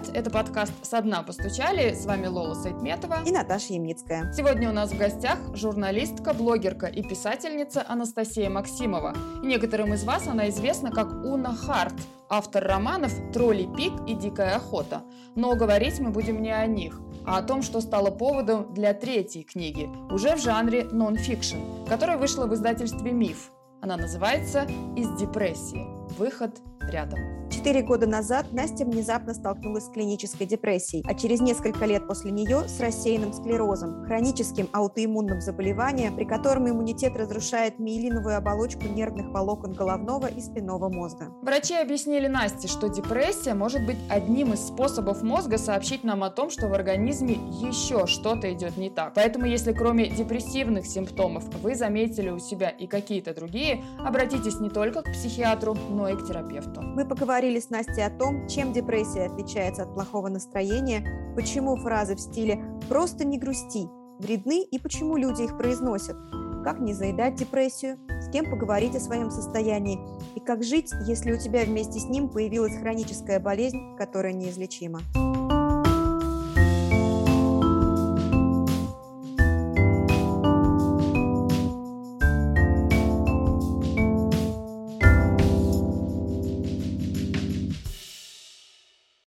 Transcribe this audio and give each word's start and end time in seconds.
привет! 0.00 0.16
Это 0.16 0.30
подкаст 0.30 0.72
«Со 0.82 1.00
дна 1.00 1.22
постучали». 1.22 1.94
С 1.94 2.06
вами 2.06 2.26
Лола 2.26 2.54
Сайтметова 2.54 3.22
и 3.26 3.30
Наташа 3.30 3.74
Ямницкая. 3.74 4.32
Сегодня 4.32 4.70
у 4.70 4.72
нас 4.72 4.92
в 4.92 4.98
гостях 4.98 5.38
журналистка, 5.54 6.32
блогерка 6.32 6.86
и 6.86 7.02
писательница 7.02 7.84
Анастасия 7.86 8.50
Максимова. 8.50 9.14
И 9.42 9.46
некоторым 9.46 9.94
из 9.94 10.04
вас 10.04 10.26
она 10.26 10.48
известна 10.48 10.90
как 10.90 11.12
Уна 11.24 11.54
Харт, 11.54 11.94
автор 12.28 12.64
романов 12.64 13.12
«Тролли 13.32 13.68
пик» 13.76 13.92
и 14.06 14.14
«Дикая 14.14 14.56
охота». 14.56 15.02
Но 15.34 15.54
говорить 15.54 15.98
мы 16.00 16.10
будем 16.10 16.42
не 16.42 16.54
о 16.54 16.66
них, 16.66 17.00
а 17.26 17.38
о 17.38 17.42
том, 17.42 17.62
что 17.62 17.80
стало 17.80 18.10
поводом 18.10 18.72
для 18.74 18.94
третьей 18.94 19.44
книги, 19.44 19.88
уже 20.10 20.36
в 20.36 20.40
жанре 20.40 20.84
нон-фикшн, 20.84 21.86
которая 21.88 22.16
вышла 22.16 22.46
в 22.46 22.54
издательстве 22.54 23.12
«Миф». 23.12 23.50
Она 23.82 23.96
называется 23.96 24.66
«Из 24.96 25.08
депрессии. 25.18 25.86
Выход 26.18 26.60
рядом». 26.80 27.39
Четыре 27.50 27.82
года 27.82 28.06
назад 28.06 28.52
Настя 28.52 28.84
внезапно 28.84 29.34
столкнулась 29.34 29.86
с 29.86 29.90
клинической 29.90 30.46
депрессией, 30.46 31.04
а 31.06 31.14
через 31.14 31.40
несколько 31.40 31.84
лет 31.84 32.06
после 32.06 32.30
нее 32.30 32.68
с 32.68 32.78
рассеянным 32.78 33.32
склерозом, 33.32 34.04
хроническим 34.04 34.68
аутоиммунным 34.72 35.40
заболеванием, 35.40 36.14
при 36.14 36.24
котором 36.24 36.70
иммунитет 36.70 37.16
разрушает 37.16 37.80
миелиновую 37.80 38.36
оболочку 38.36 38.84
нервных 38.84 39.30
волокон 39.32 39.72
головного 39.72 40.26
и 40.26 40.40
спинного 40.40 40.88
мозга. 40.88 41.34
Врачи 41.42 41.74
объяснили 41.74 42.28
Насте, 42.28 42.68
что 42.68 42.88
депрессия 42.88 43.54
может 43.54 43.84
быть 43.84 43.98
одним 44.08 44.52
из 44.52 44.68
способов 44.68 45.22
мозга 45.22 45.58
сообщить 45.58 46.04
нам 46.04 46.22
о 46.22 46.30
том, 46.30 46.50
что 46.50 46.68
в 46.68 46.72
организме 46.72 47.34
еще 47.34 48.06
что-то 48.06 48.52
идет 48.52 48.76
не 48.76 48.90
так. 48.90 49.14
Поэтому, 49.14 49.46
если 49.46 49.72
кроме 49.72 50.08
депрессивных 50.08 50.86
симптомов 50.86 51.44
вы 51.62 51.74
заметили 51.74 52.30
у 52.30 52.38
себя 52.38 52.70
и 52.70 52.86
какие-то 52.86 53.34
другие, 53.34 53.82
обратитесь 53.98 54.60
не 54.60 54.70
только 54.70 55.02
к 55.02 55.12
психиатру, 55.12 55.76
но 55.90 56.08
и 56.08 56.14
к 56.14 56.24
терапевту. 56.26 56.80
Мы 56.80 57.04
поговорим 57.04 57.39
поговорили 57.40 57.60
с 57.60 57.70
Настей 57.70 58.04
о 58.04 58.10
том, 58.10 58.46
чем 58.48 58.74
депрессия 58.74 59.24
отличается 59.24 59.84
от 59.84 59.94
плохого 59.94 60.28
настроения, 60.28 61.32
почему 61.34 61.74
фразы 61.76 62.14
в 62.14 62.20
стиле 62.20 62.62
«просто 62.86 63.24
не 63.24 63.38
грусти» 63.38 63.88
вредны 64.18 64.62
и 64.62 64.78
почему 64.78 65.16
люди 65.16 65.44
их 65.44 65.56
произносят, 65.56 66.18
как 66.62 66.80
не 66.80 66.92
заедать 66.92 67.36
депрессию, 67.36 67.96
с 68.20 68.30
кем 68.30 68.50
поговорить 68.50 68.94
о 68.94 69.00
своем 69.00 69.30
состоянии 69.30 69.98
и 70.36 70.40
как 70.40 70.62
жить, 70.62 70.92
если 71.06 71.32
у 71.32 71.38
тебя 71.38 71.64
вместе 71.64 71.98
с 71.98 72.04
ним 72.04 72.28
появилась 72.28 72.76
хроническая 72.76 73.40
болезнь, 73.40 73.96
которая 73.96 74.34
неизлечима. 74.34 75.00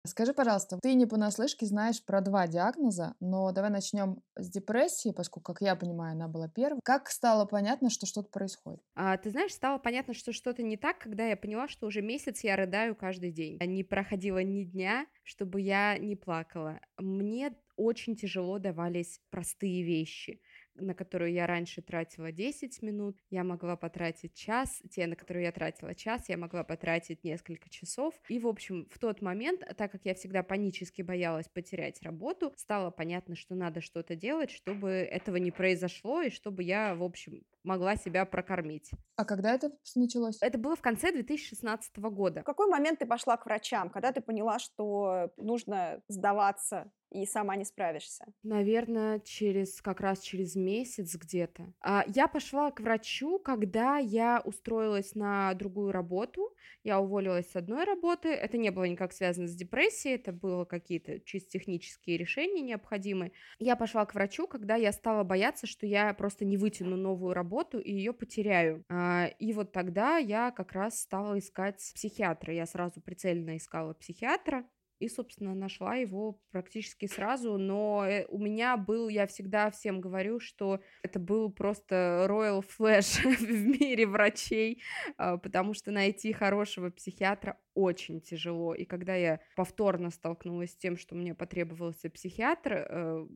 Скажи, 0.08 0.32
пожалуйста, 0.32 0.78
ты 0.82 0.94
не 0.94 1.06
понаслышке 1.06 1.66
знаешь 1.66 2.04
про 2.04 2.20
два 2.20 2.46
диагноза, 2.46 3.14
но 3.20 3.52
давай 3.52 3.70
начнем 3.70 4.22
с 4.36 4.50
депрессии, 4.50 5.12
поскольку, 5.12 5.52
как 5.52 5.62
я 5.62 5.76
понимаю, 5.76 6.12
она 6.12 6.28
была 6.28 6.48
первой. 6.48 6.80
Как 6.82 7.08
стало 7.10 7.44
понятно, 7.44 7.90
что 7.90 8.06
что-то 8.06 8.30
происходит? 8.30 8.80
А, 8.94 9.16
ты 9.16 9.30
знаешь, 9.30 9.52
стало 9.52 9.78
понятно, 9.78 10.14
что 10.14 10.32
что-то 10.32 10.62
не 10.62 10.76
так, 10.76 10.98
когда 10.98 11.26
я 11.26 11.36
поняла, 11.36 11.68
что 11.68 11.86
уже 11.86 12.02
месяц 12.02 12.42
я 12.42 12.56
рыдаю 12.56 12.96
каждый 12.96 13.30
день. 13.30 13.58
Не 13.60 13.84
проходило 13.84 14.42
ни 14.42 14.64
дня, 14.64 15.06
чтобы 15.22 15.60
я 15.60 15.96
не 15.98 16.16
плакала. 16.16 16.80
Мне 16.96 17.54
очень 17.76 18.16
тяжело 18.16 18.58
давались 18.58 19.20
простые 19.30 19.84
вещи 19.84 20.40
на 20.80 20.94
которую 20.94 21.32
я 21.32 21.46
раньше 21.46 21.82
тратила 21.82 22.32
10 22.32 22.82
минут, 22.82 23.18
я 23.30 23.44
могла 23.44 23.76
потратить 23.76 24.34
час, 24.34 24.82
те, 24.90 25.06
на 25.06 25.16
которые 25.16 25.46
я 25.46 25.52
тратила 25.52 25.94
час, 25.94 26.28
я 26.28 26.36
могла 26.36 26.64
потратить 26.64 27.24
несколько 27.24 27.68
часов. 27.68 28.14
И, 28.28 28.38
в 28.38 28.46
общем, 28.46 28.86
в 28.90 28.98
тот 28.98 29.22
момент, 29.22 29.62
так 29.76 29.92
как 29.92 30.04
я 30.04 30.14
всегда 30.14 30.42
панически 30.42 31.02
боялась 31.02 31.48
потерять 31.48 32.02
работу, 32.02 32.52
стало 32.56 32.90
понятно, 32.90 33.36
что 33.36 33.54
надо 33.54 33.80
что-то 33.80 34.16
делать, 34.16 34.50
чтобы 34.50 34.90
этого 34.90 35.36
не 35.36 35.50
произошло, 35.50 36.22
и 36.22 36.30
чтобы 36.30 36.62
я, 36.62 36.94
в 36.94 37.02
общем, 37.02 37.42
могла 37.64 37.96
себя 37.96 38.24
прокормить. 38.24 38.90
А 39.16 39.24
когда 39.24 39.54
это 39.54 39.72
началось? 39.94 40.38
Это 40.40 40.58
было 40.58 40.76
в 40.76 40.80
конце 40.80 41.12
2016 41.12 41.98
года. 41.98 42.40
В 42.40 42.44
какой 42.44 42.68
момент 42.68 43.00
ты 43.00 43.06
пошла 43.06 43.36
к 43.36 43.46
врачам? 43.46 43.90
Когда 43.90 44.12
ты 44.12 44.20
поняла, 44.20 44.58
что 44.58 45.32
нужно 45.36 46.00
сдаваться 46.08 46.90
и 47.10 47.26
сама 47.26 47.56
не 47.56 47.64
справишься? 47.64 48.26
Наверное, 48.42 49.18
через 49.20 49.80
как 49.80 50.00
раз 50.00 50.20
через 50.20 50.54
месяц 50.54 51.16
где-то. 51.16 51.72
А, 51.80 52.04
я 52.06 52.28
пошла 52.28 52.70
к 52.70 52.80
врачу, 52.80 53.38
когда 53.38 53.98
я 53.98 54.40
устроилась 54.44 55.14
на 55.14 55.52
другую 55.54 55.92
работу. 55.92 56.54
Я 56.84 57.00
уволилась 57.00 57.50
с 57.50 57.56
одной 57.56 57.84
работы. 57.84 58.28
Это 58.28 58.56
не 58.56 58.70
было 58.70 58.84
никак 58.84 59.12
связано 59.12 59.48
с 59.48 59.54
депрессией, 59.54 60.14
это 60.14 60.32
было 60.32 60.64
какие-то 60.64 61.20
чисто 61.20 61.50
технические 61.50 62.18
решения 62.18 62.60
необходимые. 62.60 63.32
Я 63.58 63.74
пошла 63.74 64.04
к 64.06 64.14
врачу, 64.14 64.46
когда 64.46 64.76
я 64.76 64.92
стала 64.92 65.24
бояться, 65.24 65.66
что 65.66 65.86
я 65.86 66.14
просто 66.14 66.44
не 66.44 66.56
вытяну 66.56 66.96
новую 66.96 67.34
работу 67.34 67.47
и 67.78 67.92
ее 67.92 68.12
потеряю. 68.12 68.84
А, 68.88 69.26
и 69.38 69.52
вот 69.52 69.72
тогда 69.72 70.18
я 70.18 70.50
как 70.50 70.72
раз 70.72 71.00
стала 71.00 71.38
искать 71.38 71.78
психиатра. 71.94 72.54
Я 72.54 72.66
сразу 72.66 73.00
прицельно 73.00 73.56
искала 73.56 73.94
психиатра 73.94 74.64
и, 74.98 75.08
собственно, 75.08 75.54
нашла 75.54 75.94
его 75.94 76.40
практически 76.50 77.06
сразу, 77.06 77.56
но 77.56 78.04
э, 78.06 78.26
у 78.28 78.38
меня 78.38 78.76
был, 78.76 79.08
я 79.08 79.26
всегда 79.26 79.70
всем 79.70 80.00
говорю, 80.00 80.40
что 80.40 80.80
это 81.02 81.18
был 81.18 81.50
просто 81.52 82.26
royal 82.28 82.64
flash 82.78 83.22
в 83.36 83.80
мире 83.80 84.06
врачей, 84.06 84.82
а, 85.16 85.36
потому 85.38 85.74
что 85.74 85.92
найти 85.92 86.32
хорошего 86.32 86.90
психиатра 86.90 87.58
очень 87.74 88.20
тяжело, 88.20 88.74
и 88.74 88.84
когда 88.84 89.14
я 89.14 89.40
повторно 89.54 90.10
столкнулась 90.10 90.72
с 90.72 90.76
тем, 90.76 90.96
что 90.96 91.14
мне 91.14 91.34
потребовался 91.34 92.10
психиатр, 92.10 92.72
э, 92.72 93.26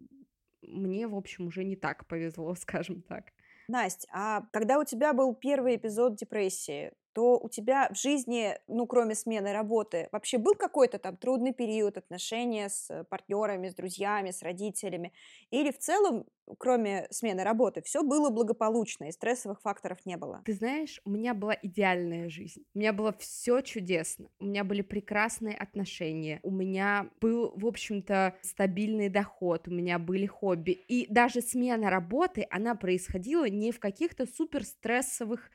мне, 0.63 1.07
в 1.07 1.15
общем, 1.15 1.47
уже 1.47 1.65
не 1.65 1.77
так 1.77 2.07
повезло, 2.07 2.55
скажем 2.57 3.03
так. 3.03 3.33
Настя, 3.69 4.09
а 4.13 4.43
когда 4.53 4.79
у 4.79 4.85
тебя 4.85 5.13
был 5.13 5.35
первый 5.35 5.77
эпизод 5.77 6.17
депрессии, 6.17 6.93
то 7.13 7.39
у 7.39 7.49
тебя 7.49 7.89
в 7.93 7.97
жизни, 7.97 8.57
ну, 8.69 8.87
кроме 8.87 9.15
смены 9.15 9.53
работы, 9.53 10.09
вообще 10.13 10.39
был 10.39 10.55
какой-то 10.55 10.99
там 10.99 11.17
трудный 11.17 11.53
период 11.53 11.97
отношения 11.97 12.69
с 12.69 13.05
партнерами, 13.11 13.69
с 13.69 13.75
друзьями, 13.75 14.31
с 14.31 14.43
родителями? 14.43 15.13
Или 15.51 15.71
в 15.71 15.79
целом, 15.79 16.27
кроме 16.59 17.07
смены 17.11 17.45
работы, 17.45 17.83
все 17.83 18.03
было 18.03 18.31
благополучно 18.31 19.05
и 19.09 19.13
стрессовых 19.13 19.61
факторов 19.61 20.05
не 20.05 20.17
было? 20.17 20.43
Ты 20.45 20.55
знаешь, 20.55 21.01
у 21.05 21.11
меня 21.11 21.35
была 21.35 21.57
идеальная 21.63 22.29
жизнь. 22.29 22.65
У 22.75 22.79
меня 22.79 22.93
было 22.93 23.15
все 23.19 23.61
чудесно. 23.61 24.29
У 24.39 24.47
меня 24.47 24.65
были 24.65 24.83
прекрасные 24.83 25.57
отношения. 25.57 26.41
У 26.43 26.51
меня 26.51 27.11
был, 27.21 27.53
в 27.57 27.67
общем-то, 27.67 28.35
стабильный 28.43 29.09
доход. 29.09 29.69
У 29.69 29.71
меня 29.71 29.99
были 29.99 30.27
хобби. 30.27 30.73
И 30.73 31.07
даже 31.13 31.41
смена 31.41 31.91
работы, 31.91 32.47
она 32.51 32.75
происходила 32.75 33.49
не 33.49 33.73
в 33.73 33.81
каких-то 33.81 34.27
супер 34.27 34.65
стрессовых 34.65 35.51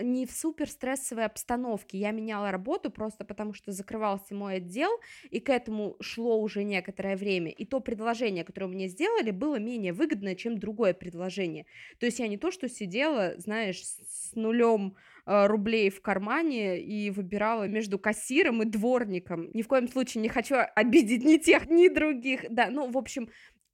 не 0.00 0.26
в 0.26 0.32
супер 0.32 0.68
стрессовой 0.68 1.24
обстановке. 1.24 1.98
Я 1.98 2.10
меняла 2.10 2.50
работу 2.50 2.90
просто 2.90 3.24
потому, 3.24 3.52
что 3.52 3.72
закрывался 3.72 4.34
мой 4.34 4.56
отдел, 4.56 4.90
и 5.30 5.40
к 5.40 5.50
этому 5.50 5.96
шло 6.00 6.40
уже 6.40 6.64
некоторое 6.64 7.16
время. 7.16 7.50
И 7.50 7.64
то 7.64 7.80
предложение, 7.80 8.44
которое 8.44 8.66
мне 8.66 8.88
сделали, 8.88 9.30
было 9.30 9.58
менее 9.58 9.92
выгодное, 9.92 10.34
чем 10.34 10.58
другое 10.58 10.94
предложение. 10.94 11.66
То 11.98 12.06
есть 12.06 12.18
я 12.18 12.28
не 12.28 12.38
то, 12.38 12.50
что 12.50 12.68
сидела, 12.68 13.34
знаешь, 13.38 13.82
с 13.82 14.34
нулем 14.34 14.96
э, 15.26 15.46
рублей 15.46 15.90
в 15.90 16.00
кармане 16.00 16.80
и 16.80 17.10
выбирала 17.10 17.68
между 17.68 17.98
кассиром 17.98 18.62
и 18.62 18.66
дворником. 18.66 19.50
Ни 19.52 19.62
в 19.62 19.68
коем 19.68 19.88
случае 19.88 20.22
не 20.22 20.28
хочу 20.28 20.56
обидеть 20.74 21.24
ни 21.24 21.36
тех, 21.36 21.68
ни 21.68 21.88
других. 21.88 22.44
Да, 22.50 22.68
ну, 22.70 22.90
в 22.90 22.96
общем, 22.96 23.28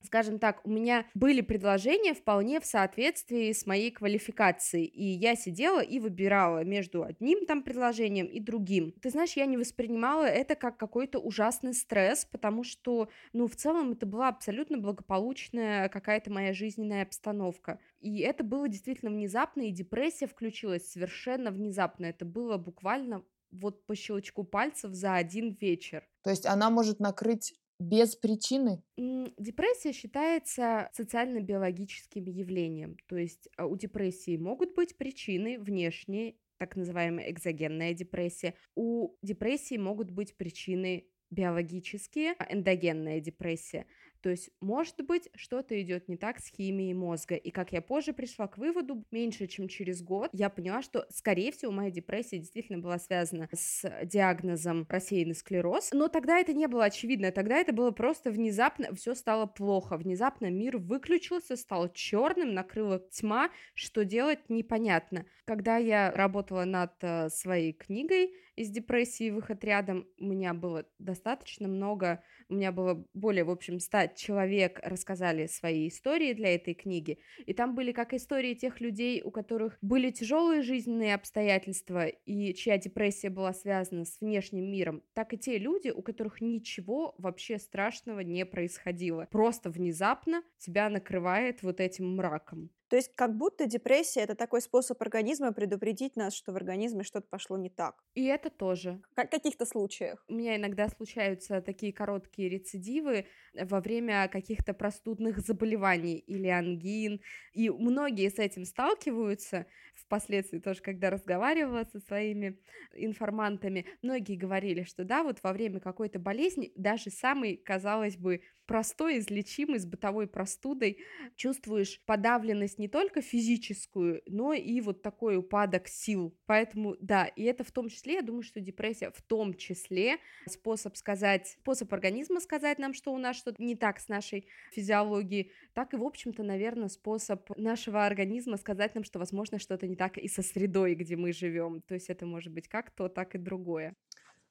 скажем 0.05 0.39
так, 0.39 0.61
у 0.65 0.71
меня 0.71 1.06
были 1.15 1.41
предложения 1.41 2.15
вполне 2.15 2.61
в 2.61 2.67
соответствии 2.67 3.53
с 3.53 3.67
моей 3.67 3.91
квалификацией, 3.91 4.85
и 4.85 5.05
я 5.05 5.35
сидела 5.35 5.81
и 5.81 5.99
выбирала 5.99 6.65
между 6.65 7.05
одним 7.05 7.47
там 7.47 7.62
предложением 7.62 8.27
и 8.27 8.41
другим. 8.41 8.93
Ты 9.01 9.11
знаешь, 9.11 9.33
я 9.33 9.47
не 9.47 9.56
воспринимала 9.56 10.25
это 10.25 10.55
как 10.55 10.77
какой-то 10.77 11.19
ужасный 11.19 11.75
стресс, 11.75 12.25
потому 12.25 12.65
что, 12.65 13.09
ну, 13.33 13.47
в 13.47 13.56
целом 13.56 13.93
это 13.93 14.06
была 14.06 14.29
абсолютно 14.29 14.79
благополучная 14.79 15.89
какая-то 15.89 16.31
моя 16.31 16.53
жизненная 16.53 17.03
обстановка. 17.03 17.79
И 18.00 18.21
это 18.21 18.45
было 18.45 18.69
действительно 18.69 19.11
внезапно, 19.11 19.62
и 19.62 19.71
депрессия 19.71 20.27
включилась 20.27 20.91
совершенно 20.91 21.50
внезапно. 21.50 22.07
Это 22.07 22.25
было 22.25 22.59
буквально 22.59 23.25
вот 23.50 23.87
по 23.87 23.95
щелчку 23.95 24.45
пальцев 24.45 24.93
за 24.93 25.15
один 25.15 25.57
вечер. 25.61 26.07
То 26.23 26.31
есть 26.31 26.47
она 26.47 26.71
может 26.71 27.00
накрыть 27.00 27.55
без 27.79 28.17
причины? 28.17 28.82
Депрессия 28.97 29.93
считается 29.93 30.91
социально-биологическим 30.93 32.25
явлением. 32.25 32.97
То 33.06 33.17
есть 33.17 33.49
а, 33.56 33.67
у 33.67 33.76
депрессии 33.76 34.37
могут 34.37 34.75
быть 34.75 34.97
причины 34.97 35.59
внешние, 35.59 36.37
так 36.59 36.76
называемая 36.76 37.31
экзогенная 37.31 37.94
депрессия. 37.94 38.55
У 38.75 39.17
депрессии 39.23 39.76
могут 39.76 40.11
быть 40.11 40.37
причины 40.37 41.09
биологические, 41.31 42.35
а, 42.38 42.53
эндогенная 42.53 43.21
депрессия. 43.21 43.87
То 44.25 44.31
есть, 44.31 44.49
может 44.62 45.05
быть, 45.05 45.29
что-то 45.35 45.79
идет 45.82 46.09
не 46.09 46.17
так 46.17 46.41
с 46.41 46.47
химией 46.47 46.94
мозга. 46.94 47.35
И 47.35 47.50
как 47.50 47.73
я 47.73 47.82
позже 47.82 48.15
пришла 48.15 48.47
к 48.47 48.56
выводу, 48.56 49.05
меньше 49.11 49.47
чем 49.47 49.69
через 49.69 50.00
год, 50.00 50.31
я 50.32 50.49
поняла, 50.49 50.81
что, 50.81 51.05
скорее 51.11 51.53
всего, 51.53 51.71
моя 51.71 51.91
депрессия 51.91 52.38
действительно 52.38 52.79
была 52.79 52.99
связана 52.99 53.50
с 53.53 53.87
диагнозом 54.05 54.87
рассеянный 54.88 55.35
склероз. 55.35 55.91
Но 55.93 56.09
тогда 56.09 56.38
это 56.38 56.55
не 56.55 56.69
было 56.69 56.85
очевидно. 56.87 57.32
Тогда 57.32 57.59
это 57.59 57.75
было 57.75 57.91
просто 57.91 58.31
внезапно, 58.31 58.94
все 58.94 59.15
стало 59.15 59.44
плохо. 59.44 59.99
Внезапно 59.99 60.50
мир 60.50 60.79
выключился, 60.79 61.55
стал 61.55 61.93
черным, 61.93 62.55
накрыла 62.55 63.00
тьма. 63.11 63.50
Что 63.75 64.06
делать, 64.06 64.49
непонятно. 64.49 65.26
Когда 65.44 65.76
я 65.76 66.11
работала 66.11 66.65
над 66.65 66.93
э, 67.03 67.29
своей 67.29 67.75
книгой 67.75 68.35
из 68.56 68.71
депрессии 68.71 69.31
выход 69.31 69.65
рядом, 69.65 70.06
у 70.19 70.27
меня 70.27 70.55
было 70.55 70.87
достаточно 70.99 71.69
много 71.69 72.23
у 72.49 72.55
меня 72.55 72.73
было 72.73 73.06
более, 73.15 73.45
в 73.45 73.51
общем, 73.51 73.81
100 73.81 74.09
человек 74.17 74.81
рассказали 74.83 75.47
свои 75.47 75.89
истории 75.89 76.33
для 76.33 76.55
этой 76.55 76.75
книги, 76.75 77.19
и 77.47 77.53
там 77.53 77.75
были 77.75 77.93
как 77.93 78.12
истории 78.12 78.55
тех 78.55 78.81
людей, 78.81 79.23
у 79.23 79.31
которых 79.31 79.79
были 79.81 80.11
тяжелые 80.11 80.62
жизненные 80.62 81.15
обстоятельства 81.15 82.06
и 82.06 82.55
чья 82.55 82.79
депрессия 82.79 83.31
была 83.31 83.53
связана 83.53 84.05
с 84.05 84.21
внешним 84.21 84.71
миром, 84.71 85.03
так 85.15 85.33
и 85.33 85.39
те 85.39 85.59
люди, 85.59 85.89
у 85.89 86.03
которых 86.03 86.41
ничего 86.41 87.15
вообще 87.19 87.59
страшного 87.59 88.21
не 88.21 88.45
происходило. 88.45 89.27
Просто 89.31 89.71
внезапно 89.71 90.43
тебя 90.59 90.89
накрывает 90.89 91.62
вот 91.62 91.81
этим 91.81 92.17
мраком. 92.17 92.71
То 92.94 92.99
есть 92.99 93.11
как 93.17 93.37
будто 93.37 93.67
депрессия 93.67 94.20
это 94.20 94.37
такой 94.37 94.61
способ 94.61 95.02
организма 95.02 95.50
предупредить 95.50 96.14
нас, 96.14 96.32
что 96.32 96.52
в 96.52 96.56
организме 96.56 97.02
что-то 97.02 97.26
пошло 97.29 97.58
не 97.58 97.69
так. 97.69 98.05
И 98.14 98.25
это 98.26 98.50
тоже. 98.50 99.02
Как 99.17 99.26
в 99.26 99.31
каких-то 99.32 99.67
случаях. 99.67 100.25
У 100.29 100.35
меня 100.35 100.55
иногда 100.55 100.88
случаются 100.88 101.61
такие 101.61 101.93
короткие 101.93 102.49
рецидивы 102.49 103.26
во 103.52 103.81
время 103.81 104.29
каких-то 104.29 104.75
простудных 104.75 105.41
заболеваний 105.41 106.19
или 106.19 106.46
ангин, 106.46 107.20
и 107.52 107.69
многие 107.69 108.31
с 108.31 108.38
этим 108.38 108.64
сталкиваются 108.64 109.67
впоследствии 109.97 110.61
тоже, 110.61 110.81
когда 110.81 111.11
разговаривала 111.11 111.82
со 111.90 111.99
своими 111.99 112.61
информантами, 112.94 113.87
многие 114.02 114.37
говорили, 114.37 114.85
что 114.85 115.02
да, 115.02 115.25
вот 115.25 115.38
во 115.43 115.52
время 115.52 115.81
какой-то 115.81 116.20
болезни, 116.20 116.70
даже 116.76 117.11
самый, 117.11 117.56
казалось 117.56 118.17
бы, 118.17 118.40
простой, 118.66 119.19
излечимый, 119.19 119.78
с 119.78 119.87
бытовой 119.87 120.26
простудой, 120.26 120.99
чувствуешь 121.37 122.00
подавленность 122.06 122.78
не 122.78 122.88
только 122.88 123.22
физическую, 123.22 124.22
но 124.26 124.52
и 124.52 124.81
вот 124.81 125.02
такой 125.02 125.37
упадок 125.37 125.88
сил. 125.88 126.37
Поэтому, 126.46 126.96
да, 127.00 127.26
и 127.26 127.43
это 127.44 127.64
в 127.64 127.72
том 127.72 127.88
числе, 127.88 128.14
я 128.14 128.22
думаю, 128.22 128.43
что 128.43 128.61
депрессия 128.61 129.11
в 129.11 129.22
том 129.22 129.55
числе 129.55 130.19
способ 130.46 130.96
сказать, 130.96 131.49
способ 131.61 131.93
организма 131.93 132.40
сказать 132.40 132.78
нам, 132.78 132.94
что 132.94 133.12
у 133.12 133.19
нас 133.19 133.37
что-то 133.37 133.62
не 133.62 133.76
так 133.76 134.00
с 134.00 134.08
нашей 134.08 134.46
физиологией, 134.72 135.52
так 135.72 135.94
и, 135.94 135.96
в 135.96 136.05
общем-то, 136.05 136.43
наверное, 136.43 136.88
способ 136.88 137.50
нашего 137.56 138.06
организма 138.06 138.56
сказать 138.56 138.94
нам, 138.94 139.05
что, 139.05 139.19
возможно, 139.19 139.58
что-то 139.58 139.87
не 139.87 139.96
так 139.96 140.19
и 140.19 140.28
со 140.28 140.43
средой, 140.43 140.94
где 140.94 141.16
мы 141.16 141.32
живем. 141.32 141.82
То 141.82 141.94
есть 141.94 142.11
это 142.11 142.26
может 142.26 142.52
быть 142.52 142.69
как 142.69 142.90
то, 142.90 143.08
так 143.08 143.34
и 143.34 143.38
другое. 143.38 143.94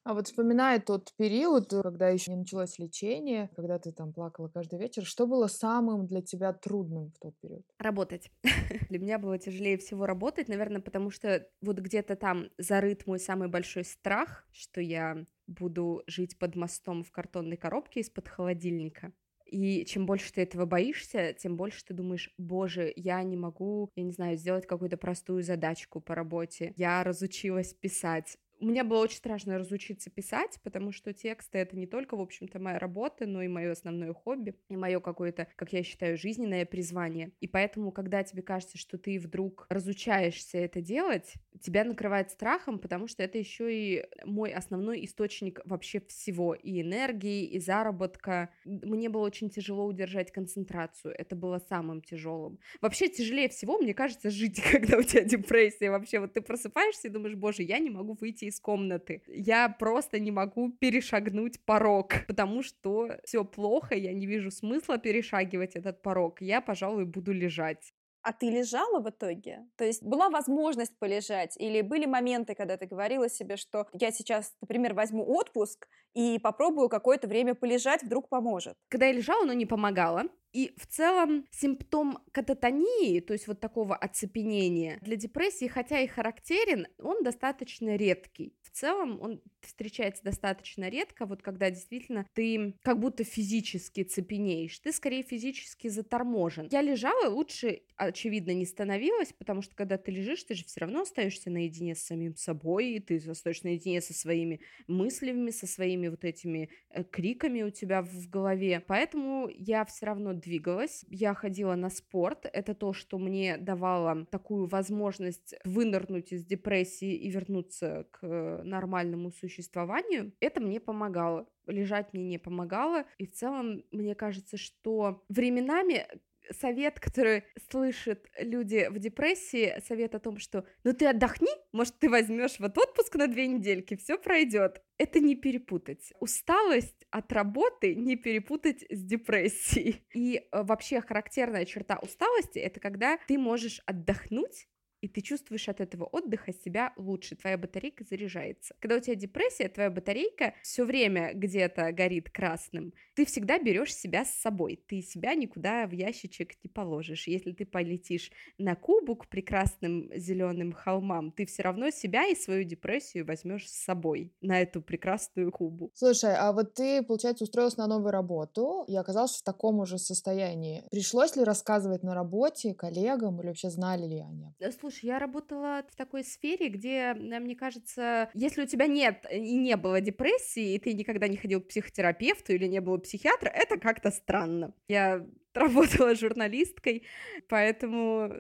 А 0.04 0.14
вот 0.14 0.28
вспоминая 0.28 0.80
тот 0.82 1.14
период, 1.16 1.70
когда 1.70 2.10
еще 2.10 2.32
не 2.32 2.38
началось 2.38 2.78
лечение, 2.78 3.50
когда 3.56 3.80
ты 3.80 3.94
там 3.94 4.12
плакала 4.12 4.50
каждый 4.50 4.78
вечер, 4.78 5.06
что 5.06 5.26
было 5.26 5.48
самым 5.48 6.06
для 6.06 6.22
тебя 6.22 6.52
трудным 6.52 7.12
в 7.12 7.20
тот 7.20 7.40
период? 7.40 7.64
Работать. 7.80 8.30
для 8.90 9.00
меня 9.00 9.18
было 9.18 9.38
тяжелее 9.40 9.78
всего 9.78 10.06
работать, 10.06 10.50
наверное, 10.50 10.82
потому 10.82 11.10
что 11.10 11.48
вот 11.62 11.80
где-то 11.80 12.18
там 12.18 12.50
зарыт 12.58 13.08
мой 13.08 13.20
самый 13.20 13.48
большой 13.48 13.86
страх, 13.86 14.46
что 14.52 14.82
я 14.82 15.26
буду 15.48 16.04
жить 16.08 16.38
под 16.38 16.56
мостом 16.56 17.04
в 17.04 17.12
картонной 17.12 17.58
коробке 17.58 18.02
из-под 18.02 18.28
холодильника. 18.28 19.14
И 19.46 19.86
чем 19.86 20.06
больше 20.06 20.34
ты 20.34 20.42
этого 20.42 20.66
боишься, 20.66 21.34
тем 21.34 21.58
больше 21.58 21.86
ты 21.86 21.94
думаешь, 21.94 22.34
боже, 22.38 22.92
я 22.96 23.22
не 23.24 23.38
могу, 23.38 23.92
я 23.96 24.04
не 24.04 24.12
знаю, 24.12 24.36
сделать 24.36 24.66
какую-то 24.66 24.98
простую 24.98 25.44
задачку 25.44 26.02
по 26.02 26.16
работе. 26.16 26.74
Я 26.76 27.04
разучилась 27.04 27.74
писать, 27.74 28.38
мне 28.64 28.84
было 28.84 29.00
очень 29.00 29.18
страшно 29.18 29.58
разучиться 29.58 30.10
писать, 30.10 30.60
потому 30.64 30.92
что 30.92 31.14
тексты— 31.14 31.58
это 31.60 31.76
не 31.78 31.88
только, 31.88 32.16
в 32.16 32.22
общем-то, 32.22 32.60
моя 32.60 32.80
работа, 32.80 33.26
но 33.26 33.42
и 33.42 33.48
мое 33.48 33.72
основное 33.72 34.14
хобби, 34.14 34.56
и 34.70 34.78
мое 34.78 35.00
какое-то, 35.00 35.48
как 35.56 35.74
я 35.74 35.84
считаю, 35.84 36.18
жизненное 36.18 36.66
призвание. 36.66 37.32
И 37.42 37.48
поэтому, 37.48 37.92
когда 37.92 38.24
тебе 38.24 38.42
кажется, 38.42 38.78
что 38.78 38.98
ты 38.98 39.20
вдруг 39.20 39.66
разучаешься 39.70 40.58
это 40.58 40.82
делать, 40.82 41.34
тебя 41.62 41.84
накрывает 41.84 42.32
страхом, 42.32 42.80
потому 42.80 43.08
что 43.08 43.24
это 43.24 43.38
еще 43.38 43.74
и 43.74 44.06
мой 44.26 44.52
основной 44.52 45.06
источник 45.06 45.62
вообще 45.66 46.00
всего, 46.02 46.54
и 46.54 46.82
энергии, 46.82 47.46
и 47.46 47.60
заработка. 47.60 48.50
Мне 48.66 49.10
было 49.10 49.24
очень 49.24 49.50
тяжело 49.50 49.86
удержать 49.86 50.32
концентрацию, 50.32 51.14
это 51.18 51.36
было 51.36 51.60
самым 51.60 52.02
тяжелым. 52.02 52.60
Вообще 52.82 53.10
тяжелее 53.10 53.50
всего, 53.50 53.78
мне 53.78 53.94
кажется, 53.94 54.30
жить, 54.30 54.62
когда 54.72 54.98
у 54.98 55.04
тебя 55.04 55.24
депрессия. 55.24 55.92
Вообще, 55.92 56.20
вот 56.20 56.34
ты 56.34 56.42
просыпаешься 56.42 57.08
и 57.08 57.12
думаешь, 57.12 57.36
боже, 57.36 57.64
я 57.64 57.80
не 57.80 57.90
могу 57.90 58.18
выйти 58.20 58.46
комнаты. 58.60 59.24
Я 59.28 59.70
просто 59.70 60.20
не 60.20 60.32
могу 60.32 60.72
перешагнуть 60.72 61.64
порог, 61.66 62.14
потому 62.28 62.64
что 62.64 63.20
все 63.24 63.44
плохо, 63.46 63.96
я 63.96 64.14
не 64.14 64.26
вижу 64.26 64.52
смысла 64.52 64.98
перешагивать 64.98 65.76
этот 65.76 66.02
порог. 66.02 66.42
Я, 66.42 66.62
пожалуй, 66.62 67.06
буду 67.06 67.32
лежать. 67.32 67.94
А 68.22 68.32
ты 68.32 68.50
лежала 68.50 69.02
в 69.02 69.10
итоге? 69.10 69.68
То 69.76 69.84
есть 69.84 70.02
была 70.02 70.30
возможность 70.30 70.98
полежать? 70.98 71.58
Или 71.58 71.82
были 71.82 72.06
моменты, 72.06 72.56
когда 72.56 72.78
ты 72.78 72.86
говорила 72.86 73.28
себе, 73.30 73.58
что 73.58 73.86
я 73.92 74.12
сейчас, 74.12 74.56
например, 74.62 74.94
возьму 74.94 75.26
отпуск 75.26 75.90
и 76.14 76.40
попробую 76.40 76.90
какое-то 76.90 77.28
время 77.28 77.56
полежать, 77.56 78.04
вдруг 78.04 78.30
поможет? 78.30 78.76
Когда 78.90 79.08
я 79.08 79.14
лежала, 79.14 79.44
оно 79.44 79.54
не 79.54 79.66
помогало. 79.66 80.30
И 80.54 80.72
в 80.78 80.86
целом 80.86 81.48
симптом 81.50 82.20
кататонии, 82.32 83.20
то 83.22 83.34
есть 83.34 83.48
вот 83.48 83.60
такого 83.60 83.96
оцепенения, 83.96 85.00
для 85.02 85.16
депрессии, 85.16 85.68
хотя 85.68 86.00
и 86.00 86.08
характерен, 86.08 86.86
он 87.00 87.24
достаточно 87.24 87.96
редкий. 87.96 88.56
В 88.62 88.70
целом 88.70 89.20
он 89.20 89.42
встречается 89.62 90.24
достаточно 90.24 90.90
редко, 90.90 91.26
вот 91.26 91.42
когда 91.42 91.72
действительно 91.72 92.28
ты 92.34 92.76
как 92.84 93.00
будто 93.00 93.24
физически 93.24 94.04
цепенеешь, 94.04 94.78
ты 94.80 94.92
скорее 94.92 95.24
физически 95.24 95.88
заторможен. 95.88 96.68
Я 96.72 96.82
лежала, 96.82 97.30
лучше, 97.30 97.82
очевидно, 97.96 98.52
не 98.52 98.66
становилась, 98.66 99.34
потому 99.34 99.64
что 99.64 99.76
когда 99.76 99.98
ты 99.98 100.12
лежишь, 100.12 100.44
ты 100.44 100.54
же 100.54 100.66
все 100.66 100.82
равно 100.82 101.02
остаешься 101.02 101.50
наедине 101.50 101.96
с 101.96 102.04
самим 102.04 102.36
собой, 102.36 102.92
и 102.92 103.00
ты 103.00 103.18
остаешься 103.28 103.66
наедине 103.66 104.02
со 104.02 104.14
своими 104.14 104.62
мыслями, 104.86 105.50
со 105.50 105.66
своими 105.66 106.03
вот 106.08 106.24
этими 106.24 106.70
э, 106.90 107.04
криками 107.04 107.64
у 107.64 107.70
тебя 107.70 108.02
в 108.02 108.30
голове. 108.30 108.80
Поэтому 108.86 109.50
я 109.50 109.86
все 109.86 110.06
равно 110.06 110.34
двигалась, 110.34 111.06
я 111.10 111.34
ходила 111.34 111.76
на 111.76 111.90
спорт, 111.90 112.46
это 112.52 112.74
то, 112.74 112.94
что 112.94 113.18
мне 113.18 113.58
давало 113.58 114.26
такую 114.26 114.68
возможность 114.68 115.56
вынырнуть 115.66 116.32
из 116.32 116.46
депрессии 116.46 117.16
и 117.16 117.30
вернуться 117.30 118.08
к 118.12 118.62
нормальному 118.64 119.32
существованию, 119.32 120.34
это 120.40 120.62
мне 120.62 120.80
помогало. 120.80 121.48
Лежать 121.66 122.14
мне 122.14 122.26
не 122.26 122.38
помогало, 122.40 123.06
и 123.18 123.26
в 123.26 123.32
целом 123.32 123.84
мне 123.92 124.16
кажется, 124.16 124.58
что 124.58 125.24
временами 125.30 126.08
совет, 126.52 127.00
который 127.00 127.44
слышат 127.70 128.26
люди 128.40 128.88
в 128.90 129.00
депрессии, 129.00 129.82
совет 129.88 130.16
о 130.16 130.20
том, 130.20 130.38
что 130.38 130.66
ну 130.84 130.94
ты 130.94 131.08
отдохни, 131.08 131.52
может 131.72 131.98
ты 132.00 132.10
возьмешь 132.10 132.60
вот 132.60 132.78
отпуск 132.78 133.16
на 133.16 133.28
две 133.28 133.48
недельки, 133.48 133.96
все 133.96 134.18
пройдет. 134.18 134.82
Это 134.98 135.20
не 135.20 135.36
перепутать. 135.36 136.14
Усталость 136.20 137.06
от 137.10 137.32
работы 137.34 137.96
не 137.96 138.16
перепутать 138.16 138.86
с 138.90 139.04
депрессией. 139.04 140.06
И 140.14 140.38
э, 140.38 140.64
вообще 140.64 141.02
характерная 141.02 141.66
черта 141.66 142.00
усталости 142.02 142.60
это 142.60 142.80
когда 142.80 143.18
ты 143.28 143.38
можешь 143.38 143.82
отдохнуть 143.86 144.68
и 145.04 145.10
ты 145.10 145.20
чувствуешь 145.20 145.68
от 145.68 145.82
этого 145.82 146.06
отдыха 146.06 146.54
себя 146.54 146.94
лучше, 146.96 147.36
твоя 147.36 147.58
батарейка 147.58 148.06
заряжается. 148.06 148.74
Когда 148.80 148.96
у 148.96 149.00
тебя 149.02 149.16
депрессия, 149.16 149.68
твоя 149.68 149.90
батарейка 149.90 150.54
все 150.62 150.86
время 150.86 151.34
где-то 151.34 151.92
горит 151.92 152.30
красным, 152.30 152.94
ты 153.14 153.26
всегда 153.26 153.60
берешь 153.60 153.94
себя 153.94 154.24
с 154.24 154.34
собой, 154.34 154.82
ты 154.88 155.02
себя 155.02 155.36
никуда 155.36 155.88
в 155.88 155.92
ящичек 155.92 156.54
не 156.64 156.70
положишь. 156.70 157.28
Если 157.28 157.52
ты 157.52 157.66
полетишь 157.66 158.32
на 158.58 158.76
Кубу 158.76 159.18
к 159.18 159.28
прекрасным 159.28 160.10
зеленым 160.16 160.72
холмам, 160.72 161.34
ты 161.34 161.46
все 161.46 161.64
равно 161.64 161.90
себя 161.90 162.28
и 162.28 162.36
свою 162.36 162.64
депрессию 162.64 163.26
возьмешь 163.26 163.70
с 163.70 163.84
собой 163.84 164.32
на 164.40 164.62
эту 164.62 164.82
прекрасную 164.82 165.52
Кубу. 165.52 165.92
Слушай, 165.96 166.34
а 166.38 166.54
вот 166.54 166.76
ты, 166.76 167.04
получается, 167.04 167.44
устроилась 167.44 167.76
на 167.76 167.88
новую 167.88 168.12
работу 168.12 168.86
и 168.88 168.96
оказалась 168.96 169.36
в 169.36 169.44
таком 169.44 169.80
уже 169.80 169.98
состоянии. 169.98 170.86
Пришлось 170.92 171.36
ли 171.36 171.44
рассказывать 171.44 172.04
на 172.04 172.16
работе 172.16 172.74
коллегам 172.74 173.40
или 173.42 173.48
вообще 173.48 173.70
знали 173.70 174.08
ли 174.08 174.20
они? 174.20 174.54
Слушай, 174.80 174.93
Слушай, 174.94 175.06
я 175.06 175.20
работала 175.20 175.84
в 175.90 175.96
такой 175.96 176.24
сфере, 176.24 176.70
где, 176.70 177.16
мне 177.16 177.56
кажется, 177.56 178.30
если 178.36 178.62
у 178.62 178.68
тебя 178.68 178.86
нет 178.86 179.26
и 179.32 179.58
не 179.58 179.76
было 179.76 180.02
депрессии, 180.02 180.76
и 180.76 180.80
ты 180.80 180.94
никогда 180.94 181.28
не 181.28 181.38
ходил 181.38 181.62
к 181.62 181.68
психотерапевту 181.68 182.54
или 182.54 182.68
не 182.68 182.80
было 182.80 182.98
психиатра, 183.00 183.50
это 183.50 183.80
как-то 183.80 184.12
странно. 184.12 184.74
Я 184.88 185.26
работала 185.56 186.14
журналисткой, 186.14 187.08
поэтому 187.50 188.32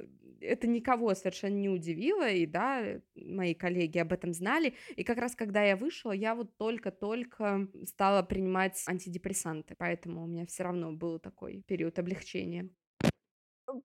это 0.41 0.67
никого 0.67 1.15
совершенно 1.15 1.55
не 1.55 1.69
удивило, 1.69 2.29
и 2.29 2.45
да, 2.45 2.99
мои 3.15 3.55
коллеги 3.55 3.97
об 3.97 4.13
этом 4.13 4.33
знали, 4.33 4.75
и 4.95 5.03
как 5.03 5.17
раз 5.17 5.35
когда 5.35 5.63
я 5.63 5.75
вышла, 5.75 6.11
я 6.11 6.35
вот 6.35 6.55
только-только 6.57 7.67
стала 7.85 8.21
принимать 8.21 8.79
антидепрессанты, 8.87 9.73
поэтому 9.75 10.23
у 10.23 10.27
меня 10.27 10.45
все 10.45 10.63
равно 10.63 10.91
был 10.91 11.17
такой 11.17 11.63
период 11.65 11.97
облегчения. 11.97 12.69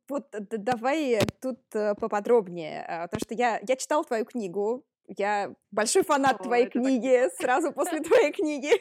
Вот 0.09 0.29
давай 0.31 1.21
тут 1.41 1.61
э, 1.75 1.95
поподробнее, 1.95 2.83
потому 2.83 3.09
а, 3.13 3.25
что 3.25 3.35
я, 3.35 3.61
я 3.67 3.77
читал 3.77 4.05
твою 4.05 4.25
книгу, 4.25 4.85
я 5.17 5.55
большой 5.71 6.03
фанат 6.03 6.41
О, 6.41 6.45
твоей 6.45 6.67
книги 6.67 7.23
так... 7.25 7.33
сразу 7.35 7.73
после 7.73 8.01
твоей 8.03 8.33
книги. 8.33 8.71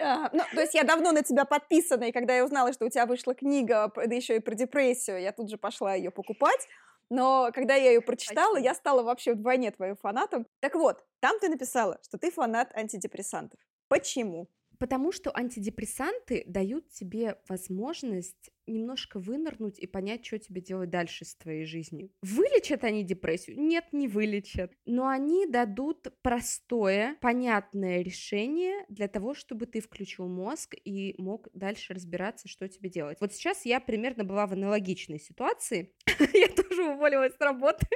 А, 0.00 0.30
ну, 0.32 0.42
то 0.54 0.60
есть 0.60 0.74
я 0.74 0.84
давно 0.84 1.12
на 1.12 1.22
тебя 1.22 1.44
подписана, 1.44 2.04
и 2.04 2.12
когда 2.12 2.36
я 2.36 2.44
узнала, 2.44 2.72
что 2.72 2.86
у 2.86 2.88
тебя 2.88 3.04
вышла 3.04 3.34
книга, 3.34 3.92
да 3.94 4.14
еще 4.14 4.36
и 4.36 4.40
про 4.40 4.54
депрессию, 4.54 5.20
я 5.20 5.32
тут 5.32 5.50
же 5.50 5.58
пошла 5.58 5.94
ее 5.94 6.10
покупать. 6.10 6.66
Но 7.10 7.50
когда 7.52 7.74
я 7.74 7.90
ее 7.90 8.00
прочитала, 8.00 8.56
я 8.56 8.74
стала 8.74 9.02
вообще 9.02 9.34
вдвойне 9.34 9.72
твоим 9.72 9.96
фанатом. 9.96 10.46
Так 10.60 10.76
вот, 10.76 11.04
там 11.18 11.38
ты 11.40 11.48
написала, 11.48 11.98
что 12.02 12.16
ты 12.16 12.30
фанат 12.30 12.74
антидепрессантов. 12.74 13.58
Почему? 13.88 14.48
Потому 14.80 15.12
что 15.12 15.30
антидепрессанты 15.36 16.42
дают 16.46 16.88
тебе 16.88 17.36
возможность 17.50 18.50
немножко 18.66 19.18
вынырнуть 19.18 19.78
и 19.78 19.86
понять, 19.86 20.24
что 20.24 20.38
тебе 20.38 20.62
делать 20.62 20.88
дальше 20.88 21.26
с 21.26 21.34
твоей 21.34 21.66
жизнью. 21.66 22.10
Вылечат 22.22 22.82
они 22.82 23.04
депрессию? 23.04 23.60
Нет, 23.60 23.84
не 23.92 24.08
вылечат. 24.08 24.72
Но 24.86 25.06
они 25.06 25.46
дадут 25.46 26.06
простое, 26.22 27.18
понятное 27.20 28.00
решение 28.00 28.86
для 28.88 29.08
того, 29.08 29.34
чтобы 29.34 29.66
ты 29.66 29.80
включил 29.80 30.28
мозг 30.28 30.74
и 30.82 31.14
мог 31.18 31.48
дальше 31.52 31.92
разбираться, 31.92 32.48
что 32.48 32.66
тебе 32.66 32.88
делать. 32.88 33.18
Вот 33.20 33.34
сейчас 33.34 33.66
я 33.66 33.80
примерно 33.80 34.24
была 34.24 34.46
в 34.46 34.54
аналогичной 34.54 35.20
ситуации. 35.20 35.94
я 36.32 36.48
тоже 36.48 36.84
уволилась 36.84 37.34
с 37.34 37.40
работы. 37.40 37.86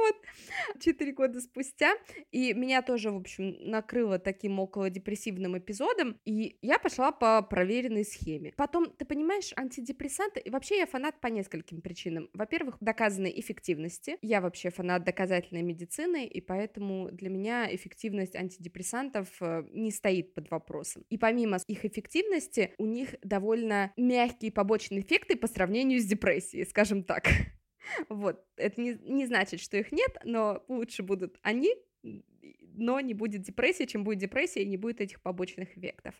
Вот, 0.00 0.16
четыре 0.80 1.12
года 1.12 1.40
спустя, 1.40 1.94
и 2.30 2.54
меня 2.54 2.82
тоже, 2.82 3.10
в 3.10 3.16
общем, 3.16 3.56
накрыло 3.60 4.18
таким 4.18 4.58
около 4.58 4.88
депрессивным 4.88 5.58
эпизодом, 5.58 6.18
и 6.24 6.58
я 6.62 6.78
пошла 6.78 7.12
по 7.12 7.42
проверенной 7.42 8.04
схеме. 8.04 8.52
Потом, 8.56 8.90
ты 8.90 9.04
понимаешь, 9.04 9.52
антидепрессанты, 9.56 10.40
и 10.40 10.50
вообще 10.50 10.78
я 10.78 10.86
фанат 10.86 11.20
по 11.20 11.26
нескольким 11.26 11.80
причинам. 11.80 12.30
Во-первых, 12.32 12.76
доказанной 12.80 13.32
эффективности. 13.38 14.16
Я 14.22 14.40
вообще 14.40 14.70
фанат 14.70 15.04
доказательной 15.04 15.62
медицины, 15.62 16.26
и 16.26 16.40
поэтому 16.40 17.10
для 17.10 17.28
меня 17.28 17.74
эффективность 17.74 18.34
антидепрессантов 18.34 19.28
э, 19.40 19.64
не 19.72 19.90
стоит 19.90 20.34
под 20.34 20.50
вопросом. 20.50 21.04
И 21.10 21.18
помимо 21.18 21.58
их 21.66 21.84
эффективности, 21.84 22.74
у 22.78 22.86
них 22.86 23.14
довольно 23.22 23.92
мягкие 23.96 24.52
побочные 24.52 25.02
эффекты 25.02 25.36
по 25.36 25.46
сравнению 25.46 26.00
с 26.00 26.04
депрессией, 26.04 26.64
скажем 26.64 27.04
так. 27.04 27.24
Вот, 28.08 28.44
это 28.56 28.80
не, 28.80 28.94
не 29.02 29.26
значит, 29.26 29.60
что 29.60 29.76
их 29.76 29.92
нет, 29.92 30.16
но 30.24 30.64
лучше 30.68 31.02
будут 31.02 31.38
они, 31.42 31.74
но 32.02 33.00
не 33.00 33.14
будет 33.14 33.42
депрессии, 33.42 33.84
чем 33.84 34.04
будет 34.04 34.18
депрессия, 34.18 34.62
и 34.62 34.68
не 34.68 34.76
будет 34.76 35.00
этих 35.00 35.22
побочных 35.22 35.76
эффектов. 35.76 36.14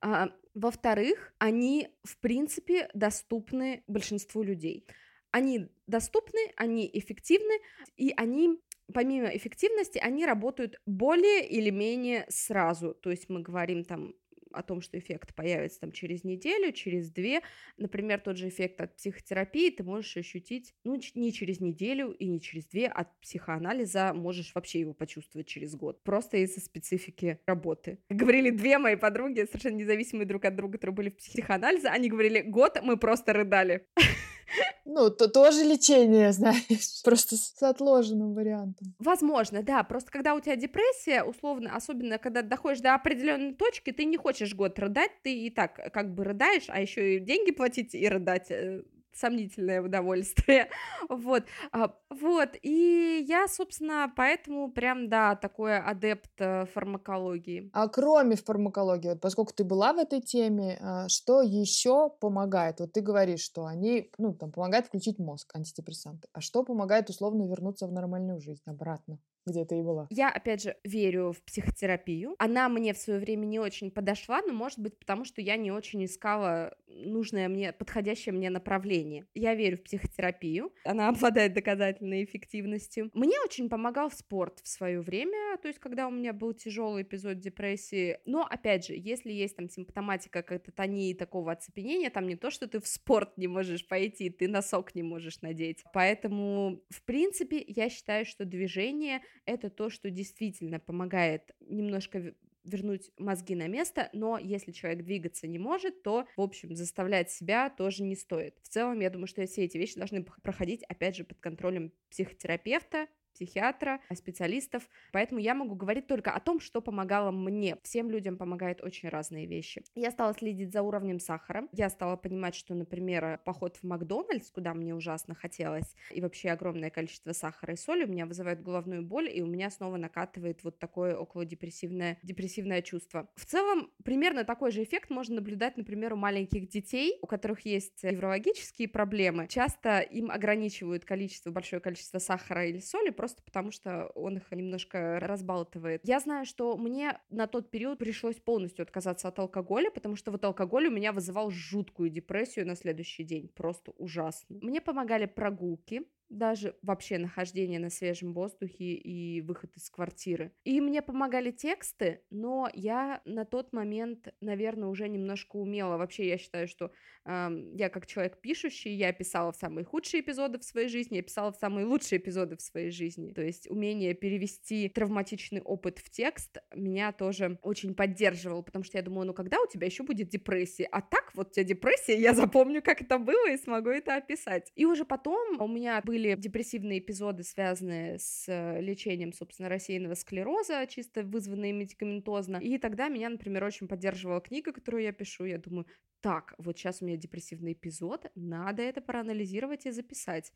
А, 0.00 0.30
во-вторых, 0.54 1.34
они, 1.38 1.88
в 2.02 2.18
принципе, 2.18 2.88
доступны 2.94 3.82
большинству 3.86 4.42
людей. 4.42 4.86
Они 5.30 5.68
доступны, 5.86 6.52
они 6.56 6.88
эффективны, 6.92 7.54
и 7.96 8.12
они 8.16 8.60
помимо 8.92 9.28
эффективности, 9.28 9.98
они 9.98 10.26
работают 10.26 10.80
более 10.86 11.48
или 11.48 11.70
менее 11.70 12.26
сразу. 12.28 12.94
То 12.94 13.10
есть 13.10 13.28
мы 13.28 13.40
говорим 13.40 13.84
там 13.84 14.14
о 14.54 14.62
том, 14.62 14.80
что 14.80 14.98
эффект 14.98 15.34
появится 15.34 15.80
там 15.80 15.92
через 15.92 16.24
неделю, 16.24 16.72
через 16.72 17.10
две. 17.10 17.42
Например, 17.76 18.20
тот 18.20 18.36
же 18.36 18.48
эффект 18.48 18.80
от 18.80 18.96
психотерапии 18.96 19.70
ты 19.70 19.82
можешь 19.82 20.16
ощутить, 20.16 20.74
ну, 20.84 21.00
не 21.14 21.32
через 21.32 21.60
неделю 21.60 22.12
и 22.12 22.26
не 22.26 22.40
через 22.40 22.66
две, 22.66 22.86
от 22.86 23.08
психоанализа 23.20 24.12
можешь 24.14 24.52
вообще 24.54 24.80
его 24.80 24.94
почувствовать 24.94 25.46
через 25.46 25.74
год. 25.74 26.02
Просто 26.04 26.38
из-за 26.38 26.60
специфики 26.60 27.38
работы. 27.46 27.98
Говорили 28.08 28.50
две 28.50 28.78
мои 28.78 28.96
подруги, 28.96 29.44
совершенно 29.46 29.76
независимые 29.76 30.26
друг 30.26 30.44
от 30.44 30.56
друга, 30.56 30.74
которые 30.74 30.94
были 30.94 31.10
в 31.10 31.16
психоанализе, 31.16 31.88
они 31.88 32.08
говорили, 32.08 32.40
год 32.40 32.78
мы 32.82 32.96
просто 32.96 33.32
рыдали. 33.32 33.86
Ну, 34.84 35.10
то 35.10 35.28
тоже 35.28 35.64
лечение, 35.64 36.32
знаешь, 36.32 37.02
просто 37.02 37.36
с 37.36 37.62
отложенным 37.62 38.34
вариантом. 38.34 38.94
Возможно, 38.98 39.62
да. 39.62 39.82
Просто 39.82 40.10
когда 40.10 40.34
у 40.34 40.40
тебя 40.40 40.56
депрессия, 40.56 41.22
условно, 41.22 41.74
особенно 41.74 42.18
когда 42.18 42.42
доходишь 42.42 42.80
до 42.80 42.94
определенной 42.94 43.54
точки, 43.54 43.92
ты 43.92 44.04
не 44.04 44.16
хочешь 44.16 44.54
год 44.54 44.78
рыдать, 44.78 45.10
ты 45.22 45.34
и 45.46 45.50
так 45.50 45.92
как 45.92 46.14
бы 46.14 46.24
рыдаешь, 46.24 46.64
а 46.68 46.80
еще 46.80 47.16
и 47.16 47.20
деньги 47.20 47.50
платить 47.50 47.94
и 47.94 48.08
рыдать 48.08 48.50
э, 48.50 48.82
сомнительное 49.14 49.80
удовольствие, 49.82 50.68
вот, 51.08 51.44
а, 51.72 51.94
вот, 52.10 52.50
и 52.62 53.24
я, 53.28 53.48
собственно, 53.48 54.12
поэтому 54.16 54.70
прям, 54.70 55.08
да, 55.08 55.36
такой 55.36 55.78
адепт 55.78 56.30
э, 56.38 56.66
фармакологии. 56.66 57.70
А 57.72 57.88
кроме 57.88 58.36
фармакологии, 58.36 59.08
вот 59.10 59.20
поскольку 59.20 59.52
ты 59.52 59.64
была 59.64 59.92
в 59.92 59.98
этой 59.98 60.20
теме, 60.20 60.78
а, 60.80 61.08
что 61.08 61.42
еще 61.42 62.10
помогает? 62.20 62.80
Вот 62.80 62.92
ты 62.92 63.00
говоришь, 63.00 63.40
что 63.40 63.66
они, 63.66 64.10
ну, 64.18 64.34
там, 64.34 64.52
помогают 64.52 64.86
включить 64.86 65.18
мозг, 65.18 65.54
антидепрессанты, 65.54 66.28
а 66.32 66.40
что 66.40 66.64
помогает 66.64 67.10
условно 67.10 67.46
вернуться 67.46 67.86
в 67.86 67.92
нормальную 67.92 68.40
жизнь 68.40 68.62
обратно? 68.66 69.18
Где 69.46 69.64
ты 69.64 69.78
и 69.78 69.82
была. 69.82 70.06
Я, 70.10 70.30
опять 70.30 70.62
же, 70.62 70.76
верю 70.84 71.32
в 71.32 71.42
психотерапию. 71.42 72.34
Она 72.38 72.68
мне 72.68 72.94
в 72.94 72.98
свое 72.98 73.18
время 73.18 73.44
не 73.44 73.58
очень 73.58 73.90
подошла, 73.90 74.40
но, 74.42 74.52
может 74.52 74.78
быть, 74.78 74.98
потому 74.98 75.24
что 75.24 75.40
я 75.40 75.56
не 75.56 75.70
очень 75.70 76.04
искала 76.04 76.74
нужное 76.86 77.48
мне, 77.48 77.72
подходящее 77.72 78.32
мне 78.32 78.50
направление. 78.50 79.26
Я 79.34 79.54
верю 79.54 79.78
в 79.78 79.82
психотерапию. 79.82 80.72
Она 80.84 81.08
обладает 81.10 81.54
доказательной 81.54 82.24
эффективностью. 82.24 83.10
Мне 83.14 83.38
очень 83.44 83.68
помогал 83.68 84.10
спорт 84.10 84.60
в 84.62 84.68
свое 84.68 85.00
время, 85.00 85.58
то 85.58 85.68
есть, 85.68 85.80
когда 85.80 86.06
у 86.06 86.10
меня 86.10 86.32
был 86.32 86.54
тяжелый 86.54 87.02
эпизод 87.02 87.40
депрессии. 87.40 88.18
Но, 88.24 88.46
опять 88.48 88.86
же, 88.86 88.94
если 88.96 89.32
есть 89.32 89.56
там 89.56 89.68
симптоматика 89.68 90.42
кататонии 90.42 91.10
и 91.10 91.14
такого 91.14 91.52
оцепенения, 91.52 92.10
там 92.10 92.26
не 92.26 92.36
то, 92.36 92.50
что 92.50 92.66
ты 92.66 92.80
в 92.80 92.86
спорт 92.86 93.36
не 93.36 93.48
можешь 93.48 93.86
пойти, 93.86 94.30
ты 94.30 94.48
носок 94.48 94.94
не 94.94 95.02
можешь 95.02 95.40
надеть. 95.42 95.84
Поэтому, 95.92 96.82
в 96.90 97.02
принципе, 97.02 97.62
я 97.66 97.88
считаю, 97.90 98.24
что 98.24 98.44
движение 98.44 99.20
это 99.46 99.70
то, 99.70 99.90
что 99.90 100.10
действительно 100.10 100.80
помогает 100.80 101.54
немножко 101.60 102.34
вернуть 102.64 103.10
мозги 103.18 103.54
на 103.54 103.68
место, 103.68 104.08
но 104.12 104.38
если 104.38 104.72
человек 104.72 105.04
двигаться 105.04 105.46
не 105.46 105.58
может, 105.58 106.02
то, 106.02 106.26
в 106.36 106.40
общем, 106.40 106.74
заставлять 106.74 107.30
себя 107.30 107.70
тоже 107.70 108.02
не 108.02 108.16
стоит. 108.16 108.56
В 108.62 108.68
целом, 108.68 109.00
я 109.00 109.10
думаю, 109.10 109.26
что 109.26 109.46
все 109.46 109.64
эти 109.64 109.76
вещи 109.76 109.98
должны 109.98 110.24
проходить, 110.24 110.82
опять 110.84 111.16
же, 111.16 111.24
под 111.24 111.38
контролем 111.40 111.92
психотерапевта, 112.10 113.06
психиатра, 113.34 114.00
специалистов, 114.14 114.88
поэтому 115.12 115.40
я 115.40 115.54
могу 115.54 115.74
говорить 115.74 116.06
только 116.06 116.32
о 116.32 116.40
том, 116.40 116.60
что 116.60 116.80
помогало 116.80 117.30
мне. 117.30 117.76
Всем 117.82 118.10
людям 118.10 118.36
помогают 118.36 118.82
очень 118.82 119.08
разные 119.08 119.46
вещи. 119.46 119.82
Я 119.94 120.10
стала 120.10 120.34
следить 120.34 120.72
за 120.72 120.82
уровнем 120.82 121.20
сахара, 121.20 121.68
я 121.72 121.90
стала 121.90 122.16
понимать, 122.16 122.54
что, 122.54 122.74
например, 122.74 123.40
поход 123.44 123.76
в 123.76 123.84
Макдональдс, 123.84 124.50
куда 124.50 124.74
мне 124.74 124.94
ужасно 124.94 125.34
хотелось, 125.34 125.94
и 126.10 126.20
вообще 126.20 126.50
огромное 126.50 126.90
количество 126.90 127.32
сахара 127.32 127.74
и 127.74 127.76
соли 127.76 128.04
у 128.04 128.08
меня 128.08 128.26
вызывает 128.26 128.62
головную 128.62 129.02
боль, 129.02 129.28
и 129.28 129.42
у 129.42 129.46
меня 129.46 129.70
снова 129.70 129.96
накатывает 129.96 130.62
вот 130.64 130.78
такое 130.78 131.16
около 131.16 131.44
депрессивное, 131.44 132.18
депрессивное 132.22 132.82
чувство. 132.82 133.28
В 133.36 133.44
целом, 133.44 133.90
примерно 134.04 134.44
такой 134.44 134.70
же 134.70 134.82
эффект 134.82 135.10
можно 135.10 135.36
наблюдать, 135.36 135.76
например, 135.76 136.14
у 136.14 136.16
маленьких 136.16 136.68
детей, 136.68 137.18
у 137.20 137.26
которых 137.26 137.60
есть 137.66 138.02
неврологические 138.02 138.88
проблемы. 138.88 139.46
Часто 139.48 140.00
им 140.00 140.30
ограничивают 140.30 141.04
количество, 141.04 141.50
большое 141.50 141.80
количество 141.80 142.18
сахара 142.18 142.66
или 142.66 142.78
соли, 142.78 143.10
просто 143.24 143.42
потому 143.42 143.70
что 143.70 144.08
он 144.14 144.36
их 144.36 144.52
немножко 144.52 145.18
разбалтывает. 145.18 146.02
Я 146.04 146.20
знаю, 146.20 146.44
что 146.44 146.76
мне 146.76 147.18
на 147.30 147.46
тот 147.46 147.70
период 147.70 147.98
пришлось 147.98 148.36
полностью 148.36 148.82
отказаться 148.82 149.28
от 149.28 149.38
алкоголя, 149.38 149.90
потому 149.90 150.14
что 150.14 150.30
вот 150.30 150.44
алкоголь 150.44 150.88
у 150.88 150.90
меня 150.90 151.10
вызывал 151.10 151.50
жуткую 151.50 152.10
депрессию 152.10 152.66
на 152.66 152.76
следующий 152.76 153.24
день, 153.24 153.48
просто 153.48 153.92
ужасно. 153.92 154.58
Мне 154.60 154.82
помогали 154.82 155.24
прогулки, 155.24 156.02
даже 156.28 156.76
вообще 156.82 157.18
нахождение 157.18 157.78
на 157.78 157.90
свежем 157.90 158.32
воздухе 158.32 158.94
и 158.94 159.40
выход 159.40 159.76
из 159.76 159.90
квартиры. 159.90 160.52
И 160.64 160.80
мне 160.80 161.02
помогали 161.02 161.50
тексты, 161.50 162.22
но 162.30 162.68
я 162.74 163.20
на 163.24 163.44
тот 163.44 163.72
момент, 163.72 164.28
наверное, 164.40 164.88
уже 164.88 165.08
немножко 165.08 165.56
умела. 165.56 165.96
Вообще, 165.96 166.28
я 166.28 166.38
считаю, 166.38 166.68
что 166.68 166.90
э, 167.24 167.48
я 167.74 167.88
как 167.88 168.06
человек 168.06 168.40
пишущий, 168.40 168.94
я 168.94 169.12
писала 169.12 169.52
в 169.52 169.56
самые 169.56 169.84
худшие 169.84 170.20
эпизоды 170.20 170.58
в 170.58 170.64
своей 170.64 170.88
жизни, 170.88 171.16
я 171.16 171.22
писала 171.22 171.52
в 171.52 171.56
самые 171.56 171.86
лучшие 171.86 172.18
эпизоды 172.18 172.56
в 172.56 172.62
своей 172.62 172.90
жизни. 172.90 173.32
То 173.32 173.42
есть 173.42 173.70
умение 173.70 174.14
перевести 174.14 174.88
травматичный 174.88 175.60
опыт 175.60 175.98
в 175.98 176.10
текст 176.10 176.58
меня 176.74 177.12
тоже 177.12 177.58
очень 177.62 177.94
поддерживало, 177.94 178.62
потому 178.62 178.84
что 178.84 178.98
я 178.98 179.02
думаю, 179.02 179.26
ну 179.26 179.34
когда 179.34 179.60
у 179.60 179.66
тебя 179.66 179.86
еще 179.86 180.02
будет 180.02 180.28
депрессия? 180.28 180.88
А 180.90 181.00
так 181.00 181.32
вот 181.34 181.48
у 181.48 181.50
тебя 181.52 181.64
депрессия, 181.64 182.18
я 182.18 182.34
запомню, 182.34 182.82
как 182.82 183.02
это 183.02 183.18
было 183.18 183.50
и 183.50 183.56
смогу 183.56 183.90
это 183.90 184.16
описать. 184.16 184.72
И 184.74 184.84
уже 184.84 185.04
потом 185.04 185.60
у 185.60 185.68
меня 185.68 186.00
были 186.04 186.13
были 186.14 186.36
депрессивные 186.36 187.00
эпизоды, 187.00 187.42
связанные 187.42 188.20
с 188.20 188.44
э, 188.48 188.80
лечением, 188.80 189.32
собственно, 189.32 189.68
рассеянного 189.68 190.14
склероза, 190.14 190.86
чисто 190.86 191.24
вызванные 191.24 191.72
медикаментозно. 191.72 192.58
И 192.58 192.78
тогда 192.78 193.08
меня, 193.08 193.30
например, 193.30 193.64
очень 193.64 193.88
поддерживала 193.88 194.40
книга, 194.40 194.72
которую 194.72 195.02
я 195.02 195.12
пишу. 195.12 195.44
Я 195.44 195.58
думаю, 195.58 195.86
так, 196.20 196.54
вот 196.58 196.78
сейчас 196.78 197.02
у 197.02 197.06
меня 197.06 197.16
депрессивный 197.16 197.72
эпизод, 197.72 198.30
надо 198.36 198.82
это 198.82 199.00
проанализировать 199.00 199.86
и 199.86 199.90
записать. 199.90 200.52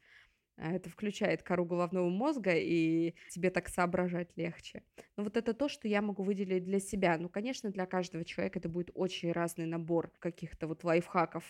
А 0.56 0.72
это 0.72 0.90
включает 0.90 1.42
кору 1.42 1.64
головного 1.64 2.08
мозга, 2.08 2.54
и 2.54 3.14
тебе 3.30 3.50
так 3.50 3.68
соображать 3.68 4.36
легче. 4.36 4.84
Но 5.16 5.24
вот 5.24 5.36
это 5.36 5.54
то, 5.54 5.68
что 5.68 5.88
я 5.88 6.02
могу 6.02 6.22
выделить 6.22 6.64
для 6.64 6.78
себя. 6.78 7.18
Ну, 7.18 7.28
конечно, 7.28 7.70
для 7.70 7.86
каждого 7.86 8.24
человека 8.24 8.60
это 8.60 8.68
будет 8.68 8.90
очень 8.94 9.32
разный 9.32 9.66
набор 9.66 10.12
каких-то 10.20 10.68
вот 10.68 10.84
лайфхаков. 10.84 11.44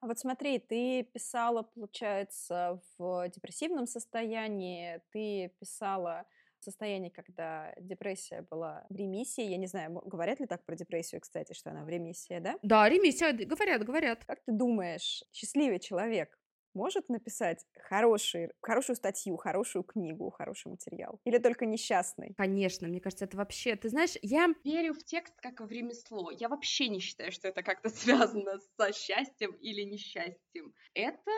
А 0.00 0.06
вот 0.06 0.18
смотри, 0.18 0.58
ты 0.58 1.02
писала, 1.02 1.62
получается, 1.62 2.80
в 2.98 3.28
депрессивном 3.28 3.86
состоянии, 3.86 5.00
ты 5.10 5.54
писала 5.58 6.26
состоянии, 6.66 7.10
когда 7.10 7.72
депрессия 7.78 8.42
была 8.42 8.86
в 8.90 8.96
ремиссии. 8.96 9.44
Я 9.44 9.56
не 9.56 9.66
знаю, 9.66 10.02
говорят 10.04 10.40
ли 10.40 10.46
так 10.46 10.64
про 10.64 10.74
депрессию, 10.74 11.20
кстати, 11.20 11.52
что 11.52 11.70
она 11.70 11.84
в 11.84 11.88
ремиссии, 11.88 12.38
да? 12.40 12.58
Да, 12.62 12.88
ремиссия, 12.88 13.32
говорят, 13.32 13.84
говорят. 13.84 14.24
Как 14.24 14.40
ты 14.44 14.52
думаешь, 14.52 15.22
счастливый 15.32 15.78
человек 15.78 16.38
может 16.76 17.08
написать 17.08 17.66
хороший, 17.88 18.50
хорошую 18.60 18.96
статью, 18.96 19.36
хорошую 19.36 19.82
книгу, 19.82 20.30
хороший 20.30 20.68
материал? 20.68 21.18
Или 21.24 21.38
только 21.38 21.66
несчастный? 21.66 22.34
Конечно, 22.36 22.86
мне 22.86 23.00
кажется, 23.00 23.24
это 23.24 23.36
вообще... 23.36 23.74
Ты 23.74 23.88
знаешь, 23.88 24.16
я... 24.22 24.48
Верю 24.62 24.94
в 24.94 25.02
текст 25.02 25.34
как 25.40 25.60
в 25.60 25.70
ремесло. 25.70 26.30
Я 26.30 26.48
вообще 26.48 26.88
не 26.88 27.00
считаю, 27.00 27.32
что 27.32 27.48
это 27.48 27.62
как-то 27.62 27.88
связано 28.36 28.60
со 28.76 28.92
счастьем 28.92 29.52
или 29.52 29.82
несчастьем. 29.82 30.74
Это 30.94 31.30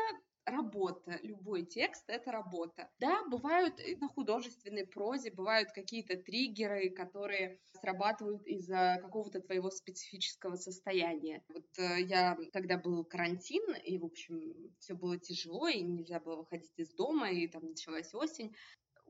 работа. 0.51 1.19
Любой 1.23 1.65
текст— 1.65 2.05
это 2.09 2.33
работа. 2.33 2.91
Да, 2.99 3.25
бывают 3.27 3.75
на 4.01 4.09
художественной 4.09 4.87
прозе, 4.87 5.31
бывают 5.31 5.73
какие-то 5.73 6.17
триггеры, 6.17 6.91
которые 6.91 7.61
срабатывают 7.81 8.47
из-за 8.47 8.99
какого-то 9.03 9.41
твоего 9.41 9.71
специфического 9.71 10.57
состояния. 10.57 11.43
Вот 11.49 11.67
э, 11.79 12.01
я, 12.03 12.37
когда 12.53 12.79
был 12.79 13.05
карантин, 13.05 13.63
и, 13.85 13.99
в 13.99 14.05
общем, 14.05 14.73
все 14.79 14.95
было 14.95 15.19
тяжело, 15.19 15.69
и 15.69 15.83
нельзя 15.83 16.21
было 16.21 16.37
выходить 16.37 16.73
из 16.77 16.93
дома, 16.95 17.31
и 17.31 17.47
там 17.47 17.67
началась 17.67 18.15
осень, 18.15 18.55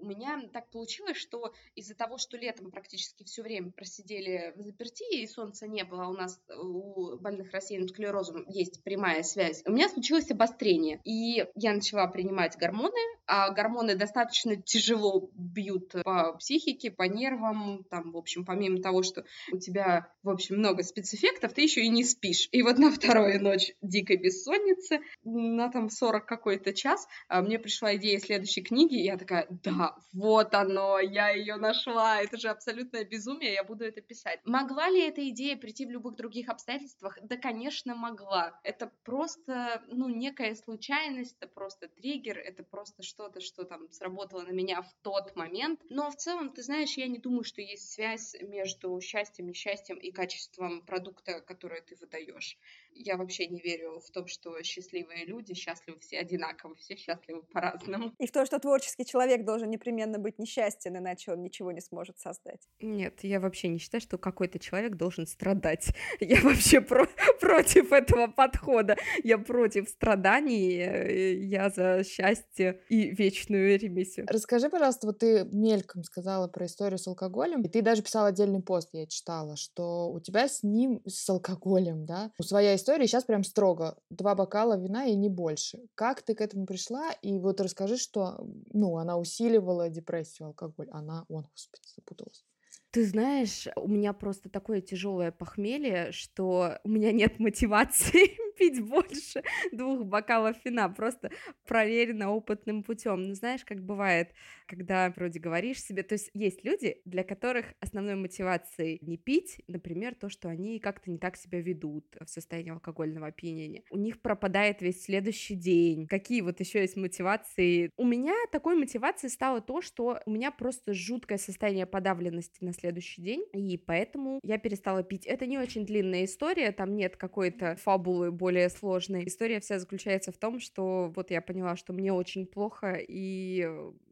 у 0.01 0.07
меня 0.07 0.41
так 0.53 0.69
получилось, 0.71 1.17
что 1.17 1.53
из-за 1.75 1.95
того, 1.95 2.19
что 2.19 2.37
летом 2.37 2.71
практически 2.71 3.25
все 3.25 3.43
время 3.43 3.71
просидели 3.71 4.53
в 4.57 4.63
заперти, 4.63 5.23
и 5.23 5.27
солнца 5.27 5.67
не 5.67 5.85
было, 5.85 6.05
а 6.05 6.09
у 6.09 6.15
нас 6.15 6.41
у 6.57 7.17
больных 7.19 7.53
рассеянным 7.53 7.89
склерозом 7.89 8.45
есть 8.49 8.83
прямая 8.83 9.23
связь, 9.23 9.63
у 9.67 9.73
меня 9.73 9.89
случилось 9.89 10.31
обострение. 10.31 11.01
И 11.05 11.47
я 11.55 11.73
начала 11.73 12.07
принимать 12.07 12.57
гормоны, 12.57 13.18
а 13.29 13.51
гормоны 13.51 13.95
достаточно 13.95 14.57
тяжело 14.57 15.31
бьют 15.35 15.93
по 16.03 16.33
психике, 16.33 16.91
по 16.91 17.03
нервам, 17.03 17.85
там, 17.91 18.13
в 18.13 18.17
общем, 18.17 18.45
помимо 18.45 18.81
того, 18.81 19.03
что 19.03 19.25
у 19.53 19.59
тебя, 19.59 20.11
в 20.23 20.31
общем, 20.31 20.57
много 20.57 20.83
спецэффектов, 20.83 21.53
ты 21.53 21.63
еще 21.63 21.83
и 21.83 21.89
не 21.89 22.05
спишь. 22.05 22.49
И 22.53 22.63
вот 22.63 22.79
на 22.79 22.91
вторую 22.91 23.43
ночь 23.43 23.73
дикой 23.83 24.17
бессонницы, 24.17 25.01
на 25.25 25.71
там 25.71 25.91
40 25.91 26.27
какой-то 26.27 26.73
час, 26.73 27.07
а 27.29 27.43
мне 27.43 27.59
пришла 27.59 27.95
идея 27.97 28.19
следующей 28.19 28.63
книги, 28.63 28.99
и 28.99 29.05
я 29.05 29.19
такая, 29.19 29.47
да, 29.63 29.95
вот 30.13 30.55
оно, 30.55 30.99
я 30.99 31.29
ее 31.29 31.57
нашла, 31.57 32.23
это 32.23 32.39
же 32.39 32.49
абсолютное 32.49 33.05
безумие, 33.05 33.53
я 33.53 33.65
буду 33.65 33.85
это 33.85 34.01
писать. 34.01 34.41
Могла 34.45 34.89
ли 34.89 35.07
эта 35.07 35.29
идея 35.29 35.57
прийти 35.57 35.85
в 35.85 35.91
любых 35.91 36.17
других 36.17 36.49
обстоятельствах? 36.49 37.19
Да, 37.23 37.37
конечно, 37.37 37.95
могла. 37.95 38.59
Это 38.65 38.91
просто, 39.05 39.83
ну, 39.89 40.09
некая 40.09 40.55
случайность, 40.55 41.37
это 41.41 41.53
просто 41.53 41.89
триггер, 41.89 42.39
это 42.39 42.63
просто 42.63 43.03
что-то, 43.19 43.41
что 43.41 43.65
там 43.65 43.91
сработало 43.91 44.43
на 44.43 44.53
меня 44.53 44.81
в 44.81 44.95
тот 45.03 45.35
момент. 45.35 45.81
Но 45.91 46.09
в 46.09 46.17
целом, 46.17 46.53
ты 46.53 46.63
знаешь, 46.63 46.97
я 46.97 47.09
не 47.09 47.19
думаю, 47.19 47.43
что 47.43 47.61
есть 47.61 47.91
связь 47.91 48.37
между 48.41 49.01
счастьем, 49.01 49.49
несчастьем 49.49 49.97
и 49.97 50.13
качеством 50.13 50.83
продукта, 50.87 51.41
который 51.41 51.81
ты 51.81 51.97
выдаешь. 51.97 52.57
Я 52.93 53.17
вообще 53.17 53.49
не 53.49 53.61
верю 53.61 53.99
в 53.99 54.09
то, 54.13 54.25
что 54.29 54.63
счастливые 54.63 55.25
люди 55.25 55.55
счастливы 55.55 55.99
все 55.99 56.21
одинаково, 56.21 56.77
все 56.77 56.95
счастливы 56.95 57.43
по-разному. 57.43 58.13
И 58.21 58.27
в 58.29 58.31
то, 58.31 58.47
что 58.47 58.61
творческий 58.61 59.05
человек 59.05 59.45
должен 59.45 59.69
непременно 59.69 60.21
быть 60.21 60.39
несчастен, 60.39 60.97
иначе 60.97 61.33
он 61.33 61.43
ничего 61.43 61.73
не 61.73 61.81
сможет 61.81 62.21
создать. 62.21 62.69
Нет, 62.81 63.25
я 63.25 63.41
вообще 63.41 63.67
не 63.67 63.79
считаю, 63.79 64.01
что 64.01 64.17
какой-то 64.17 64.61
человек 64.61 64.95
должен 64.95 65.27
страдать. 65.27 65.89
Я 66.21 66.41
вообще 66.43 66.81
про 66.81 67.09
против 67.41 67.93
этого 67.93 68.27
подхода. 68.29 68.97
Я 69.25 69.39
против 69.39 69.89
страданий, 69.89 70.79
э, 70.79 71.35
я 71.35 71.71
за 71.71 72.05
счастье 72.05 72.81
и 72.89 73.08
вечную 73.19 73.79
ремиссию. 73.79 74.27
Расскажи, 74.29 74.69
пожалуйста, 74.69 75.07
вот 75.07 75.19
ты 75.19 75.45
мельком 75.53 76.05
сказала 76.05 76.49
про 76.49 76.67
историю 76.67 76.99
с 76.99 77.07
алкоголем, 77.07 77.63
и 77.63 77.69
ты 77.69 77.83
даже 77.83 78.03
писала 78.03 78.29
отдельный 78.29 78.63
пост, 78.63 78.89
я 78.93 79.07
читала, 79.07 79.57
что 79.57 80.11
у 80.11 80.21
тебя 80.21 80.49
с 80.49 80.63
ним, 80.63 81.01
с 81.07 81.29
алкоголем, 81.29 82.07
да, 82.07 82.31
своя 82.41 82.75
история 82.75 83.07
сейчас 83.07 83.25
прям 83.25 83.45
строго. 83.45 83.97
Два 84.11 84.35
бокала 84.35 84.77
вина 84.77 85.07
и 85.07 85.15
не 85.15 85.29
больше. 85.29 85.81
Как 85.95 86.23
ты 86.23 86.35
к 86.35 86.41
этому 86.41 86.67
пришла? 86.67 87.13
И 87.23 87.39
вот 87.39 87.61
расскажи, 87.61 87.97
что, 87.97 88.47
ну, 88.73 88.97
она 88.97 89.17
усиливала 89.17 89.89
депрессию, 89.89 90.49
алкоголь. 90.49 90.89
Она, 90.91 91.25
он, 91.29 91.47
господи, 91.55 91.89
запуталась. 91.95 92.45
Ты 92.91 93.05
знаешь, 93.05 93.69
у 93.77 93.87
меня 93.87 94.15
просто 94.15 94.49
такое 94.49 94.81
тяжелое 94.81 95.31
похмелье, 95.31 96.11
что 96.11 96.79
у 96.85 96.89
меня 96.89 97.13
нет 97.13 97.39
мотивации 97.39 98.31
пить 98.59 98.81
больше 98.81 99.43
двух 99.73 100.07
бокалов 100.07 100.57
вина, 100.65 100.89
просто 100.89 101.31
проверено 101.67 102.31
опытным 102.31 102.83
путем. 102.83 103.23
Ну, 103.25 103.35
знаешь, 103.35 103.63
как 103.65 103.85
бывает, 103.85 104.33
когда 104.67 105.11
вроде 105.11 105.39
говоришь 105.39 105.83
себе, 105.83 106.03
то 106.03 106.15
есть 106.15 106.31
есть 106.33 106.65
люди, 106.65 107.01
для 107.05 107.25
которых 107.25 107.67
основной 107.81 108.15
мотивацией 108.15 108.99
не 109.03 109.19
пить, 109.19 109.61
например, 109.67 110.15
то, 110.15 110.31
что 110.31 110.49
они 110.49 110.79
как-то 110.81 111.11
не 111.11 111.19
так 111.19 111.37
себя 111.37 111.61
ведут 111.61 112.07
в 112.19 112.29
состоянии 112.29 112.73
алкогольного 112.73 113.27
опьянения. 113.27 113.83
У 113.91 113.99
них 113.99 114.23
пропадает 114.23 114.81
весь 114.81 115.05
следующий 115.05 115.57
день. 115.57 116.07
Какие 116.07 116.41
вот 116.41 116.59
еще 116.61 116.81
есть 116.81 116.97
мотивации? 116.97 117.91
У 117.99 118.07
меня 118.07 118.35
такой 118.51 118.77
мотивацией 118.77 119.31
стало 119.31 119.61
то, 119.61 119.83
что 119.83 120.21
у 120.25 120.31
меня 120.31 120.51
просто 120.51 120.95
жуткое 120.95 121.37
состояние 121.37 121.87
подавленности 121.87 122.65
на 122.65 122.73
следующий 122.79 123.23
день, 123.23 123.45
и 123.53 123.77
поэтому 123.77 124.41
я 124.43 124.59
перестала 124.59 125.03
пить. 125.03 125.27
Это 125.27 125.47
не 125.47 125.59
очень 125.59 125.85
длинная 125.85 126.25
история, 126.25 126.73
там 126.73 126.95
нет 126.95 127.17
какой-то 127.17 127.77
фабулы 127.77 128.31
более 128.31 128.69
сложной. 128.69 129.27
История 129.27 129.61
вся 129.61 129.79
заключается 129.79 130.33
в 130.33 130.39
том, 130.39 130.61
что 130.61 131.13
вот 131.15 131.31
я 131.31 131.41
поняла, 131.41 131.77
что 131.77 131.93
мне 131.93 132.13
очень 132.13 132.47
плохо, 132.47 132.99
и 133.01 133.69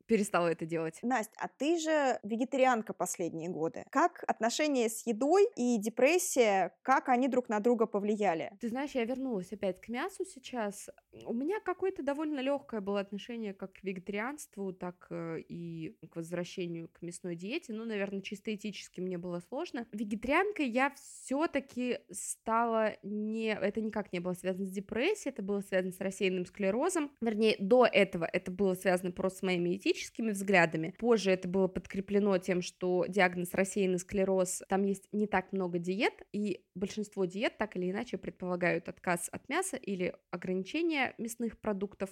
перестала 0.06 0.48
это 0.48 0.64
делать. 0.66 0.98
Настя, 1.02 1.34
а 1.38 1.48
ты 1.48 1.78
же 1.78 2.18
вегетарианка 2.22 2.92
последние 2.92 3.48
годы. 3.48 3.84
Как 3.90 4.24
отношения 4.26 4.88
с 4.88 5.06
едой 5.06 5.48
и 5.56 5.78
депрессия, 5.78 6.74
как 6.82 7.08
они 7.08 7.28
друг 7.28 7.48
на 7.48 7.60
друга 7.60 7.86
повлияли? 7.86 8.52
Ты 8.60 8.68
знаешь, 8.68 8.92
я 8.92 9.04
вернулась 9.04 9.52
опять 9.52 9.80
к 9.80 9.88
мясу 9.88 10.24
сейчас. 10.24 10.88
У 11.24 11.34
меня 11.34 11.60
какое-то 11.60 12.02
довольно 12.02 12.40
легкое 12.40 12.80
было 12.80 13.00
отношение 13.00 13.52
как 13.54 13.74
к 13.74 13.84
вегетарианству, 13.84 14.72
так 14.72 15.06
э, 15.10 15.40
и 15.40 15.96
к 16.10 16.16
возвращению 16.16 16.88
к 16.88 17.02
мясной 17.02 17.36
диете. 17.36 17.72
Ну, 17.72 17.84
наверное, 17.84 18.20
чисто 18.20 18.54
этически 18.54 19.00
мне 19.00 19.18
было 19.18 19.40
сложно. 19.40 19.86
Вегетарианкой 19.92 20.68
я 20.68 20.92
все-таки 20.94 21.98
стала 22.10 22.96
не... 23.02 23.48
Это 23.48 23.80
никак 23.80 24.12
не 24.12 24.20
было 24.20 24.34
связано 24.34 24.66
с 24.66 24.70
депрессией, 24.70 25.32
это 25.32 25.42
было 25.42 25.60
связано 25.60 25.92
с 25.92 26.00
рассеянным 26.00 26.46
склерозом. 26.46 27.10
Вернее, 27.20 27.56
до 27.58 27.86
этого 27.86 28.24
это 28.24 28.50
было 28.50 28.74
связано 28.74 29.10
просто 29.10 29.40
с 29.40 29.42
моими 29.42 29.76
этическими 29.76 29.95
политическими 29.96 30.30
взглядами. 30.30 30.94
Позже 30.98 31.30
это 31.30 31.48
было 31.48 31.68
подкреплено 31.68 32.38
тем, 32.38 32.62
что 32.62 33.06
диагноз 33.08 33.54
рассеянный 33.54 33.98
склероз, 33.98 34.62
там 34.68 34.82
есть 34.82 35.08
не 35.12 35.26
так 35.26 35.52
много 35.52 35.78
диет, 35.78 36.14
и 36.32 36.64
большинство 36.74 37.24
диет 37.24 37.56
так 37.58 37.76
или 37.76 37.90
иначе 37.90 38.18
предполагают 38.18 38.88
отказ 38.88 39.28
от 39.32 39.48
мяса 39.48 39.76
или 39.76 40.14
ограничение 40.30 41.14
мясных 41.18 41.58
продуктов 41.60 42.10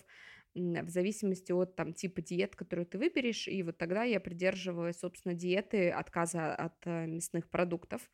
в 0.55 0.89
зависимости 0.89 1.51
от 1.53 1.75
там 1.75 1.93
типа 1.93 2.23
диет, 2.23 2.55
которую 2.55 2.87
ты 2.87 2.97
выберешь, 2.97 3.49
и 3.49 3.63
вот 3.63 3.77
тогда 3.77 4.05
я 4.05 4.21
придерживалась, 4.21 4.99
собственно, 4.99 5.35
диеты 5.35 5.91
отказа 5.91 6.55
от 6.55 6.75
э, 6.87 7.07
мясных 7.07 7.51
продуктов. 7.51 8.09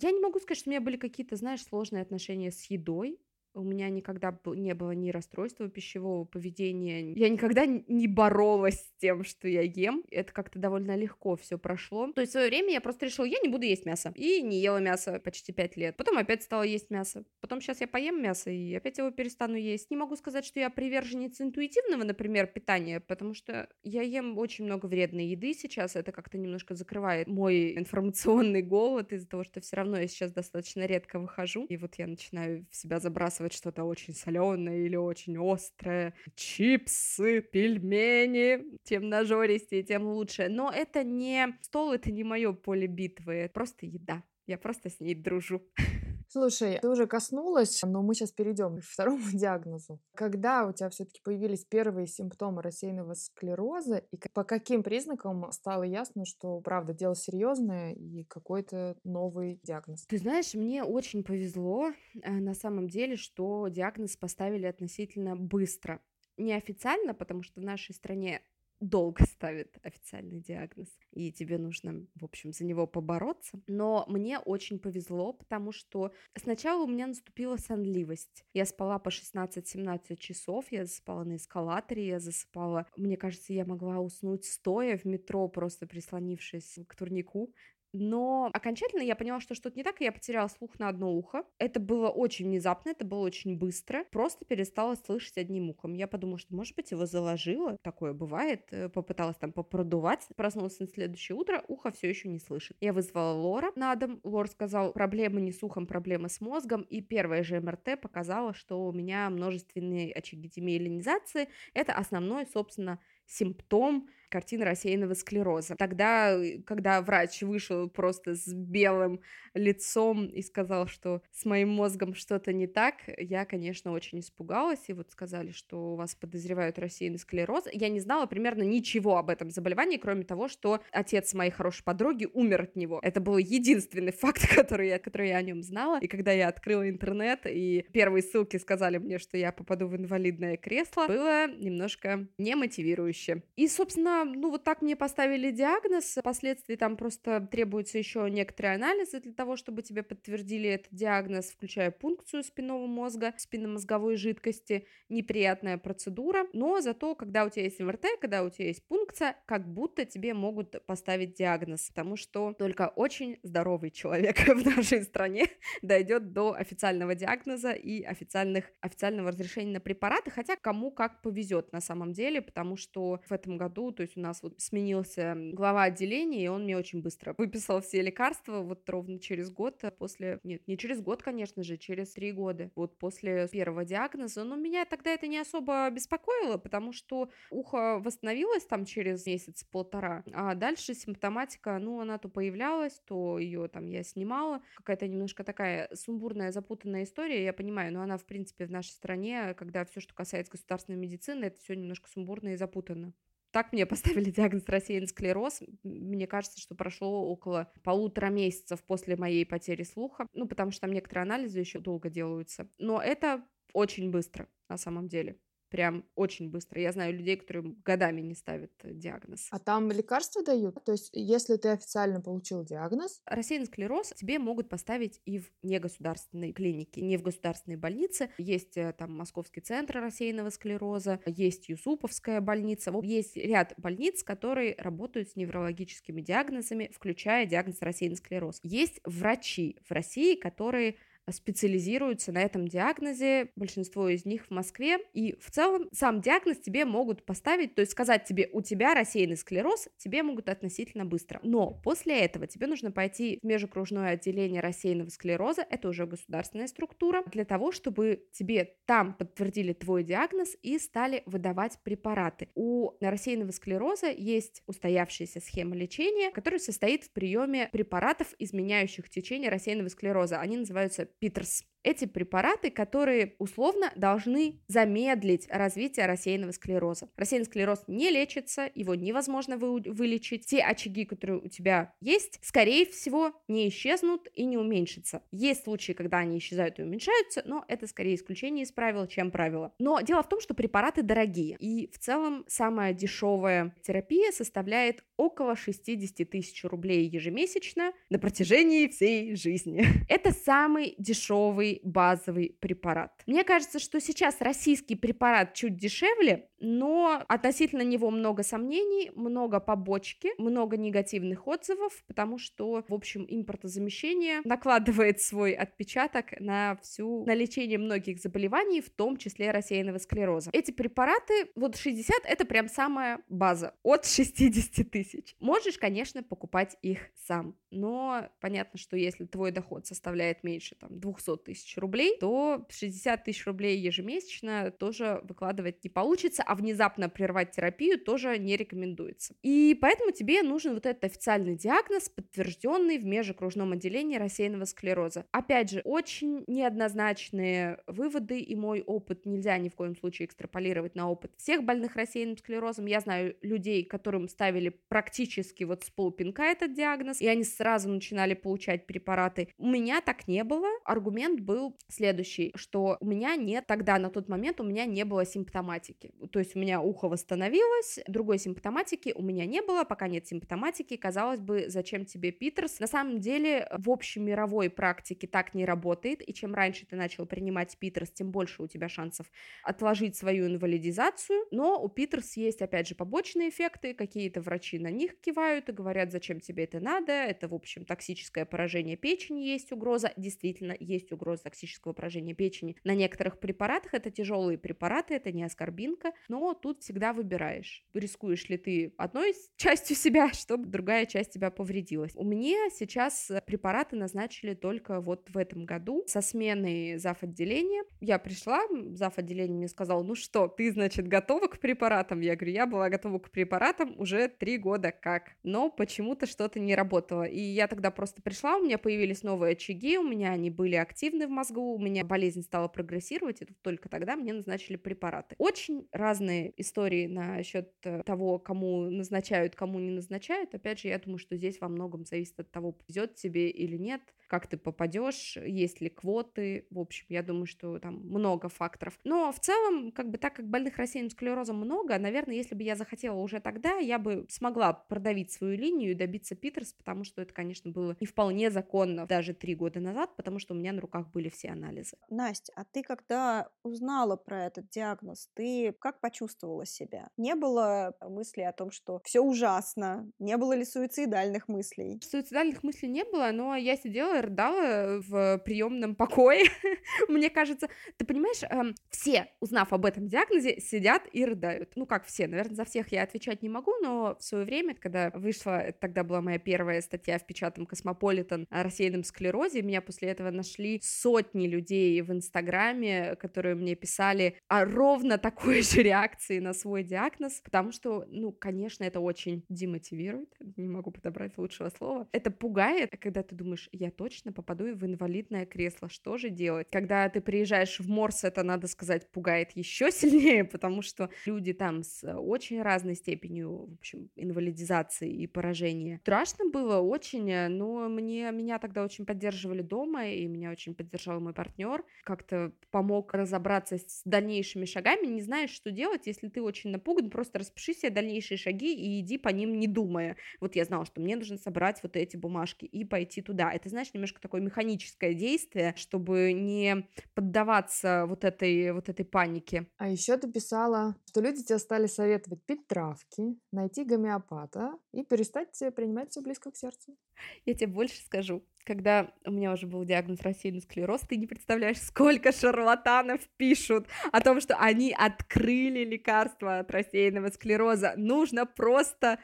Я 0.00 0.12
не 0.12 0.20
могу 0.20 0.38
сказать, 0.38 0.60
что 0.60 0.70
у 0.70 0.72
меня 0.72 0.80
были 0.80 0.96
какие-то, 0.96 1.34
знаешь, 1.34 1.64
сложные 1.64 2.02
отношения 2.02 2.52
с 2.52 2.70
едой, 2.70 3.18
у 3.54 3.62
меня 3.62 3.88
никогда 3.88 4.36
не 4.46 4.74
было 4.74 4.92
ни 4.92 5.10
расстройства 5.10 5.68
пищевого 5.68 6.24
поведения. 6.24 7.12
Я 7.12 7.28
никогда 7.28 7.66
не 7.66 8.06
боролась 8.06 8.80
с 8.80 8.92
тем, 8.98 9.24
что 9.24 9.48
я 9.48 9.62
ем. 9.62 10.04
Это 10.10 10.32
как-то 10.32 10.58
довольно 10.58 10.96
легко 10.96 11.36
все 11.36 11.58
прошло. 11.58 12.12
То 12.12 12.20
есть 12.20 12.30
в 12.30 12.34
свое 12.34 12.48
время 12.48 12.72
я 12.72 12.80
просто 12.80 13.06
решила, 13.06 13.26
я 13.26 13.38
не 13.42 13.48
буду 13.48 13.64
есть 13.64 13.86
мясо. 13.86 14.12
И 14.14 14.42
не 14.42 14.60
ела 14.60 14.78
мясо 14.78 15.20
почти 15.20 15.52
пять 15.52 15.76
лет. 15.76 15.96
Потом 15.96 16.18
опять 16.18 16.42
стала 16.42 16.62
есть 16.62 16.90
мясо. 16.90 17.24
Потом 17.40 17.60
сейчас 17.60 17.80
я 17.80 17.88
поем 17.88 18.22
мясо 18.22 18.50
и 18.50 18.74
опять 18.74 18.98
его 18.98 19.10
перестану 19.10 19.56
есть. 19.56 19.90
Не 19.90 19.96
могу 19.96 20.16
сказать, 20.16 20.44
что 20.44 20.60
я 20.60 20.70
приверженец 20.70 21.40
интуитивного, 21.40 22.04
например, 22.04 22.46
питания, 22.46 23.00
потому 23.00 23.34
что 23.34 23.68
я 23.82 24.02
ем 24.02 24.38
очень 24.38 24.64
много 24.64 24.86
вредной 24.86 25.26
еды 25.26 25.54
сейчас. 25.54 25.96
Это 25.96 26.12
как-то 26.12 26.38
немножко 26.38 26.74
закрывает 26.74 27.26
мой 27.26 27.76
информационный 27.76 28.62
голод 28.62 29.12
из-за 29.12 29.28
того, 29.28 29.44
что 29.44 29.60
все 29.60 29.76
равно 29.76 29.98
я 29.98 30.06
сейчас 30.06 30.32
достаточно 30.32 30.86
редко 30.86 31.18
выхожу. 31.18 31.66
И 31.66 31.76
вот 31.76 31.96
я 31.96 32.06
начинаю 32.06 32.66
в 32.70 32.76
себя 32.76 33.00
забрасывать 33.00 33.39
заказывать 33.40 33.52
что-то 33.54 33.84
очень 33.84 34.14
соленое 34.14 34.84
или 34.84 34.96
очень 34.96 35.36
острое, 35.38 36.14
чипсы, 36.34 37.40
пельмени, 37.40 38.78
тем 38.84 39.08
нажористее, 39.08 39.82
тем 39.82 40.04
лучше. 40.04 40.48
Но 40.48 40.70
это 40.70 41.02
не 41.04 41.56
стол, 41.62 41.92
это 41.92 42.12
не 42.12 42.24
мое 42.24 42.52
поле 42.52 42.86
битвы, 42.86 43.34
это 43.34 43.52
просто 43.52 43.86
еда. 43.86 44.22
Я 44.50 44.58
просто 44.58 44.90
с 44.90 44.98
ней 44.98 45.14
дружу. 45.14 45.62
Слушай, 46.28 46.80
ты 46.80 46.88
уже 46.88 47.06
коснулась, 47.06 47.80
но 47.84 48.02
мы 48.02 48.16
сейчас 48.16 48.32
перейдем 48.32 48.78
к 48.78 48.82
второму 48.82 49.22
диагнозу. 49.32 50.00
Когда 50.16 50.66
у 50.66 50.72
тебя 50.72 50.90
все-таки 50.90 51.20
появились 51.22 51.64
первые 51.64 52.08
симптомы 52.08 52.60
рассеянного 52.60 53.14
склероза, 53.14 53.98
и 53.98 54.18
по 54.34 54.42
каким 54.42 54.82
признакам 54.82 55.52
стало 55.52 55.84
ясно, 55.84 56.24
что 56.24 56.60
правда 56.62 56.92
дело 56.92 57.14
серьезное 57.14 57.92
и 57.92 58.24
какой-то 58.24 58.96
новый 59.04 59.60
диагноз? 59.62 60.04
Ты 60.06 60.18
знаешь, 60.18 60.52
мне 60.54 60.82
очень 60.82 61.22
повезло 61.22 61.92
э, 62.20 62.32
на 62.32 62.54
самом 62.54 62.88
деле, 62.88 63.14
что 63.14 63.68
диагноз 63.68 64.16
поставили 64.16 64.66
относительно 64.66 65.36
быстро. 65.36 66.00
Неофициально, 66.36 67.14
потому 67.14 67.44
что 67.44 67.60
в 67.60 67.64
нашей 67.64 67.94
стране 67.94 68.42
долго 68.80 69.24
ставит 69.24 69.78
официальный 69.82 70.40
диагноз, 70.40 70.88
и 71.12 71.30
тебе 71.32 71.58
нужно, 71.58 72.06
в 72.14 72.24
общем, 72.24 72.52
за 72.52 72.64
него 72.64 72.86
побороться. 72.86 73.62
Но 73.66 74.04
мне 74.08 74.38
очень 74.38 74.78
повезло, 74.78 75.32
потому 75.32 75.72
что 75.72 76.12
сначала 76.36 76.84
у 76.84 76.86
меня 76.86 77.06
наступила 77.06 77.56
сонливость. 77.56 78.44
Я 78.54 78.64
спала 78.64 78.98
по 78.98 79.10
16-17 79.10 80.16
часов, 80.16 80.66
я 80.70 80.84
засыпала 80.84 81.24
на 81.24 81.36
эскалаторе, 81.36 82.06
я 82.06 82.20
засыпала... 82.20 82.86
Мне 82.96 83.16
кажется, 83.16 83.52
я 83.52 83.64
могла 83.64 84.00
уснуть 84.00 84.44
стоя 84.44 84.96
в 84.96 85.04
метро, 85.04 85.46
просто 85.48 85.86
прислонившись 85.86 86.78
к 86.88 86.96
турнику. 86.96 87.52
Но 87.92 88.50
окончательно 88.52 89.02
я 89.02 89.16
поняла, 89.16 89.40
что 89.40 89.54
что-то 89.54 89.76
не 89.76 89.82
так, 89.82 90.00
и 90.00 90.04
я 90.04 90.12
потеряла 90.12 90.48
слух 90.48 90.78
на 90.78 90.88
одно 90.88 91.12
ухо. 91.12 91.44
Это 91.58 91.80
было 91.80 92.08
очень 92.08 92.46
внезапно, 92.46 92.90
это 92.90 93.04
было 93.04 93.20
очень 93.20 93.56
быстро. 93.58 94.04
Просто 94.10 94.44
перестала 94.44 94.94
слышать 94.94 95.38
одним 95.38 95.70
ухом. 95.70 95.94
Я 95.94 96.06
подумала, 96.06 96.38
что, 96.38 96.54
может 96.54 96.76
быть, 96.76 96.90
его 96.92 97.06
заложило. 97.06 97.76
Такое 97.82 98.12
бывает. 98.12 98.66
Э, 98.70 98.88
попыталась 98.88 99.36
там 99.36 99.52
попродувать. 99.52 100.26
Проснулась 100.36 100.78
на 100.78 100.86
следующее 100.86 101.36
утро, 101.36 101.64
ухо 101.68 101.90
все 101.90 102.08
еще 102.08 102.28
не 102.28 102.38
слышит. 102.38 102.76
Я 102.80 102.92
вызвала 102.92 103.32
Лора 103.32 103.72
на 103.74 103.94
дом. 103.96 104.20
Лор 104.22 104.48
сказал, 104.48 104.92
проблемы 104.92 105.40
не 105.40 105.52
с 105.52 105.62
ухом, 105.62 105.86
проблемы 105.86 106.28
с 106.28 106.40
мозгом. 106.40 106.82
И 106.82 107.00
первая 107.00 107.42
же 107.42 107.60
МРТ 107.60 108.00
показала, 108.00 108.54
что 108.54 108.86
у 108.86 108.92
меня 108.92 109.28
множественные 109.30 110.12
очаги 110.12 110.48
демиелинизации. 110.48 111.48
Это 111.74 111.94
основной, 111.94 112.46
собственно, 112.46 113.00
симптом 113.26 114.08
картины 114.30 114.64
рассеянного 114.64 115.14
склероза. 115.14 115.74
Тогда, 115.76 116.32
э, 116.32 116.58
когда 116.64 117.02
врач 117.02 117.42
вышел 117.42 117.88
просто 117.88 118.34
с 118.34 118.52
белым 118.52 119.20
лицом 119.54 120.26
и 120.26 120.42
сказал, 120.42 120.86
что 120.86 121.22
с 121.30 121.44
моим 121.44 121.70
мозгом 121.70 122.14
что-то 122.14 122.52
не 122.52 122.66
так, 122.66 122.94
я, 123.18 123.44
конечно, 123.44 123.92
очень 123.92 124.20
испугалась. 124.20 124.80
И 124.88 124.92
вот 124.92 125.10
сказали, 125.10 125.50
что 125.50 125.92
у 125.92 125.96
вас 125.96 126.14
подозревают 126.14 126.78
рассеянный 126.78 127.18
склероз. 127.18 127.64
Я 127.72 127.88
не 127.88 128.00
знала 128.00 128.26
примерно 128.26 128.62
ничего 128.62 129.18
об 129.18 129.30
этом 129.30 129.50
заболевании, 129.50 129.96
кроме 129.96 130.24
того, 130.24 130.48
что 130.48 130.80
отец 130.92 131.34
моей 131.34 131.50
хорошей 131.50 131.84
подруги 131.84 132.28
умер 132.32 132.62
от 132.62 132.76
него. 132.76 133.00
Это 133.02 133.20
был 133.20 133.38
единственный 133.38 134.12
факт, 134.20 134.46
который 134.54 134.88
я, 134.88 134.98
который 134.98 135.28
я 135.28 135.36
о 135.36 135.42
нем 135.42 135.62
знала. 135.62 135.98
И 136.00 136.06
когда 136.06 136.32
я 136.32 136.48
открыла 136.48 136.88
интернет, 136.88 137.46
и 137.46 137.86
первые 137.92 138.22
ссылки 138.22 138.56
сказали 138.56 138.98
мне, 138.98 139.18
что 139.18 139.36
я 139.36 139.52
попаду 139.52 139.88
в 139.88 139.96
инвалидное 139.96 140.56
кресло, 140.56 141.06
было 141.06 141.48
немножко 141.48 142.28
немотивирующе. 142.38 143.42
И, 143.56 143.66
собственно, 143.68 144.19
ну 144.24 144.50
вот 144.50 144.64
так 144.64 144.82
мне 144.82 144.96
поставили 144.96 145.50
диагноз. 145.50 146.16
Впоследствии 146.16 146.76
там 146.76 146.96
просто 146.96 147.40
требуются 147.50 147.98
еще 147.98 148.28
некоторые 148.30 148.74
анализы 148.74 149.20
для 149.20 149.32
того, 149.32 149.56
чтобы 149.56 149.82
тебе 149.82 150.02
подтвердили 150.02 150.68
этот 150.68 150.92
диагноз, 150.92 151.50
включая 151.50 151.90
пункцию 151.90 152.42
спинного 152.44 152.86
мозга, 152.86 153.34
спинномозговой 153.36 154.16
жидкости. 154.16 154.86
Неприятная 155.08 155.78
процедура, 155.78 156.46
но 156.52 156.80
зато, 156.80 157.14
когда 157.14 157.44
у 157.44 157.50
тебя 157.50 157.64
есть 157.64 157.80
МРТ, 157.80 158.06
когда 158.20 158.42
у 158.42 158.50
тебя 158.50 158.66
есть 158.66 158.86
пункция, 158.86 159.36
как 159.46 159.66
будто 159.66 160.04
тебе 160.04 160.34
могут 160.34 160.84
поставить 160.86 161.34
диагноз, 161.34 161.88
потому 161.88 162.16
что 162.16 162.52
только 162.52 162.88
очень 162.88 163.38
здоровый 163.42 163.90
человек 163.90 164.38
в 164.46 164.64
нашей 164.64 165.02
стране 165.02 165.46
дойдет 165.82 166.32
до 166.32 166.54
официального 166.54 167.14
диагноза 167.14 167.72
и 167.72 168.02
официальных, 168.02 168.70
официального 168.80 169.30
разрешения 169.30 169.74
на 169.74 169.80
препараты, 169.80 170.30
хотя 170.30 170.56
кому 170.56 170.90
как 170.90 171.22
повезет 171.22 171.72
на 171.72 171.80
самом 171.80 172.12
деле, 172.12 172.42
потому 172.42 172.76
что 172.76 173.20
в 173.26 173.32
этом 173.32 173.56
году, 173.56 173.92
то 173.92 174.02
есть 174.02 174.09
у 174.16 174.20
нас 174.20 174.42
вот 174.42 174.60
сменился 174.60 175.34
глава 175.52 175.84
отделения, 175.84 176.44
и 176.44 176.48
он 176.48 176.64
мне 176.64 176.76
очень 176.76 177.02
быстро 177.02 177.34
выписал 177.38 177.80
все 177.80 178.02
лекарства, 178.02 178.60
вот 178.60 178.88
ровно 178.88 179.18
через 179.18 179.50
год 179.50 179.82
после... 179.98 180.40
Нет, 180.44 180.66
не 180.66 180.76
через 180.76 181.00
год, 181.00 181.22
конечно 181.22 181.62
же, 181.62 181.76
через 181.76 182.12
три 182.12 182.32
года. 182.32 182.70
Вот 182.74 182.98
после 182.98 183.48
первого 183.48 183.84
диагноза. 183.84 184.44
Но 184.44 184.56
меня 184.56 184.84
тогда 184.84 185.10
это 185.10 185.26
не 185.26 185.38
особо 185.38 185.88
беспокоило, 185.90 186.58
потому 186.58 186.92
что 186.92 187.30
ухо 187.50 187.98
восстановилось 187.98 188.64
там 188.64 188.84
через 188.84 189.26
месяц-полтора, 189.26 190.24
а 190.32 190.54
дальше 190.54 190.94
симптоматика, 190.94 191.78
ну, 191.78 192.00
она 192.00 192.18
то 192.18 192.28
появлялась, 192.28 193.00
то 193.06 193.38
ее 193.38 193.68
там 193.68 193.86
я 193.86 194.02
снимала. 194.02 194.62
Какая-то 194.76 195.08
немножко 195.08 195.44
такая 195.44 195.88
сумбурная, 195.94 196.52
запутанная 196.52 197.04
история, 197.04 197.44
я 197.44 197.52
понимаю, 197.52 197.92
но 197.92 198.02
она, 198.02 198.18
в 198.18 198.24
принципе, 198.24 198.66
в 198.66 198.70
нашей 198.70 198.90
стране, 198.90 199.54
когда 199.54 199.84
все, 199.84 200.00
что 200.00 200.14
касается 200.14 200.52
государственной 200.52 200.98
медицины, 200.98 201.46
это 201.46 201.58
все 201.60 201.74
немножко 201.74 202.08
сумбурно 202.08 202.50
и 202.50 202.56
запутанно. 202.56 203.12
Так 203.52 203.72
мне 203.72 203.86
поставили 203.86 204.30
диагноз 204.30 204.64
рассеянный 204.66 205.08
склероз. 205.08 205.60
Мне 205.82 206.26
кажется, 206.26 206.60
что 206.60 206.74
прошло 206.74 207.26
около 207.30 207.72
полутора 207.82 208.26
месяцев 208.26 208.82
после 208.84 209.16
моей 209.16 209.44
потери 209.44 209.82
слуха. 209.82 210.26
Ну, 210.32 210.46
потому 210.46 210.70
что 210.70 210.82
там 210.82 210.92
некоторые 210.92 211.22
анализы 211.22 211.60
еще 211.60 211.80
долго 211.80 212.10
делаются. 212.10 212.68
Но 212.78 213.00
это 213.02 213.44
очень 213.72 214.10
быстро 214.10 214.48
на 214.68 214.76
самом 214.76 215.08
деле 215.08 215.38
прям 215.70 216.04
очень 216.14 216.50
быстро. 216.50 216.80
Я 216.80 216.92
знаю 216.92 217.14
людей, 217.14 217.36
которые 217.36 217.74
годами 217.84 218.20
не 218.20 218.34
ставят 218.34 218.72
э, 218.82 218.92
диагноз. 218.92 219.48
А 219.50 219.58
там 219.58 219.90
лекарства 219.90 220.42
дают? 220.44 220.84
То 220.84 220.92
есть, 220.92 221.10
если 221.12 221.56
ты 221.56 221.70
официально 221.70 222.20
получил 222.20 222.64
диагноз? 222.64 223.22
Рассеянный 223.24 223.66
склероз 223.66 224.12
тебе 224.16 224.38
могут 224.38 224.68
поставить 224.68 225.20
и 225.24 225.38
в 225.38 225.50
негосударственной 225.62 226.52
клинике, 226.52 227.00
не 227.00 227.16
в 227.16 227.22
государственной 227.22 227.76
больнице. 227.76 228.30
Есть 228.38 228.76
э, 228.76 228.92
там 228.92 229.16
Московский 229.16 229.60
центр 229.60 230.00
рассеянного 230.00 230.50
склероза, 230.50 231.20
есть 231.24 231.68
Юсуповская 231.68 232.40
больница. 232.40 232.92
Есть 233.02 233.36
ряд 233.36 233.74
больниц, 233.76 234.22
которые 234.22 234.74
работают 234.78 235.30
с 235.30 235.36
неврологическими 235.36 236.20
диагнозами, 236.20 236.90
включая 236.94 237.46
диагноз 237.46 237.80
рассеянный 237.80 238.16
склероз. 238.16 238.60
Есть 238.62 239.00
врачи 239.04 239.78
в 239.88 239.92
России, 239.92 240.34
которые 240.34 240.96
специализируются 241.32 242.32
на 242.32 242.42
этом 242.42 242.68
диагнозе, 242.68 243.50
большинство 243.56 244.08
из 244.08 244.24
них 244.24 244.46
в 244.46 244.50
Москве, 244.50 244.98
и 245.12 245.36
в 245.40 245.50
целом 245.50 245.88
сам 245.92 246.20
диагноз 246.20 246.58
тебе 246.58 246.84
могут 246.84 247.24
поставить, 247.24 247.74
то 247.74 247.80
есть 247.80 247.92
сказать 247.92 248.24
тебе, 248.24 248.48
у 248.52 248.62
тебя 248.62 248.94
рассеянный 248.94 249.36
склероз, 249.36 249.88
тебе 249.98 250.22
могут 250.22 250.48
относительно 250.48 251.04
быстро. 251.04 251.40
Но 251.42 251.80
после 251.84 252.20
этого 252.20 252.46
тебе 252.46 252.66
нужно 252.66 252.90
пойти 252.90 253.38
в 253.42 253.46
межокружное 253.46 254.10
отделение 254.10 254.60
рассеянного 254.60 255.08
склероза, 255.08 255.66
это 255.68 255.88
уже 255.88 256.06
государственная 256.06 256.66
структура, 256.66 257.22
для 257.26 257.44
того, 257.44 257.72
чтобы 257.72 258.24
тебе 258.32 258.76
там 258.86 259.14
подтвердили 259.14 259.72
твой 259.72 260.04
диагноз 260.04 260.56
и 260.62 260.78
стали 260.78 261.22
выдавать 261.26 261.78
препараты. 261.82 262.48
У 262.54 262.92
рассеянного 263.00 263.50
склероза 263.52 264.10
есть 264.10 264.62
устоявшаяся 264.66 265.40
схема 265.40 265.76
лечения, 265.76 266.30
которая 266.30 266.60
состоит 266.60 267.04
в 267.04 267.10
приеме 267.12 267.68
препаратов, 267.72 268.34
изменяющих 268.38 269.08
течение 269.08 269.50
рассеянного 269.50 269.88
склероза. 269.88 270.40
Они 270.40 270.56
называются 270.56 271.06
Питерс. 271.20 271.62
Эти 271.82 272.04
препараты, 272.04 272.70
которые 272.70 273.34
условно 273.38 273.90
должны 273.96 274.60
замедлить 274.68 275.46
развитие 275.50 276.06
рассеянного 276.06 276.52
склероза. 276.52 277.08
Рассеянный 277.16 277.46
склероз 277.46 277.82
не 277.86 278.10
лечится, 278.10 278.70
его 278.74 278.94
невозможно 278.94 279.56
вы, 279.56 279.80
вылечить. 279.80 280.46
Те 280.46 280.60
очаги, 280.60 281.04
которые 281.04 281.40
у 281.40 281.48
тебя 281.48 281.94
есть, 282.00 282.38
скорее 282.42 282.84
всего, 282.84 283.32
не 283.48 283.68
исчезнут 283.68 284.28
и 284.34 284.44
не 284.44 284.58
уменьшатся. 284.58 285.22
Есть 285.30 285.64
случаи, 285.64 285.92
когда 285.92 286.18
они 286.18 286.38
исчезают 286.38 286.78
и 286.78 286.82
уменьшаются, 286.82 287.42
но 287.46 287.64
это 287.68 287.86
скорее 287.86 288.16
исключение 288.16 288.64
из 288.64 288.72
правил, 288.72 289.06
чем 289.06 289.30
правило. 289.30 289.72
Но 289.78 290.00
дело 290.00 290.22
в 290.22 290.28
том, 290.28 290.40
что 290.40 290.54
препараты 290.54 291.02
дорогие, 291.02 291.56
и 291.60 291.90
в 291.90 291.98
целом 291.98 292.44
самая 292.46 292.92
дешевая 292.92 293.74
терапия 293.82 294.32
составляет 294.32 295.02
около 295.16 295.56
60 295.56 296.28
тысяч 296.28 296.64
рублей 296.64 297.08
ежемесячно 297.08 297.92
на 298.10 298.18
протяжении 298.18 298.88
всей 298.88 299.34
жизни. 299.34 299.84
Это 300.08 300.32
самый 300.32 300.94
дешевый 300.98 301.69
базовый 301.84 302.56
препарат. 302.60 303.22
Мне 303.26 303.44
кажется, 303.44 303.78
что 303.78 304.00
сейчас 304.00 304.40
российский 304.40 304.96
препарат 304.96 305.54
чуть 305.54 305.76
дешевле, 305.76 306.49
но 306.60 307.24
относительно 307.28 307.82
него 307.82 308.10
много 308.10 308.42
сомнений, 308.42 309.10
много 309.14 309.60
побочки, 309.60 310.30
много 310.38 310.76
негативных 310.76 311.48
отзывов, 311.48 312.04
потому 312.06 312.38
что, 312.38 312.84
в 312.86 312.94
общем, 312.94 313.26
импортозамещение 313.28 314.42
накладывает 314.44 315.20
свой 315.20 315.52
отпечаток 315.52 316.38
на 316.38 316.78
всю, 316.82 317.24
на 317.24 317.34
лечение 317.34 317.78
многих 317.78 318.20
заболеваний, 318.20 318.80
в 318.80 318.90
том 318.90 319.16
числе 319.16 319.50
рассеянного 319.50 319.98
склероза. 319.98 320.50
Эти 320.52 320.70
препараты, 320.70 321.48
вот 321.54 321.76
60, 321.76 322.24
это 322.24 322.44
прям 322.44 322.68
самая 322.68 323.20
база, 323.28 323.74
от 323.82 324.04
60 324.06 324.90
тысяч. 324.90 325.34
Можешь, 325.40 325.78
конечно, 325.78 326.22
покупать 326.22 326.76
их 326.82 326.98
сам, 327.26 327.56
но 327.70 328.28
понятно, 328.40 328.78
что 328.78 328.96
если 328.96 329.24
твой 329.24 329.50
доход 329.50 329.86
составляет 329.86 330.44
меньше 330.44 330.74
там 330.74 331.00
200 331.00 331.38
тысяч 331.38 331.76
рублей, 331.78 332.18
то 332.18 332.66
60 332.68 333.24
тысяч 333.24 333.46
рублей 333.46 333.78
ежемесячно 333.78 334.70
тоже 334.70 335.20
выкладывать 335.24 335.82
не 335.84 335.90
получится, 335.90 336.42
а 336.50 336.56
внезапно 336.56 337.08
прервать 337.08 337.52
терапию 337.52 337.96
тоже 337.96 338.36
не 338.36 338.56
рекомендуется. 338.56 339.36
И 339.40 339.78
поэтому 339.80 340.10
тебе 340.10 340.42
нужен 340.42 340.74
вот 340.74 340.84
этот 340.84 341.04
официальный 341.04 341.54
диагноз, 341.54 342.08
подтвержденный 342.08 342.98
в 342.98 343.04
межокружном 343.04 343.70
отделении 343.70 344.16
рассеянного 344.16 344.64
склероза. 344.64 345.26
Опять 345.30 345.70
же, 345.70 345.80
очень 345.84 346.42
неоднозначные 346.48 347.78
выводы, 347.86 348.40
и 348.40 348.56
мой 348.56 348.82
опыт 348.82 349.26
нельзя 349.26 349.58
ни 349.58 349.68
в 349.68 349.76
коем 349.76 349.94
случае 349.94 350.26
экстраполировать 350.26 350.96
на 350.96 351.08
опыт 351.08 351.30
всех 351.36 351.62
больных 351.62 351.94
рассеянным 351.94 352.36
склерозом. 352.36 352.86
Я 352.86 352.98
знаю 352.98 353.36
людей, 353.42 353.84
которым 353.84 354.26
ставили 354.26 354.70
практически 354.88 355.62
вот 355.62 355.84
с 355.84 355.90
полпинка 355.90 356.42
этот 356.42 356.74
диагноз, 356.74 357.20
и 357.20 357.28
они 357.28 357.44
сразу 357.44 357.88
начинали 357.88 358.34
получать 358.34 358.88
препараты. 358.88 359.50
У 359.56 359.68
меня 359.68 360.00
так 360.00 360.26
не 360.26 360.42
было. 360.42 360.66
Аргумент 360.84 361.38
был 361.38 361.78
следующий, 361.86 362.50
что 362.56 362.96
у 362.98 363.06
меня 363.06 363.36
нет 363.36 363.68
тогда, 363.68 364.00
на 364.00 364.10
тот 364.10 364.28
момент, 364.28 364.60
у 364.60 364.64
меня 364.64 364.84
не 364.84 365.04
было 365.04 365.24
симптоматики. 365.24 366.10
То 366.32 366.39
есть 366.40 366.56
у 366.56 366.58
меня 366.58 366.80
ухо 366.80 367.08
восстановилось, 367.08 367.98
другой 368.06 368.38
симптоматики 368.38 369.12
у 369.14 369.22
меня 369.22 369.46
не 369.46 369.62
было, 369.62 369.84
пока 369.84 370.08
нет 370.08 370.26
симптоматики. 370.26 370.96
Казалось 370.96 371.40
бы, 371.40 371.64
зачем 371.68 372.04
тебе 372.04 372.32
Питерс? 372.32 372.80
На 372.80 372.86
самом 372.86 373.20
деле, 373.20 373.68
в 373.76 373.90
общей 373.90 374.20
мировой 374.20 374.70
практике 374.70 375.26
так 375.26 375.54
не 375.54 375.64
работает, 375.64 376.26
и 376.26 376.34
чем 376.34 376.54
раньше 376.54 376.86
ты 376.86 376.96
начал 376.96 377.26
принимать 377.26 377.76
Питерс, 377.78 378.10
тем 378.10 378.30
больше 378.30 378.62
у 378.62 378.66
тебя 378.66 378.88
шансов 378.88 379.30
отложить 379.62 380.16
свою 380.16 380.46
инвалидизацию. 380.46 381.46
Но 381.50 381.80
у 381.82 381.88
Питерс 381.88 382.36
есть, 382.36 382.62
опять 382.62 382.88
же, 382.88 382.94
побочные 382.94 383.50
эффекты, 383.50 383.94
какие-то 383.94 384.40
врачи 384.40 384.78
на 384.78 384.90
них 384.90 385.20
кивают 385.20 385.68
и 385.68 385.72
говорят, 385.72 386.10
зачем 386.10 386.40
тебе 386.40 386.64
это 386.64 386.80
надо, 386.80 387.12
это, 387.12 387.48
в 387.48 387.54
общем, 387.54 387.84
токсическое 387.84 388.44
поражение 388.44 388.96
печени 388.96 389.40
есть 389.40 389.72
угроза, 389.72 390.12
действительно 390.16 390.76
есть 390.78 391.12
угроза 391.12 391.44
токсического 391.44 391.92
поражения 391.92 392.34
печени. 392.34 392.76
На 392.84 392.94
некоторых 392.94 393.38
препаратах 393.38 393.94
это 393.94 394.10
тяжелые 394.10 394.58
препараты, 394.58 395.14
это 395.14 395.32
не 395.32 395.44
аскорбинка, 395.44 396.12
но 396.30 396.54
тут 396.54 396.82
всегда 396.82 397.12
выбираешь, 397.12 397.84
рискуешь 397.92 398.48
ли 398.48 398.56
ты 398.56 398.94
одной 398.96 399.34
частью 399.56 399.96
себя, 399.96 400.32
чтобы 400.32 400.66
другая 400.66 401.04
часть 401.04 401.32
тебя 401.32 401.50
повредилась. 401.50 402.12
У 402.14 402.24
меня 402.24 402.70
сейчас 402.70 403.32
препараты 403.46 403.96
назначили 403.96 404.54
только 404.54 405.00
вот 405.00 405.28
в 405.28 405.36
этом 405.36 405.66
году 405.66 406.04
со 406.06 406.20
сменой 406.20 406.98
зав. 406.98 407.22
отделения. 407.22 407.82
Я 408.00 408.20
пришла, 408.20 408.60
зав. 408.92 409.18
отделение 409.18 409.56
мне 409.56 409.68
сказал, 409.68 410.04
ну 410.04 410.14
что, 410.14 410.46
ты, 410.46 410.70
значит, 410.70 411.08
готова 411.08 411.48
к 411.48 411.58
препаратам? 411.58 412.20
Я 412.20 412.36
говорю, 412.36 412.52
я 412.52 412.66
была 412.66 412.88
готова 412.88 413.18
к 413.18 413.30
препаратам 413.30 413.98
уже 413.98 414.28
три 414.28 414.56
года 414.56 414.92
как, 414.92 415.32
но 415.42 415.68
почему-то 415.68 416.26
что-то 416.26 416.60
не 416.60 416.76
работало. 416.76 417.24
И 417.24 417.40
я 417.40 417.66
тогда 417.66 417.90
просто 417.90 418.22
пришла, 418.22 418.56
у 418.56 418.62
меня 418.62 418.78
появились 418.78 419.24
новые 419.24 419.52
очаги, 419.52 419.98
у 419.98 420.04
меня 420.04 420.30
они 420.30 420.50
были 420.50 420.76
активны 420.76 421.26
в 421.26 421.30
мозгу, 421.30 421.74
у 421.74 421.78
меня 421.80 422.04
болезнь 422.04 422.42
стала 422.42 422.68
прогрессировать, 422.68 423.42
и 423.42 423.46
только 423.62 423.88
тогда 423.88 424.14
мне 424.14 424.32
назначили 424.32 424.76
препараты. 424.76 425.34
Очень 425.38 425.88
разные 426.20 426.52
истории 426.60 427.06
насчет 427.06 427.72
э, 427.84 428.02
того, 428.04 428.38
кому 428.38 428.90
назначают, 428.90 429.54
кому 429.56 429.78
не 429.80 429.90
назначают. 429.90 430.54
Опять 430.54 430.80
же, 430.80 430.88
я 430.88 430.98
думаю, 430.98 431.18
что 431.18 431.36
здесь 431.36 431.60
во 431.60 431.68
многом 431.68 432.04
зависит 432.04 432.38
от 432.40 432.50
того, 432.50 432.72
повезет 432.72 433.14
тебе 433.16 433.50
или 433.50 433.76
нет 433.76 434.02
как 434.30 434.46
ты 434.46 434.56
попадешь, 434.56 435.36
есть 435.36 435.80
ли 435.80 435.88
квоты, 435.88 436.68
в 436.70 436.78
общем, 436.78 437.04
я 437.08 437.24
думаю, 437.24 437.46
что 437.46 437.80
там 437.80 437.96
много 437.96 438.48
факторов. 438.48 438.96
Но 439.02 439.32
в 439.32 439.40
целом, 439.40 439.90
как 439.90 440.08
бы 440.08 440.18
так 440.18 440.34
как 440.36 440.48
больных 440.48 440.76
рассеянным 440.76 441.10
склерозом 441.10 441.56
много, 441.56 441.98
наверное, 441.98 442.36
если 442.36 442.54
бы 442.54 442.62
я 442.62 442.76
захотела 442.76 443.16
уже 443.16 443.40
тогда, 443.40 443.78
я 443.78 443.98
бы 443.98 444.26
смогла 444.28 444.72
продавить 444.72 445.32
свою 445.32 445.56
линию 445.56 445.90
и 445.90 445.94
добиться 445.94 446.36
Питерс, 446.36 446.72
потому 446.74 447.02
что 447.02 447.22
это, 447.22 447.34
конечно, 447.34 447.72
было 447.72 447.96
не 447.98 448.06
вполне 448.06 448.52
законно 448.52 449.04
даже 449.04 449.34
три 449.34 449.56
года 449.56 449.80
назад, 449.80 450.14
потому 450.14 450.38
что 450.38 450.54
у 450.54 450.56
меня 450.56 450.72
на 450.72 450.80
руках 450.80 451.10
были 451.10 451.28
все 451.28 451.48
анализы. 451.48 451.96
Настя, 452.08 452.52
а 452.54 452.64
ты 452.64 452.84
когда 452.84 453.48
узнала 453.64 454.14
про 454.14 454.46
этот 454.46 454.70
диагноз, 454.70 455.28
ты 455.34 455.72
как 455.80 456.00
почувствовала 456.00 456.64
себя? 456.64 457.08
Не 457.16 457.34
было 457.34 457.96
мысли 458.00 458.42
о 458.42 458.52
том, 458.52 458.70
что 458.70 459.00
все 459.04 459.20
ужасно? 459.20 460.08
Не 460.20 460.36
было 460.36 460.52
ли 460.52 460.64
суицидальных 460.64 461.48
мыслей? 461.48 462.00
Суицидальных 462.00 462.62
мыслей 462.62 462.90
не 462.90 463.04
было, 463.04 463.32
но 463.32 463.56
я 463.56 463.76
сидела 463.76 464.19
рыдала 464.22 465.00
в 465.00 465.38
приемном 465.44 465.94
покое. 465.94 466.44
Мне 467.08 467.30
кажется, 467.30 467.68
ты 467.96 468.04
понимаешь, 468.04 468.42
эм, 468.42 468.74
все, 468.90 469.28
узнав 469.40 469.72
об 469.72 469.84
этом 469.86 470.08
диагнозе, 470.08 470.60
сидят 470.60 471.02
и 471.12 471.24
рыдают. 471.24 471.72
Ну, 471.76 471.86
как 471.86 472.04
все, 472.04 472.26
наверное, 472.26 472.56
за 472.56 472.64
всех 472.64 472.92
я 472.92 473.02
отвечать 473.02 473.42
не 473.42 473.48
могу, 473.48 473.72
но 473.82 474.16
в 474.18 474.22
свое 474.22 474.44
время, 474.44 474.74
когда 474.74 475.10
вышла, 475.10 475.72
тогда 475.80 476.04
была 476.04 476.20
моя 476.20 476.38
первая 476.38 476.80
статья 476.80 477.18
в 477.18 477.26
печатном 477.26 477.66
Космополитен 477.66 478.46
о 478.50 478.62
рассеянном 478.62 479.04
склерозе, 479.04 479.62
меня 479.62 479.80
после 479.80 480.08
этого 480.10 480.30
нашли 480.30 480.80
сотни 480.82 481.46
людей 481.46 482.00
в 482.02 482.12
Инстаграме, 482.12 483.16
которые 483.16 483.54
мне 483.54 483.74
писали 483.74 484.36
о 484.48 484.64
ровно 484.64 485.18
такой 485.18 485.62
же 485.62 485.82
реакции 485.82 486.38
на 486.38 486.52
свой 486.52 486.84
диагноз, 486.84 487.40
потому 487.40 487.72
что, 487.72 488.04
ну, 488.08 488.32
конечно, 488.32 488.84
это 488.84 489.00
очень 489.00 489.44
демотивирует, 489.48 490.34
не 490.56 490.68
могу 490.68 490.90
подобрать 490.90 491.38
лучшего 491.38 491.70
слова. 491.70 492.08
Это 492.12 492.30
пугает, 492.30 492.90
когда 493.00 493.22
ты 493.22 493.34
думаешь, 493.34 493.68
я 493.72 493.90
точно 493.90 494.09
точно 494.10 494.32
попаду 494.32 494.64
в 494.74 494.84
инвалидное 494.84 495.46
кресло. 495.46 495.88
Что 495.88 496.18
же 496.18 496.30
делать? 496.30 496.66
Когда 496.72 497.08
ты 497.08 497.20
приезжаешь 497.20 497.78
в 497.78 497.88
Морс, 497.88 498.24
это, 498.24 498.42
надо 498.42 498.66
сказать, 498.66 499.08
пугает 499.12 499.52
еще 499.52 499.92
сильнее, 499.92 500.44
потому 500.44 500.82
что 500.82 501.10
люди 501.26 501.52
там 501.52 501.84
с 501.84 502.04
очень 502.18 502.60
разной 502.60 502.96
степенью, 502.96 503.66
в 503.66 503.74
общем, 503.74 504.10
инвалидизации 504.16 505.08
и 505.08 505.28
поражения. 505.28 506.00
Страшно 506.02 506.50
было 506.50 506.80
очень, 506.80 507.48
но 507.50 507.88
мне, 507.88 508.32
меня 508.32 508.58
тогда 508.58 508.82
очень 508.82 509.06
поддерживали 509.06 509.62
дома, 509.62 510.08
и 510.08 510.26
меня 510.26 510.50
очень 510.50 510.74
поддержал 510.74 511.20
мой 511.20 511.32
партнер. 511.32 511.84
Как-то 512.02 512.52
помог 512.72 513.14
разобраться 513.14 513.78
с 513.78 514.02
дальнейшими 514.04 514.64
шагами. 514.64 515.06
Не 515.06 515.22
знаешь, 515.22 515.50
что 515.50 515.70
делать, 515.70 516.08
если 516.08 516.28
ты 516.28 516.42
очень 516.42 516.70
напуган, 516.70 517.10
просто 517.10 517.38
распиши 517.38 517.74
себе 517.74 517.90
дальнейшие 517.90 518.38
шаги 518.38 518.74
и 518.74 519.00
иди 519.00 519.18
по 519.18 519.28
ним, 519.28 519.56
не 519.60 519.68
думая. 519.68 520.16
Вот 520.40 520.56
я 520.56 520.64
знала, 520.64 520.84
что 520.84 521.00
мне 521.00 521.14
нужно 521.14 521.38
собрать 521.38 521.80
вот 521.84 521.96
эти 521.96 522.16
бумажки 522.16 522.64
и 522.64 522.84
пойти 522.84 523.22
туда. 523.22 523.52
Это, 523.52 523.68
знаешь, 523.68 523.94
немножко 524.00 524.20
такое 524.20 524.40
механическое 524.40 525.14
действие, 525.14 525.74
чтобы 525.76 526.32
не 526.32 526.88
поддаваться 527.14 528.06
вот 528.08 528.24
этой, 528.24 528.72
вот 528.72 528.88
этой 528.88 529.04
панике. 529.04 529.66
А 529.76 529.88
еще 529.88 530.16
ты 530.16 530.30
писала, 530.30 530.96
что 531.06 531.20
люди 531.20 531.42
тебе 531.44 531.58
стали 531.58 531.86
советовать 531.86 532.42
пить 532.44 532.66
травки, 532.66 533.38
найти 533.52 533.84
гомеопата 533.84 534.72
и 534.92 535.04
перестать 535.04 535.50
принимать 535.76 536.10
все 536.10 536.22
близко 536.22 536.50
к 536.50 536.56
сердцу. 536.56 536.96
Я 537.44 537.54
тебе 537.54 537.66
больше 537.66 538.02
скажу 538.02 538.42
когда 538.64 539.12
у 539.24 539.30
меня 539.30 539.52
уже 539.52 539.66
был 539.66 539.84
диагноз 539.84 540.20
рассеянный 540.22 540.60
склероз, 540.60 541.02
ты 541.02 541.16
не 541.16 541.26
представляешь, 541.26 541.78
сколько 541.78 542.32
шарлатанов 542.32 543.20
пишут 543.36 543.86
о 544.12 544.20
том, 544.20 544.40
что 544.40 544.56
они 544.56 544.94
открыли 544.96 545.84
лекарство 545.84 546.58
от 546.58 546.70
рассеянного 546.70 547.28
склероза. 547.28 547.94
Нужно 547.96 548.46
просто 548.46 549.18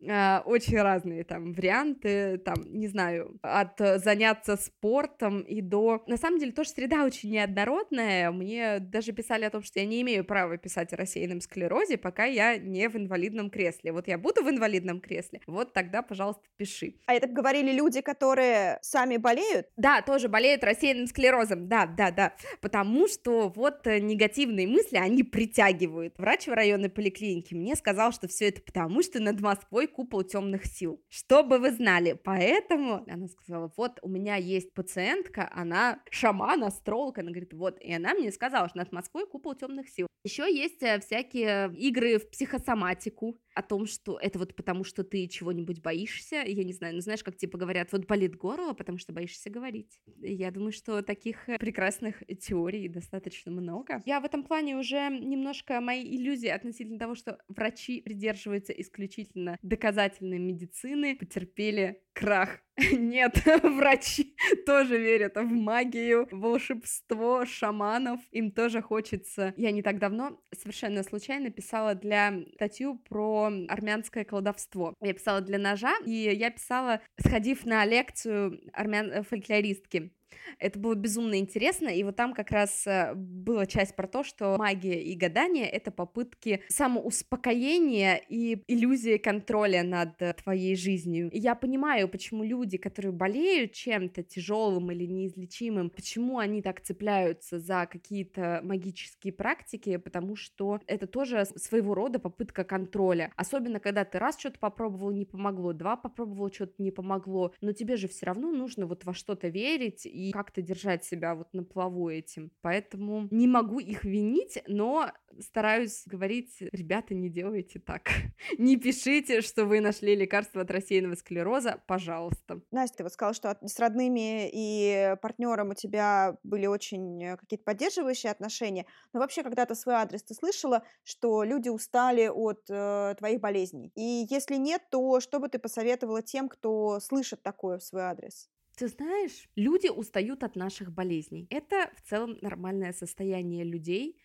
э, 0.00 0.38
очень 0.40 0.80
разные 0.80 1.24
там 1.24 1.52
варианты, 1.52 2.38
там, 2.38 2.56
не 2.66 2.88
знаю, 2.88 3.38
от 3.42 3.78
заняться 3.78 4.56
спортом 4.56 5.40
и 5.40 5.60
до... 5.60 6.02
На 6.06 6.16
самом 6.16 6.38
деле 6.38 6.52
тоже 6.52 6.70
среда 6.70 7.04
очень 7.04 7.30
неоднородная. 7.30 8.30
Мне 8.30 8.78
даже 8.80 9.12
писали 9.12 9.44
о 9.44 9.50
том, 9.50 9.62
что 9.62 9.78
я 9.80 9.86
не 9.86 10.02
имею 10.02 10.24
права 10.24 10.56
писать 10.56 10.92
о 10.92 10.96
рассеянном 10.96 11.40
склерозе, 11.40 11.96
пока 11.96 12.24
я 12.24 12.58
не 12.58 12.88
в 12.88 12.96
инвалидном 12.96 13.50
кресле. 13.50 13.92
Вот 13.92 14.08
я 14.08 14.18
буду 14.18 14.42
в 14.42 14.50
инвалидном 14.50 15.00
кресле, 15.00 15.40
вот 15.46 15.72
тогда, 15.72 16.02
пожалуйста, 16.02 16.42
пиши. 16.56 16.96
А 17.06 17.14
это 17.14 17.28
говорили 17.28 17.72
люди, 17.72 18.00
которые 18.00 18.79
сами 18.82 19.16
болеют? 19.16 19.66
Да, 19.76 20.02
тоже 20.02 20.28
болеют 20.28 20.64
рассеянным 20.64 21.06
склерозом, 21.06 21.68
да, 21.68 21.86
да, 21.86 22.10
да, 22.10 22.34
потому 22.60 23.08
что 23.08 23.48
вот 23.48 23.86
э, 23.86 23.98
негативные 24.00 24.66
мысли, 24.66 24.96
они 24.96 25.22
притягивают. 25.22 26.14
Врач 26.18 26.46
в 26.46 26.52
районной 26.52 26.90
поликлинике 26.90 27.56
мне 27.56 27.76
сказал, 27.76 28.12
что 28.12 28.28
все 28.28 28.48
это 28.48 28.62
потому, 28.62 29.02
что 29.02 29.20
над 29.20 29.40
Москвой 29.40 29.86
купол 29.86 30.22
темных 30.22 30.66
сил. 30.66 31.02
Чтобы 31.08 31.58
вы 31.58 31.70
знали, 31.72 32.18
поэтому 32.22 33.04
она 33.08 33.28
сказала, 33.28 33.72
вот 33.76 33.98
у 34.02 34.08
меня 34.08 34.36
есть 34.36 34.72
пациентка, 34.74 35.50
она 35.54 36.00
шаман, 36.10 36.64
астролог, 36.64 37.18
она 37.18 37.30
говорит, 37.30 37.52
вот, 37.52 37.80
и 37.80 37.92
она 37.92 38.14
мне 38.14 38.32
сказала, 38.32 38.68
что 38.68 38.78
над 38.78 38.92
Москвой 38.92 39.26
купол 39.26 39.54
темных 39.54 39.88
сил. 39.88 40.06
Еще 40.22 40.54
есть 40.54 40.82
э, 40.82 41.00
всякие 41.00 41.72
игры 41.74 42.18
в 42.18 42.30
психосоматику, 42.30 43.38
о 43.60 43.62
том, 43.62 43.86
что 43.86 44.18
это 44.18 44.38
вот 44.38 44.54
потому, 44.56 44.84
что 44.84 45.04
ты 45.04 45.26
чего-нибудь 45.28 45.82
боишься, 45.82 46.36
я 46.36 46.64
не 46.64 46.72
знаю, 46.72 46.94
ну 46.94 47.00
знаешь, 47.00 47.22
как 47.22 47.36
типа 47.36 47.58
говорят, 47.58 47.92
вот 47.92 48.06
болит 48.06 48.36
горло, 48.36 48.72
потому 48.72 48.98
что 48.98 49.12
боишься 49.12 49.50
говорить. 49.50 50.00
Я 50.20 50.50
думаю, 50.50 50.72
что 50.72 51.02
таких 51.02 51.48
э, 51.48 51.58
прекрасных 51.58 52.22
теорий 52.40 52.88
достаточно 52.88 53.52
много. 53.52 54.02
Я 54.06 54.20
в 54.20 54.24
этом 54.24 54.42
плане 54.44 54.76
уже 54.76 55.10
немножко 55.10 55.80
мои 55.80 56.02
иллюзии 56.02 56.48
относительно 56.48 56.98
того, 56.98 57.14
что 57.14 57.38
врачи 57.48 58.00
придерживаются 58.00 58.72
исключительно 58.72 59.58
доказательной 59.62 60.38
медицины, 60.38 61.16
потерпели 61.16 62.02
крах. 62.12 62.60
Нет, 62.92 63.42
врачи 63.62 64.34
тоже 64.66 64.98
верят 64.98 65.36
в 65.36 65.44
магию, 65.44 66.28
волшебство 66.30 67.44
шаманов. 67.44 68.20
Им 68.30 68.50
тоже 68.50 68.82
хочется. 68.82 69.54
Я 69.56 69.70
не 69.70 69.82
так 69.82 69.98
давно 69.98 70.40
совершенно 70.54 71.02
случайно 71.02 71.50
писала 71.50 71.94
для 71.94 72.32
статью 72.54 72.96
про 73.08 73.50
армянское 73.68 74.24
колдовство. 74.24 74.94
Я 75.00 75.12
писала 75.12 75.40
для 75.40 75.58
ножа, 75.58 75.92
и 76.06 76.12
я 76.12 76.50
писала, 76.50 77.00
сходив 77.18 77.66
на 77.66 77.84
лекцию 77.84 78.60
армян 78.72 79.22
фольклористки 79.24 80.12
Это 80.58 80.78
было 80.78 80.94
безумно 80.94 81.38
интересно, 81.38 81.88
и 81.88 82.02
вот 82.02 82.16
там 82.16 82.34
как 82.34 82.50
раз 82.50 82.86
э, 82.86 83.14
была 83.14 83.66
часть 83.66 83.96
про 83.96 84.06
то, 84.06 84.22
что 84.22 84.56
магия 84.58 85.02
и 85.02 85.14
гадание— 85.14 85.66
это 85.70 85.90
попытки 85.90 86.62
самоуспокоения 86.68 88.20
и 88.28 88.62
иллюзии 88.68 89.16
контроля 89.16 89.82
над 89.82 90.20
э, 90.20 90.34
твоей 90.34 90.76
жизнью. 90.76 91.30
И 91.30 91.38
я 91.38 91.54
понимаю, 91.54 92.08
почему 92.08 92.44
люди, 92.44 92.76
которые 92.76 93.12
болеют 93.12 93.72
чем-то 93.72 94.22
тяжелым 94.22 94.90
или 94.90 95.04
неизлечимым, 95.06 95.90
почему 95.90 96.38
они 96.38 96.62
так 96.62 96.80
цепляются 96.80 97.58
за 97.58 97.86
какие-то 97.90 98.60
магические 98.62 99.32
практики, 99.32 99.96
потому 99.96 100.36
что 100.36 100.80
это 100.86 101.06
тоже 101.06 101.44
своего 101.56 101.94
рода 101.94 102.18
попытка 102.18 102.64
контроля. 102.64 103.32
Особенно, 103.36 103.80
когда 103.80 104.04
ты 104.04 104.18
раз 104.18 104.38
что-то 104.38 104.58
попробовал, 104.58 105.10
не 105.10 105.24
помогло, 105.24 105.72
два 105.72 105.96
попробовал, 105.96 106.52
что-то 106.52 106.74
не 106.78 106.90
помогло, 106.90 107.54
но 107.60 107.72
тебе 107.72 107.96
же 107.96 108.08
все 108.08 108.26
равно 108.26 108.50
нужно 108.50 108.86
вот 108.86 109.04
во 109.04 109.14
что-то 109.14 109.48
верить 109.48 110.06
и 110.28 110.32
как-то 110.32 110.62
держать 110.62 111.04
себя 111.04 111.34
вот 111.34 111.52
на 111.52 111.64
плаву 111.64 112.08
этим. 112.08 112.50
Поэтому 112.60 113.28
не 113.30 113.46
могу 113.46 113.78
их 113.78 114.04
винить, 114.04 114.62
но 114.66 115.10
стараюсь 115.38 116.02
говорить, 116.06 116.56
ребята, 116.72 117.14
не 117.14 117.28
делайте 117.28 117.78
так. 117.78 118.10
не 118.58 118.76
пишите, 118.76 119.40
что 119.40 119.64
вы 119.64 119.80
нашли 119.80 120.14
лекарство 120.14 120.62
от 120.62 120.70
рассеянного 120.70 121.14
склероза, 121.14 121.82
пожалуйста. 121.86 122.60
Настя, 122.70 122.98
ты 122.98 123.02
вот 123.04 123.12
сказала, 123.12 123.34
что 123.34 123.56
с 123.62 123.78
родными 123.78 124.50
и 124.52 125.16
партнером 125.22 125.70
у 125.70 125.74
тебя 125.74 126.36
были 126.42 126.66
очень 126.66 127.22
э, 127.22 127.36
какие-то 127.36 127.64
поддерживающие 127.64 128.30
отношения. 128.30 128.86
Но 129.12 129.20
вообще, 129.20 129.42
когда 129.42 129.66
ты 129.66 129.74
свой 129.74 129.94
адрес, 129.94 130.22
ты 130.22 130.34
слышала, 130.34 130.82
что 131.04 131.44
люди 131.44 131.68
устали 131.68 132.28
от 132.28 132.64
э, 132.68 133.14
твоих 133.18 133.40
болезней? 133.40 133.92
И 133.94 134.26
если 134.28 134.56
нет, 134.56 134.82
то 134.90 135.20
что 135.20 135.38
бы 135.38 135.48
ты 135.48 135.58
посоветовала 135.58 136.22
тем, 136.22 136.48
кто 136.48 137.00
слышит 137.00 137.42
такое 137.42 137.78
в 137.78 137.82
свой 137.82 138.02
адрес? 138.02 138.48
Ты 138.80 138.88
знаешь, 138.88 139.46
люди 139.56 139.88
устают 139.88 140.42
от 140.42 140.56
наших 140.56 140.90
болезней. 140.90 141.46
Это 141.50 141.90
в 141.96 142.08
целом 142.08 142.38
нормальное 142.40 142.94
состояние 142.94 143.62
людей. 143.62 144.16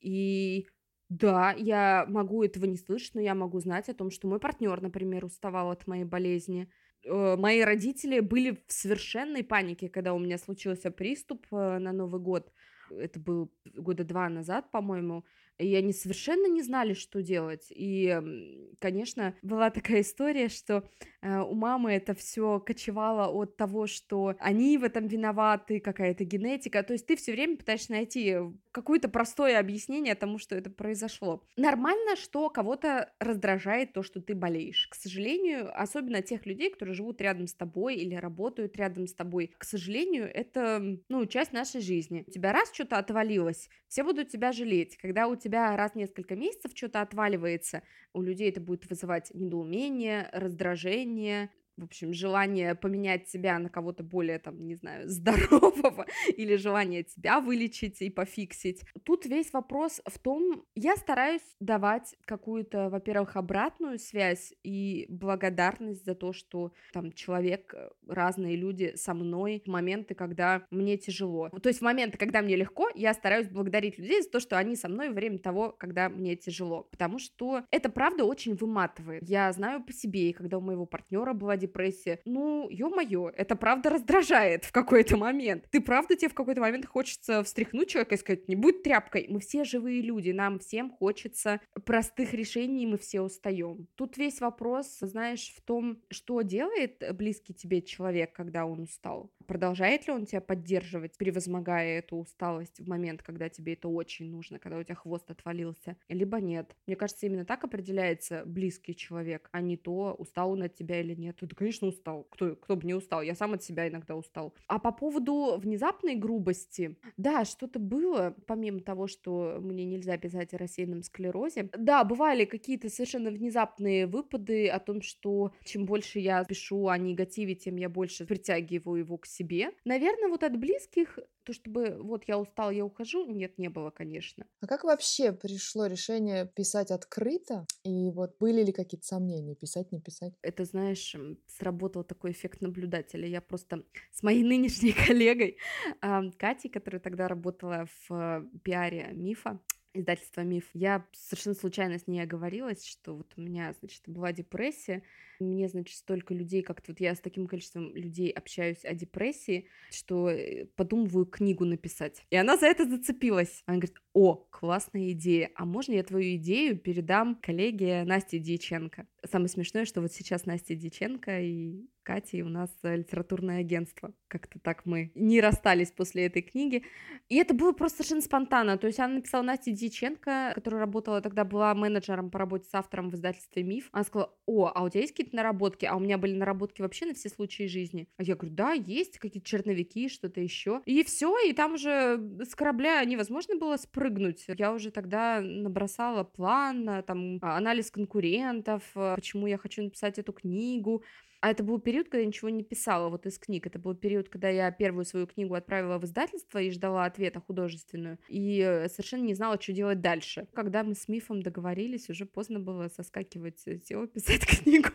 И 0.00 0.68
да, 1.08 1.52
я 1.58 2.06
могу 2.08 2.44
этого 2.44 2.66
не 2.66 2.76
слышать, 2.76 3.16
но 3.16 3.20
я 3.20 3.34
могу 3.34 3.58
знать 3.58 3.88
о 3.88 3.94
том, 3.94 4.12
что 4.12 4.28
мой 4.28 4.38
партнер, 4.38 4.80
например, 4.80 5.24
уставал 5.24 5.72
от 5.72 5.88
моей 5.88 6.04
болезни. 6.04 6.70
Э, 7.04 7.34
мои 7.36 7.62
родители 7.62 8.20
были 8.20 8.62
в 8.68 8.72
совершенной 8.72 9.42
панике, 9.42 9.88
когда 9.88 10.14
у 10.14 10.20
меня 10.20 10.38
случился 10.38 10.92
приступ 10.92 11.48
э, 11.50 11.78
на 11.78 11.90
Новый 11.92 12.20
год. 12.20 12.52
Это 12.90 13.18
был 13.18 13.52
года 13.64 14.04
два 14.04 14.28
назад, 14.28 14.70
по-моему. 14.70 15.24
И 15.58 15.74
они 15.74 15.92
совершенно 15.92 16.46
не 16.48 16.62
знали, 16.62 16.94
что 16.94 17.22
делать. 17.22 17.66
И, 17.70 18.72
конечно, 18.80 19.34
была 19.42 19.70
такая 19.70 20.00
история, 20.00 20.48
что 20.48 20.88
э, 21.22 21.40
у 21.40 21.54
мамы 21.54 21.92
это 21.92 22.14
все 22.14 22.60
кочевало 22.60 23.30
от 23.30 23.56
того, 23.56 23.86
что 23.86 24.34
они 24.38 24.76
в 24.78 24.84
этом 24.84 25.06
виноваты, 25.06 25.80
какая-то 25.80 26.24
генетика. 26.24 26.82
То 26.82 26.92
есть 26.92 27.06
ты 27.06 27.16
все 27.16 27.32
время 27.32 27.56
пытаешься 27.56 27.92
найти 27.92 28.36
какое-то 28.72 29.08
простое 29.08 29.58
объяснение 29.58 30.14
тому, 30.14 30.38
что 30.38 30.56
это 30.56 30.70
произошло. 30.70 31.44
Нормально, 31.56 32.16
что 32.16 32.50
кого-то 32.50 33.12
раздражает 33.20 33.92
то, 33.92 34.02
что 34.02 34.20
ты 34.20 34.34
болеешь. 34.34 34.88
К 34.88 34.94
сожалению, 34.96 35.70
особенно 35.80 36.22
тех 36.22 36.44
людей, 36.46 36.70
которые 36.70 36.94
живут 36.94 37.20
рядом 37.20 37.46
с 37.46 37.54
тобой 37.54 37.94
или 37.96 38.14
работают 38.16 38.76
рядом 38.76 39.06
с 39.06 39.14
тобой, 39.14 39.54
к 39.56 39.64
сожалению, 39.64 40.28
это, 40.32 40.98
ну, 41.08 41.26
часть 41.26 41.52
нашей 41.52 41.80
жизни. 41.80 42.24
У 42.26 42.30
тебя 42.30 42.52
раз 42.52 42.72
что-то 42.72 42.98
отвалилось, 42.98 43.68
все 43.88 44.02
будут 44.02 44.28
тебя 44.28 44.52
жалеть. 44.52 44.96
Когда 44.96 45.28
у 45.28 45.36
тебя 45.36 45.43
раз 45.76 45.92
в 45.92 45.96
несколько 45.96 46.36
месяцев 46.36 46.72
что-то 46.74 47.00
отваливается, 47.00 47.82
у 48.12 48.22
людей 48.22 48.50
это 48.50 48.60
будет 48.60 48.88
вызывать 48.88 49.30
недоумение, 49.34 50.28
раздражение, 50.32 51.50
в 51.76 51.84
общем, 51.84 52.12
желание 52.12 52.74
поменять 52.74 53.28
себя 53.28 53.58
на 53.58 53.68
кого-то 53.68 54.02
более, 54.02 54.38
там, 54.38 54.66
не 54.66 54.74
знаю, 54.74 55.08
здорового, 55.08 56.06
или 56.36 56.56
желание 56.56 57.02
тебя 57.02 57.40
вылечить 57.40 58.00
и 58.02 58.10
пофиксить. 58.10 58.82
Тут 59.04 59.26
весь 59.26 59.52
вопрос 59.52 60.00
в 60.06 60.18
том, 60.18 60.64
я 60.74 60.96
стараюсь 60.96 61.42
давать 61.60 62.14
какую-то, 62.24 62.90
во-первых, 62.90 63.36
обратную 63.36 63.98
связь 63.98 64.54
и 64.62 65.06
благодарность 65.08 66.04
за 66.04 66.14
то, 66.14 66.32
что 66.32 66.72
там 66.92 67.12
человек, 67.12 67.74
э, 67.74 67.90
разные 68.08 68.56
люди 68.56 68.92
со 68.96 69.14
мной 69.14 69.62
в 69.64 69.68
моменты, 69.68 70.14
когда 70.14 70.66
мне 70.70 70.96
тяжело. 70.96 71.48
То 71.50 71.68
есть 71.68 71.80
в 71.80 71.84
моменты, 71.84 72.18
когда 72.18 72.42
мне 72.42 72.56
легко, 72.56 72.88
я 72.94 73.14
стараюсь 73.14 73.48
благодарить 73.48 73.98
людей 73.98 74.22
за 74.22 74.30
то, 74.30 74.40
что 74.40 74.58
они 74.58 74.76
со 74.76 74.88
мной 74.88 75.08
во 75.08 75.14
время 75.14 75.38
того, 75.38 75.72
когда 75.72 76.08
мне 76.08 76.36
тяжело. 76.36 76.84
Потому 76.90 77.18
что 77.18 77.64
это 77.70 77.88
правда 77.88 78.24
очень 78.24 78.54
выматывает. 78.54 79.28
Я 79.28 79.52
знаю 79.52 79.82
по 79.84 79.92
себе, 79.92 80.30
и 80.30 80.32
когда 80.32 80.58
у 80.58 80.60
моего 80.60 80.86
партнера 80.86 81.32
была 81.32 81.56
депрессия. 81.66 82.20
Ну, 82.24 82.68
ё-моё, 82.70 83.30
это 83.34 83.56
правда 83.56 83.90
раздражает 83.90 84.64
в 84.64 84.72
какой-то 84.72 85.16
момент. 85.16 85.64
Ты 85.70 85.80
правда 85.80 86.16
тебе 86.16 86.28
в 86.28 86.34
какой-то 86.34 86.60
момент 86.60 86.86
хочется 86.86 87.42
встряхнуть 87.42 87.88
человека 87.88 88.14
и 88.14 88.18
сказать, 88.18 88.48
не 88.48 88.56
будь 88.56 88.82
тряпкой. 88.82 89.26
Мы 89.28 89.40
все 89.40 89.64
живые 89.64 90.02
люди, 90.02 90.30
нам 90.30 90.58
всем 90.58 90.90
хочется 90.90 91.60
простых 91.84 92.34
решений, 92.34 92.86
мы 92.86 92.98
все 92.98 93.20
устаем. 93.20 93.86
Тут 93.94 94.16
весь 94.16 94.40
вопрос, 94.40 94.98
знаешь, 95.00 95.54
в 95.56 95.62
том, 95.62 96.02
что 96.10 96.42
делает 96.42 97.02
близкий 97.14 97.54
тебе 97.54 97.82
человек, 97.82 98.32
когда 98.32 98.66
он 98.66 98.80
устал. 98.80 99.30
Продолжает 99.46 100.06
ли 100.06 100.12
он 100.12 100.26
тебя 100.26 100.40
поддерживать, 100.40 101.16
превозмогая 101.16 101.98
эту 101.98 102.16
усталость 102.16 102.80
в 102.80 102.88
момент, 102.88 103.22
когда 103.22 103.48
тебе 103.48 103.74
это 103.74 103.88
очень 103.88 104.30
нужно, 104.30 104.58
когда 104.58 104.78
у 104.78 104.82
тебя 104.82 104.94
хвост 104.94 105.30
отвалился, 105.30 105.96
либо 106.08 106.40
нет. 106.40 106.76
Мне 106.86 106.96
кажется, 106.96 107.26
именно 107.26 107.44
так 107.44 107.64
определяется 107.64 108.42
близкий 108.46 108.94
человек, 108.94 109.48
а 109.52 109.60
не 109.60 109.76
то, 109.76 110.14
устал 110.18 110.52
он 110.52 110.62
от 110.62 110.74
тебя 110.74 111.00
или 111.00 111.14
нет. 111.14 111.36
Да, 111.40 111.54
конечно, 111.54 111.88
устал. 111.88 112.24
Кто, 112.30 112.56
кто 112.56 112.76
бы 112.76 112.86
не 112.86 112.94
устал? 112.94 113.22
Я 113.22 113.34
сам 113.34 113.54
от 113.54 113.62
себя 113.62 113.88
иногда 113.88 114.16
устал. 114.16 114.54
А 114.66 114.78
по 114.78 114.92
поводу 114.92 115.56
внезапной 115.58 116.14
грубости, 116.14 116.96
да, 117.16 117.44
что-то 117.44 117.78
было, 117.78 118.34
помимо 118.46 118.80
того, 118.80 119.06
что 119.06 119.58
мне 119.60 119.84
нельзя 119.84 120.16
писать 120.16 120.54
о 120.54 120.58
рассеянном 120.58 121.02
склерозе. 121.02 121.68
Да, 121.76 122.04
бывали 122.04 122.44
какие-то 122.44 122.88
совершенно 122.88 123.30
внезапные 123.30 124.06
выпады 124.06 124.68
о 124.68 124.78
том, 124.78 125.02
что 125.02 125.52
чем 125.64 125.84
больше 125.84 126.18
я 126.18 126.44
пишу 126.44 126.88
о 126.88 126.98
негативе, 126.98 127.54
тем 127.54 127.76
я 127.76 127.88
больше 127.88 128.24
притягиваю 128.26 129.00
его 129.00 129.18
к 129.18 129.26
себе. 129.34 129.70
Наверное, 129.84 130.28
вот 130.28 130.42
от 130.42 130.56
близких 130.56 131.18
то, 131.44 131.52
чтобы 131.52 131.98
вот 132.00 132.24
я 132.26 132.38
устал, 132.38 132.70
я 132.70 132.84
ухожу, 132.84 133.26
нет, 133.26 133.58
не 133.58 133.68
было, 133.68 133.90
конечно. 133.90 134.46
А 134.60 134.66
как 134.66 134.84
вообще 134.84 135.32
пришло 135.32 135.86
решение 135.86 136.46
писать 136.46 136.90
открыто? 136.90 137.66
И 137.84 138.10
вот 138.10 138.36
были 138.40 138.62
ли 138.62 138.72
какие-то 138.72 139.06
сомнения, 139.06 139.54
писать, 139.54 139.92
не 139.92 140.00
писать? 140.00 140.32
Это, 140.42 140.64
знаешь, 140.64 141.14
сработал 141.46 142.02
такой 142.02 142.32
эффект 142.32 142.62
наблюдателя. 142.62 143.28
Я 143.28 143.40
просто 143.40 143.84
с 144.10 144.22
моей 144.22 144.42
нынешней 144.42 144.92
коллегой 145.06 145.58
Катей, 146.00 146.70
которая 146.70 147.00
тогда 147.00 147.28
работала 147.28 147.86
в 148.08 148.48
пиаре 148.62 149.10
Мифа, 149.12 149.60
издательство 149.94 150.42
«Миф». 150.42 150.68
Я 150.74 151.06
совершенно 151.12 151.54
случайно 151.54 151.98
с 151.98 152.06
ней 152.06 152.20
оговорилась, 152.20 152.84
что 152.84 153.14
вот 153.14 153.32
у 153.36 153.40
меня, 153.40 153.74
значит, 153.80 154.02
была 154.06 154.32
депрессия, 154.32 155.02
мне, 155.40 155.68
значит, 155.68 155.96
столько 155.96 156.34
людей, 156.34 156.62
как-то 156.62 156.92
вот 156.92 157.00
я 157.00 157.14
с 157.14 157.20
таким 157.20 157.46
количеством 157.46 157.94
людей 157.94 158.30
общаюсь 158.30 158.84
о 158.84 158.94
депрессии, 158.94 159.68
что 159.90 160.28
э, 160.30 160.66
подумываю 160.76 161.26
книгу 161.26 161.64
написать. 161.64 162.22
И 162.30 162.36
она 162.36 162.56
за 162.56 162.66
это 162.66 162.88
зацепилась. 162.88 163.62
Она 163.66 163.78
говорит, 163.78 163.96
о, 164.12 164.34
классная 164.50 165.10
идея, 165.12 165.50
а 165.54 165.64
можно 165.64 165.92
я 165.92 166.02
твою 166.02 166.36
идею 166.36 166.78
передам 166.78 167.36
коллеге 167.36 168.04
Насте 168.04 168.38
Дьяченко? 168.38 169.06
Самое 169.30 169.48
смешное, 169.48 169.84
что 169.84 170.00
вот 170.00 170.12
сейчас 170.12 170.46
Настя 170.46 170.74
Дьяченко 170.74 171.40
и 171.40 171.86
Катя, 172.02 172.36
и 172.36 172.42
у 172.42 172.48
нас 172.48 172.70
литературное 172.82 173.60
агентство. 173.60 174.12
Как-то 174.28 174.58
так 174.58 174.84
мы 174.84 175.10
не 175.14 175.40
расстались 175.40 175.90
после 175.90 176.26
этой 176.26 176.42
книги. 176.42 176.84
И 177.28 177.36
это 177.36 177.54
было 177.54 177.72
просто 177.72 177.98
совершенно 177.98 178.20
спонтанно. 178.20 178.76
То 178.76 178.86
есть 178.86 179.00
она 179.00 179.14
написала 179.14 179.42
Настя 179.42 179.72
Дьяченко, 179.72 180.52
которая 180.54 180.80
работала 180.80 181.22
тогда, 181.22 181.44
была 181.44 181.74
менеджером 181.74 182.30
по 182.30 182.38
работе 182.38 182.68
с 182.68 182.74
автором 182.74 183.10
в 183.10 183.14
издательстве 183.14 183.62
«Миф». 183.62 183.88
Она 183.92 184.04
сказала, 184.04 184.34
о, 184.46 184.70
а 184.74 184.82
у 184.82 184.88
тебя 184.90 185.00
есть 185.00 185.14
какие-то 185.14 185.34
наработки? 185.36 185.86
А 185.86 185.96
у 185.96 186.00
меня 186.00 186.18
были 186.18 186.34
наработки 186.34 186.82
вообще 186.82 187.06
на 187.06 187.14
все 187.14 187.30
случаи 187.30 187.66
жизни. 187.66 188.08
А 188.18 188.22
я 188.22 188.36
говорю, 188.36 188.54
да, 188.54 188.72
есть 188.72 189.18
какие-то 189.18 189.48
черновики, 189.48 190.08
что-то 190.10 190.40
еще. 190.40 190.82
И 190.84 191.02
все, 191.04 191.34
и 191.48 191.54
там 191.54 191.74
уже 191.74 192.20
с 192.44 192.54
корабля 192.54 193.02
невозможно 193.04 193.56
было 193.56 193.78
спрыгнуть. 193.78 194.44
Я 194.46 194.72
уже 194.72 194.90
тогда 194.90 195.40
набросала 195.40 196.24
план, 196.24 197.02
там, 197.06 197.38
анализ 197.40 197.90
конкурентов, 197.90 198.82
почему 199.14 199.46
я 199.46 199.58
хочу 199.58 199.82
написать 199.82 200.18
эту 200.18 200.32
книгу. 200.32 201.02
А 201.40 201.50
это 201.50 201.62
был 201.62 201.78
период, 201.78 202.08
когда 202.08 202.20
я 202.20 202.26
ничего 202.26 202.48
не 202.48 202.62
писала 202.62 203.10
вот 203.10 203.26
из 203.26 203.38
книг. 203.38 203.66
Это 203.66 203.78
был 203.78 203.94
период, 203.94 204.30
когда 204.30 204.48
я 204.48 204.70
первую 204.70 205.04
свою 205.04 205.26
книгу 205.26 205.54
отправила 205.54 205.98
в 205.98 206.04
издательство 206.04 206.58
и 206.58 206.70
ждала 206.70 207.04
ответа 207.04 207.40
художественную. 207.40 208.18
И 208.28 208.60
э, 208.60 208.88
совершенно 208.88 209.24
не 209.24 209.34
знала, 209.34 209.60
что 209.60 209.74
делать 209.74 210.00
дальше. 210.00 210.48
Когда 210.54 210.82
мы 210.82 210.94
с 210.94 211.06
Мифом 211.06 211.42
договорились, 211.42 212.08
уже 212.08 212.24
поздно 212.24 212.60
было 212.60 212.88
соскакивать, 212.88 213.62
э, 213.66 213.78
села 213.80 214.06
писать 214.14 214.46
книгу. 214.46 214.88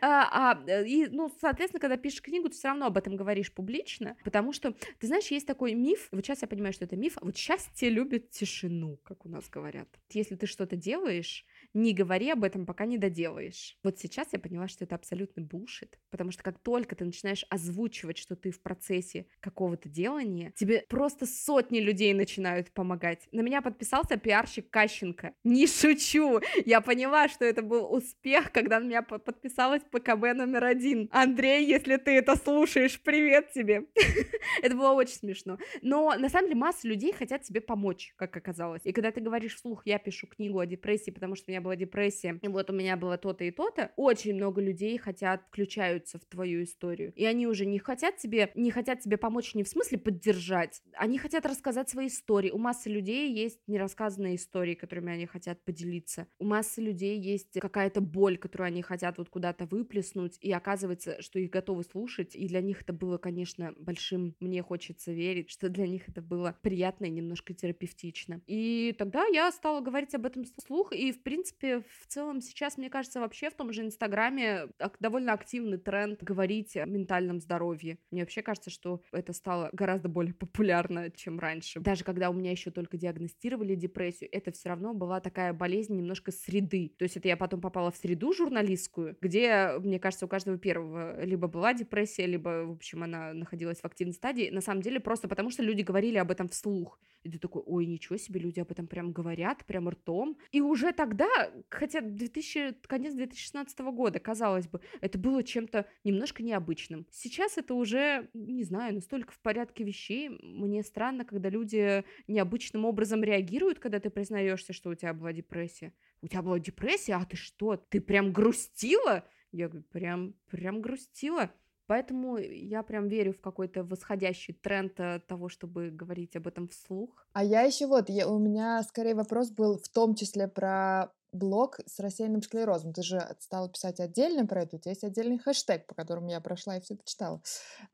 А, 0.00 0.52
а, 0.52 0.64
э, 0.66 0.86
и, 0.86 1.06
ну, 1.06 1.32
соответственно, 1.40 1.80
когда 1.80 1.96
пишешь 1.96 2.22
книгу, 2.22 2.48
ты 2.48 2.54
все 2.54 2.68
равно 2.68 2.86
об 2.86 2.96
этом 2.96 3.16
говоришь 3.16 3.52
публично, 3.52 4.16
потому 4.24 4.52
что, 4.52 4.74
ты 4.98 5.06
знаешь, 5.06 5.28
есть 5.28 5.46
такой 5.46 5.74
миф, 5.74 6.08
вот 6.12 6.24
сейчас 6.24 6.42
я 6.42 6.48
понимаю, 6.48 6.72
что 6.72 6.84
это 6.84 6.96
миф, 6.96 7.16
вот 7.20 7.36
счастье 7.36 7.90
любит 7.90 8.30
тишину, 8.30 8.98
как 9.04 9.26
у 9.26 9.28
нас 9.28 9.48
говорят. 9.48 9.88
Если 10.10 10.36
ты 10.36 10.46
что-то 10.46 10.76
делаешь, 10.76 11.44
не 11.74 11.94
говори 11.94 12.30
об 12.30 12.44
этом, 12.44 12.66
пока 12.66 12.86
не 12.86 12.98
доделаешь. 12.98 13.76
Вот 13.82 13.98
сейчас 13.98 14.28
я 14.32 14.38
поняла, 14.38 14.68
что 14.68 14.84
это 14.84 14.94
абсолютный 14.94 15.42
булшит, 15.42 15.98
потому 16.10 16.30
что 16.30 16.42
как 16.42 16.58
только 16.58 16.96
ты 16.96 17.04
начинаешь 17.04 17.44
озвучивать, 17.50 18.18
что 18.18 18.36
ты 18.36 18.50
в 18.50 18.60
процессе 18.60 19.26
какого-то 19.40 19.88
делания, 19.88 20.52
тебе 20.56 20.84
просто 20.88 21.26
сотни 21.26 21.80
людей 21.80 22.14
начинают 22.14 22.70
помогать. 22.72 23.28
На 23.32 23.40
меня 23.40 23.62
подписался 23.62 24.16
пиарщик 24.16 24.70
Кащенко. 24.70 25.34
Не 25.44 25.66
шучу! 25.66 26.40
Я 26.64 26.80
поняла, 26.80 27.28
что 27.28 27.44
это 27.44 27.62
был 27.62 27.92
успех, 27.92 28.52
когда 28.52 28.80
на 28.80 28.84
меня 28.84 29.02
подписалась 29.02 29.82
ПКБ 29.90 30.34
номер 30.34 30.64
один. 30.64 31.08
Андрей, 31.12 31.66
если 31.66 31.96
ты 31.96 32.12
это 32.12 32.36
слушаешь, 32.36 33.00
привет 33.00 33.52
тебе! 33.52 33.84
Это 34.62 34.74
было 34.74 34.92
очень 34.92 35.14
смешно. 35.14 35.58
Но 35.82 36.14
на 36.18 36.28
самом 36.28 36.48
деле 36.48 36.58
масса 36.60 36.88
людей 36.88 37.12
хотят 37.12 37.42
тебе 37.42 37.60
помочь, 37.60 38.12
как 38.16 38.36
оказалось. 38.36 38.82
И 38.84 38.92
когда 38.92 39.10
ты 39.12 39.20
говоришь 39.20 39.56
вслух, 39.56 39.82
я 39.84 39.98
пишу 39.98 40.26
книгу 40.26 40.58
о 40.58 40.66
депрессии, 40.66 41.10
потому 41.10 41.36
что 41.36 41.50
у 41.50 41.54
меня 41.58 41.64
была 41.64 41.76
депрессия, 41.76 42.38
и 42.40 42.48
вот 42.48 42.70
у 42.70 42.72
меня 42.72 42.96
было 42.96 43.18
то-то 43.18 43.44
и 43.44 43.50
то-то, 43.50 43.92
очень 43.96 44.34
много 44.34 44.60
людей 44.60 44.96
хотят, 44.98 45.42
включаются 45.48 46.18
в 46.18 46.24
твою 46.24 46.62
историю. 46.62 47.12
И 47.16 47.24
они 47.24 47.46
уже 47.46 47.66
не 47.66 47.78
хотят 47.78 48.16
тебе, 48.16 48.50
не 48.54 48.70
хотят 48.70 49.00
тебе 49.00 49.16
помочь 49.16 49.54
не 49.54 49.64
в 49.64 49.68
смысле 49.68 49.98
поддержать, 49.98 50.82
они 50.94 51.18
хотят 51.18 51.46
рассказать 51.46 51.88
свои 51.90 52.06
истории. 52.08 52.50
У 52.50 52.58
массы 52.58 52.88
людей 52.88 53.32
есть 53.32 53.60
нерассказанные 53.66 54.36
истории, 54.36 54.74
которыми 54.74 55.12
они 55.12 55.26
хотят 55.26 55.64
поделиться. 55.64 56.26
У 56.38 56.44
массы 56.44 56.80
людей 56.80 57.18
есть 57.18 57.58
какая-то 57.58 58.00
боль, 58.00 58.38
которую 58.38 58.68
они 58.68 58.82
хотят 58.82 59.18
вот 59.18 59.28
куда-то 59.28 59.66
выплеснуть, 59.66 60.38
и 60.40 60.52
оказывается, 60.52 61.20
что 61.22 61.38
их 61.38 61.50
готовы 61.50 61.82
слушать, 61.84 62.36
и 62.36 62.46
для 62.46 62.60
них 62.60 62.82
это 62.82 62.92
было, 62.92 63.18
конечно, 63.18 63.74
большим, 63.78 64.34
мне 64.40 64.62
хочется 64.62 65.12
верить, 65.12 65.50
что 65.50 65.68
для 65.68 65.86
них 65.86 66.08
это 66.08 66.22
было 66.22 66.56
приятно 66.62 67.06
и 67.06 67.10
немножко 67.10 67.54
терапевтично. 67.54 68.40
И 68.46 68.94
тогда 68.98 69.26
я 69.26 69.50
стала 69.50 69.80
говорить 69.80 70.14
об 70.14 70.26
этом 70.26 70.44
вслух, 70.44 70.92
и, 70.92 71.12
в 71.12 71.22
принципе, 71.22 71.47
в 71.60 72.06
целом 72.06 72.40
сейчас, 72.40 72.76
мне 72.78 72.90
кажется, 72.90 73.20
вообще 73.20 73.50
в 73.50 73.54
том 73.54 73.72
же 73.72 73.82
Инстаграме 73.82 74.68
довольно 75.00 75.32
активный 75.32 75.78
тренд 75.78 76.22
говорить 76.22 76.76
о 76.76 76.84
ментальном 76.84 77.40
здоровье. 77.40 77.98
Мне 78.10 78.22
вообще 78.22 78.42
кажется, 78.42 78.70
что 78.70 79.02
это 79.12 79.32
стало 79.32 79.70
гораздо 79.72 80.08
более 80.08 80.34
популярно, 80.34 81.10
чем 81.10 81.38
раньше. 81.38 81.80
Даже 81.80 82.04
когда 82.04 82.30
у 82.30 82.32
меня 82.32 82.50
еще 82.50 82.70
только 82.70 82.96
диагностировали 82.96 83.74
депрессию, 83.74 84.28
это 84.32 84.52
все 84.52 84.68
равно 84.68 84.94
была 84.94 85.20
такая 85.20 85.52
болезнь 85.52 85.96
немножко 85.96 86.32
среды. 86.32 86.94
То 86.98 87.04
есть 87.04 87.16
это 87.16 87.28
я 87.28 87.36
потом 87.36 87.60
попала 87.60 87.90
в 87.90 87.96
среду 87.96 88.32
журналистскую, 88.32 89.16
где, 89.20 89.72
мне 89.80 89.98
кажется, 89.98 90.26
у 90.26 90.28
каждого 90.28 90.58
первого 90.58 91.24
либо 91.24 91.48
была 91.48 91.74
депрессия, 91.74 92.26
либо, 92.26 92.64
в 92.66 92.72
общем, 92.72 93.02
она 93.02 93.32
находилась 93.32 93.80
в 93.80 93.84
активной 93.84 94.14
стадии. 94.14 94.50
На 94.50 94.60
самом 94.60 94.82
деле 94.82 95.00
просто 95.00 95.28
потому, 95.28 95.50
что 95.50 95.62
люди 95.62 95.82
говорили 95.82 96.18
об 96.18 96.30
этом 96.30 96.48
вслух. 96.48 96.98
И 97.22 97.30
ты 97.30 97.38
такой, 97.38 97.62
ой, 97.66 97.86
ничего 97.86 98.16
себе, 98.16 98.40
люди 98.40 98.60
об 98.60 98.70
этом 98.70 98.86
прям 98.86 99.12
говорят, 99.12 99.64
прям 99.64 99.88
ртом. 99.88 100.38
И 100.52 100.60
уже 100.60 100.92
тогда, 100.92 101.28
хотя 101.68 102.00
2000, 102.00 102.86
конец 102.86 103.14
2016 103.14 103.78
года, 103.80 104.18
казалось 104.18 104.68
бы, 104.68 104.80
это 105.00 105.18
было 105.18 105.42
чем-то 105.42 105.86
немножко 106.04 106.42
необычным. 106.42 107.06
Сейчас 107.10 107.58
это 107.58 107.74
уже, 107.74 108.28
не 108.34 108.64
знаю, 108.64 108.94
настолько 108.94 109.32
в 109.32 109.40
порядке 109.40 109.84
вещей. 109.84 110.30
Мне 110.42 110.82
странно, 110.82 111.24
когда 111.24 111.48
люди 111.48 112.04
необычным 112.26 112.84
образом 112.84 113.22
реагируют, 113.24 113.78
когда 113.78 114.00
ты 114.00 114.10
признаешься, 114.10 114.72
что 114.72 114.90
у 114.90 114.94
тебя 114.94 115.12
была 115.12 115.32
депрессия. 115.32 115.92
У 116.22 116.28
тебя 116.28 116.42
была 116.42 116.58
депрессия, 116.58 117.14
а 117.14 117.24
ты 117.24 117.36
что, 117.36 117.76
ты 117.76 118.00
прям 118.00 118.32
грустила? 118.32 119.24
Я 119.52 119.68
говорю, 119.68 119.86
прям, 119.90 120.34
прям 120.50 120.80
грустила. 120.80 121.50
Поэтому 121.88 122.36
я 122.36 122.82
прям 122.82 123.08
верю 123.08 123.32
в 123.32 123.40
какой-то 123.40 123.82
восходящий 123.82 124.52
тренд 124.52 125.00
э, 125.00 125.20
того, 125.26 125.48
чтобы 125.48 125.88
говорить 125.88 126.36
об 126.36 126.46
этом 126.46 126.68
вслух. 126.68 127.26
А 127.32 127.42
я 127.42 127.62
еще 127.62 127.86
вот, 127.86 128.10
я, 128.10 128.28
у 128.28 128.38
меня 128.38 128.82
скорее 128.82 129.14
вопрос 129.14 129.50
был 129.50 129.78
в 129.78 129.88
том 129.88 130.14
числе 130.14 130.48
про 130.48 131.10
блог 131.32 131.80
с 131.86 131.98
рассеянным 131.98 132.42
склерозом. 132.42 132.92
Ты 132.92 133.02
же 133.02 133.36
стала 133.40 133.70
писать 133.70 134.00
отдельно 134.00 134.46
про 134.46 134.64
это, 134.64 134.76
у 134.76 134.78
тебя 134.78 134.90
есть 134.90 135.02
отдельный 135.02 135.38
хэштег, 135.38 135.86
по 135.86 135.94
которому 135.94 136.28
я 136.28 136.40
прошла 136.42 136.76
и 136.76 136.80
все 136.82 136.94
почитала. 136.94 137.40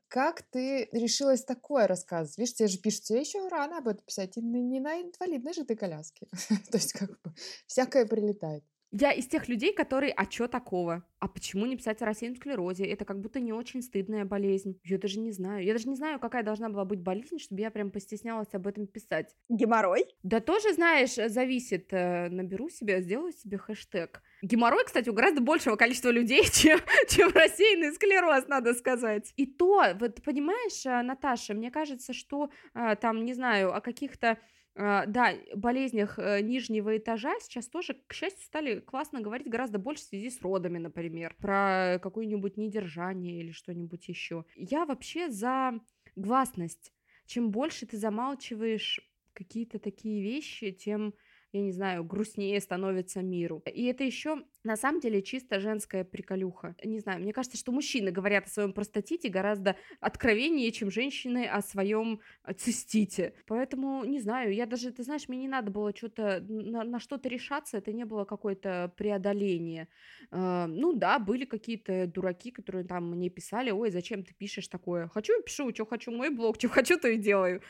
Как 0.09 0.41
ты 0.41 0.89
решилась 0.91 1.45
такое 1.45 1.87
рассказывать? 1.87 2.37
Видишь, 2.37 2.55
тебе 2.55 2.67
же 2.67 2.79
пишут, 2.79 3.03
тебе 3.03 3.21
еще 3.21 3.47
рано 3.47 3.77
об 3.77 3.87
этом 3.87 4.03
писать, 4.05 4.35
и 4.35 4.41
не 4.41 4.81
на 4.81 5.01
инвалидной 5.01 5.53
же 5.53 5.63
ты 5.63 5.77
коляске. 5.77 6.27
То 6.71 6.77
есть 6.77 6.91
как 6.91 7.11
бы 7.21 7.33
всякое 7.65 8.05
прилетает. 8.05 8.65
Я 8.97 9.11
из 9.11 9.27
тех 9.27 9.49
людей, 9.49 9.73
которые, 9.73 10.13
а 10.13 10.25
чё 10.25 10.47
такого? 10.47 11.03
А 11.19 11.27
почему 11.27 11.65
не 11.65 11.75
писать 11.75 12.01
о 12.01 12.05
рассеянном 12.05 12.37
склерозе? 12.37 12.85
Это 12.85 13.03
как 13.03 13.19
будто 13.19 13.41
не 13.41 13.51
очень 13.51 13.81
стыдная 13.81 14.23
болезнь. 14.23 14.79
Я 14.85 14.97
даже 14.97 15.19
не 15.19 15.31
знаю. 15.31 15.65
Я 15.65 15.73
даже 15.73 15.89
не 15.89 15.95
знаю, 15.95 16.17
какая 16.17 16.43
должна 16.43 16.69
была 16.69 16.85
быть 16.85 17.01
болезнь, 17.01 17.37
чтобы 17.39 17.59
я 17.59 17.71
прям 17.71 17.91
постеснялась 17.91 18.53
об 18.53 18.67
этом 18.67 18.87
писать. 18.87 19.35
Геморрой? 19.49 20.05
Да 20.23 20.39
тоже, 20.39 20.71
знаешь, 20.73 21.15
зависит. 21.15 21.91
Э, 21.91 22.29
наберу 22.29 22.69
себе, 22.69 23.01
сделаю 23.01 23.33
себе 23.33 23.57
хэштег. 23.57 24.21
Геморрой, 24.41 24.85
кстати, 24.85 25.09
у 25.09 25.13
гораздо 25.13 25.41
большего 25.41 25.75
количества 25.75 26.09
людей, 26.09 26.45
чем, 26.53 26.79
чем 27.09 27.31
рассеянный 27.33 27.91
склероз, 27.91 28.47
надо 28.47 28.73
сказать. 28.73 29.33
И 29.35 29.45
то, 29.45 29.83
вот 29.99 30.23
понимаешь, 30.23 30.85
э, 30.85 31.01
Наташа, 31.01 31.53
мне 31.53 31.69
кажется, 31.69 32.13
что 32.13 32.49
э, 32.73 32.95
там, 32.95 33.25
не 33.25 33.33
знаю, 33.33 33.75
о 33.75 33.81
каких-то 33.81 34.37
а, 34.77 35.05
да, 35.05 35.33
болезнях 35.55 36.19
э, 36.19 36.41
нижнего 36.41 36.97
этажа 36.97 37.33
сейчас 37.39 37.67
тоже, 37.67 37.95
к 38.07 38.13
счастью, 38.13 38.43
стали 38.43 38.79
классно 38.81 39.21
говорить 39.21 39.47
гораздо 39.47 39.79
больше 39.79 40.03
в 40.03 40.07
связи 40.07 40.29
с 40.29 40.41
родами, 40.41 40.77
например, 40.79 41.33
про 41.39 41.97
какое-нибудь 42.01 42.57
недержание 42.57 43.39
или 43.39 43.51
что-нибудь 43.51 44.07
еще. 44.09 44.43
Я 44.55 44.85
вообще 44.85 45.29
за 45.29 45.79
гласность. 46.17 46.91
Чем 47.25 47.51
больше 47.51 47.85
ты 47.85 47.97
замалчиваешь 47.97 48.99
какие-то 49.33 49.79
такие 49.79 50.21
вещи, 50.21 50.71
тем 50.71 51.13
я 51.55 51.61
не 51.61 51.71
знаю, 51.71 52.03
грустнее 52.03 52.59
становится 52.59 53.21
миру. 53.21 53.63
И 53.65 53.85
это 53.85 54.03
еще 54.03 54.43
на 54.65 54.75
самом 54.75 54.99
деле 54.99 55.21
чисто 55.21 55.61
женская 55.61 56.03
приколюха. 56.03 56.75
Не 56.83 56.99
знаю, 56.99 57.21
мне 57.21 57.31
кажется, 57.31 57.57
что 57.57 57.71
мужчины 57.71 58.11
говорят 58.11 58.47
о 58.47 58.49
своем 58.49 58.73
простатите 58.73 59.29
гораздо 59.29 59.77
откровеннее, 60.01 60.71
чем 60.73 60.91
женщины 60.91 61.45
о 61.45 61.61
своем 61.61 62.19
цистите. 62.57 63.33
Поэтому, 63.47 64.03
не 64.03 64.19
знаю, 64.19 64.53
я 64.53 64.65
даже, 64.65 64.91
ты 64.91 65.03
знаешь, 65.03 65.29
мне 65.29 65.39
не 65.39 65.47
надо 65.47 65.71
было 65.71 65.95
что-то 65.95 66.43
на, 66.49 66.83
на 66.83 66.99
что-то 66.99 67.29
решаться, 67.29 67.77
это 67.77 67.93
не 67.93 68.03
было 68.03 68.25
какое-то 68.25 68.91
преодоление. 68.97 69.87
Э, 70.31 70.65
ну 70.67 70.91
да, 70.91 71.19
были 71.19 71.45
какие-то 71.45 72.05
дураки, 72.07 72.51
которые 72.51 72.83
там 72.83 73.11
мне 73.11 73.29
писали, 73.29 73.71
ой, 73.71 73.91
зачем 73.91 74.23
ты 74.23 74.33
пишешь 74.33 74.67
такое? 74.67 75.07
Хочу, 75.07 75.41
пишу, 75.43 75.73
что 75.73 75.85
хочу, 75.85 76.11
мой 76.11 76.29
блог, 76.31 76.57
что 76.57 76.67
хочу, 76.67 76.99
то 76.99 77.07
и 77.07 77.17
делаю. 77.17 77.61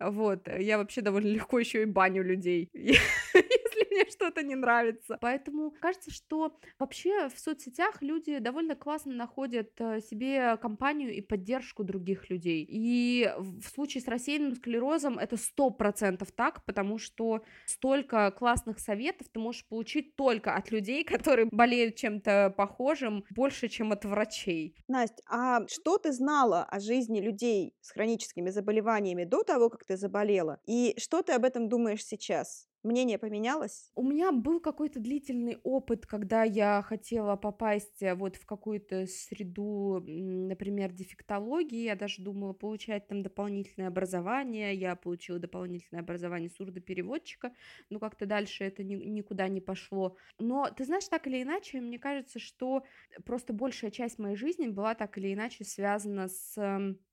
Вот, 0.00 0.48
я 0.58 0.78
вообще 0.78 1.00
довольно 1.00 1.28
легко 1.28 1.58
еще 1.58 1.82
и 1.82 1.86
баню 1.86 2.22
людей, 2.22 2.70
мне 3.94 4.10
что-то 4.10 4.42
не 4.42 4.54
нравится. 4.54 5.18
Поэтому 5.20 5.72
кажется, 5.80 6.10
что 6.10 6.58
вообще 6.78 7.28
в 7.28 7.38
соцсетях 7.38 8.02
люди 8.02 8.38
довольно 8.38 8.74
классно 8.74 9.14
находят 9.14 9.70
э, 9.78 10.00
себе 10.00 10.56
компанию 10.56 11.14
и 11.14 11.20
поддержку 11.20 11.84
других 11.84 12.30
людей. 12.30 12.66
И 12.68 13.32
в 13.38 13.68
случае 13.68 14.02
с 14.02 14.08
рассеянным 14.08 14.54
склерозом 14.54 15.18
это 15.18 15.36
сто 15.36 15.70
процентов 15.70 16.32
так, 16.32 16.64
потому 16.64 16.98
что 16.98 17.44
столько 17.66 18.30
классных 18.32 18.80
советов 18.80 19.28
ты 19.32 19.38
можешь 19.40 19.66
получить 19.66 20.16
только 20.16 20.54
от 20.54 20.70
людей, 20.70 21.04
которые 21.14 21.48
болеют 21.50 21.96
чем-то 21.96 22.54
похожим, 22.56 23.24
больше, 23.30 23.68
чем 23.68 23.92
от 23.92 24.04
врачей. 24.04 24.76
Настя, 24.88 25.22
а 25.28 25.66
что 25.68 25.98
ты 25.98 26.12
знала 26.12 26.64
о 26.64 26.80
жизни 26.80 27.20
людей 27.20 27.74
с 27.80 27.90
хроническими 27.92 28.50
заболеваниями 28.50 29.24
до 29.24 29.42
того, 29.42 29.70
как 29.70 29.84
ты 29.84 29.96
заболела? 29.96 30.60
И 30.66 30.94
что 30.98 31.22
ты 31.22 31.32
об 31.32 31.44
этом 31.44 31.68
думаешь 31.68 32.04
сейчас? 32.04 32.68
Мнение 32.84 33.16
поменялось? 33.16 33.90
У 33.94 34.02
меня 34.02 34.30
был 34.30 34.60
какой-то 34.60 35.00
длительный 35.00 35.56
опыт, 35.64 36.04
когда 36.06 36.44
я 36.44 36.82
хотела 36.82 37.34
попасть 37.34 38.02
э, 38.02 38.14
вот 38.14 38.36
в 38.36 38.44
какую-то 38.44 39.06
среду, 39.06 40.04
например, 40.06 40.92
дефектологии. 40.92 41.84
Я 41.84 41.96
даже 41.96 42.20
думала 42.20 42.52
получать 42.52 43.08
там 43.08 43.22
дополнительное 43.22 43.88
образование. 43.88 44.74
Я 44.74 44.96
получила 44.96 45.38
дополнительное 45.38 46.02
образование 46.02 46.50
сурдопереводчика, 46.50 47.54
но 47.88 47.98
как-то 47.98 48.26
дальше 48.26 48.64
это 48.64 48.84
ни, 48.84 48.96
никуда 48.96 49.48
не 49.48 49.62
пошло. 49.62 50.18
Но 50.38 50.68
ты 50.68 50.84
знаешь, 50.84 51.08
так 51.08 51.26
или 51.26 51.42
иначе, 51.42 51.80
мне 51.80 51.98
кажется, 51.98 52.38
что 52.38 52.84
просто 53.24 53.54
большая 53.54 53.92
часть 53.92 54.18
моей 54.18 54.36
жизни 54.36 54.66
была 54.68 54.94
так 54.94 55.16
или 55.16 55.32
иначе 55.32 55.64
связана 55.64 56.28
с 56.28 56.54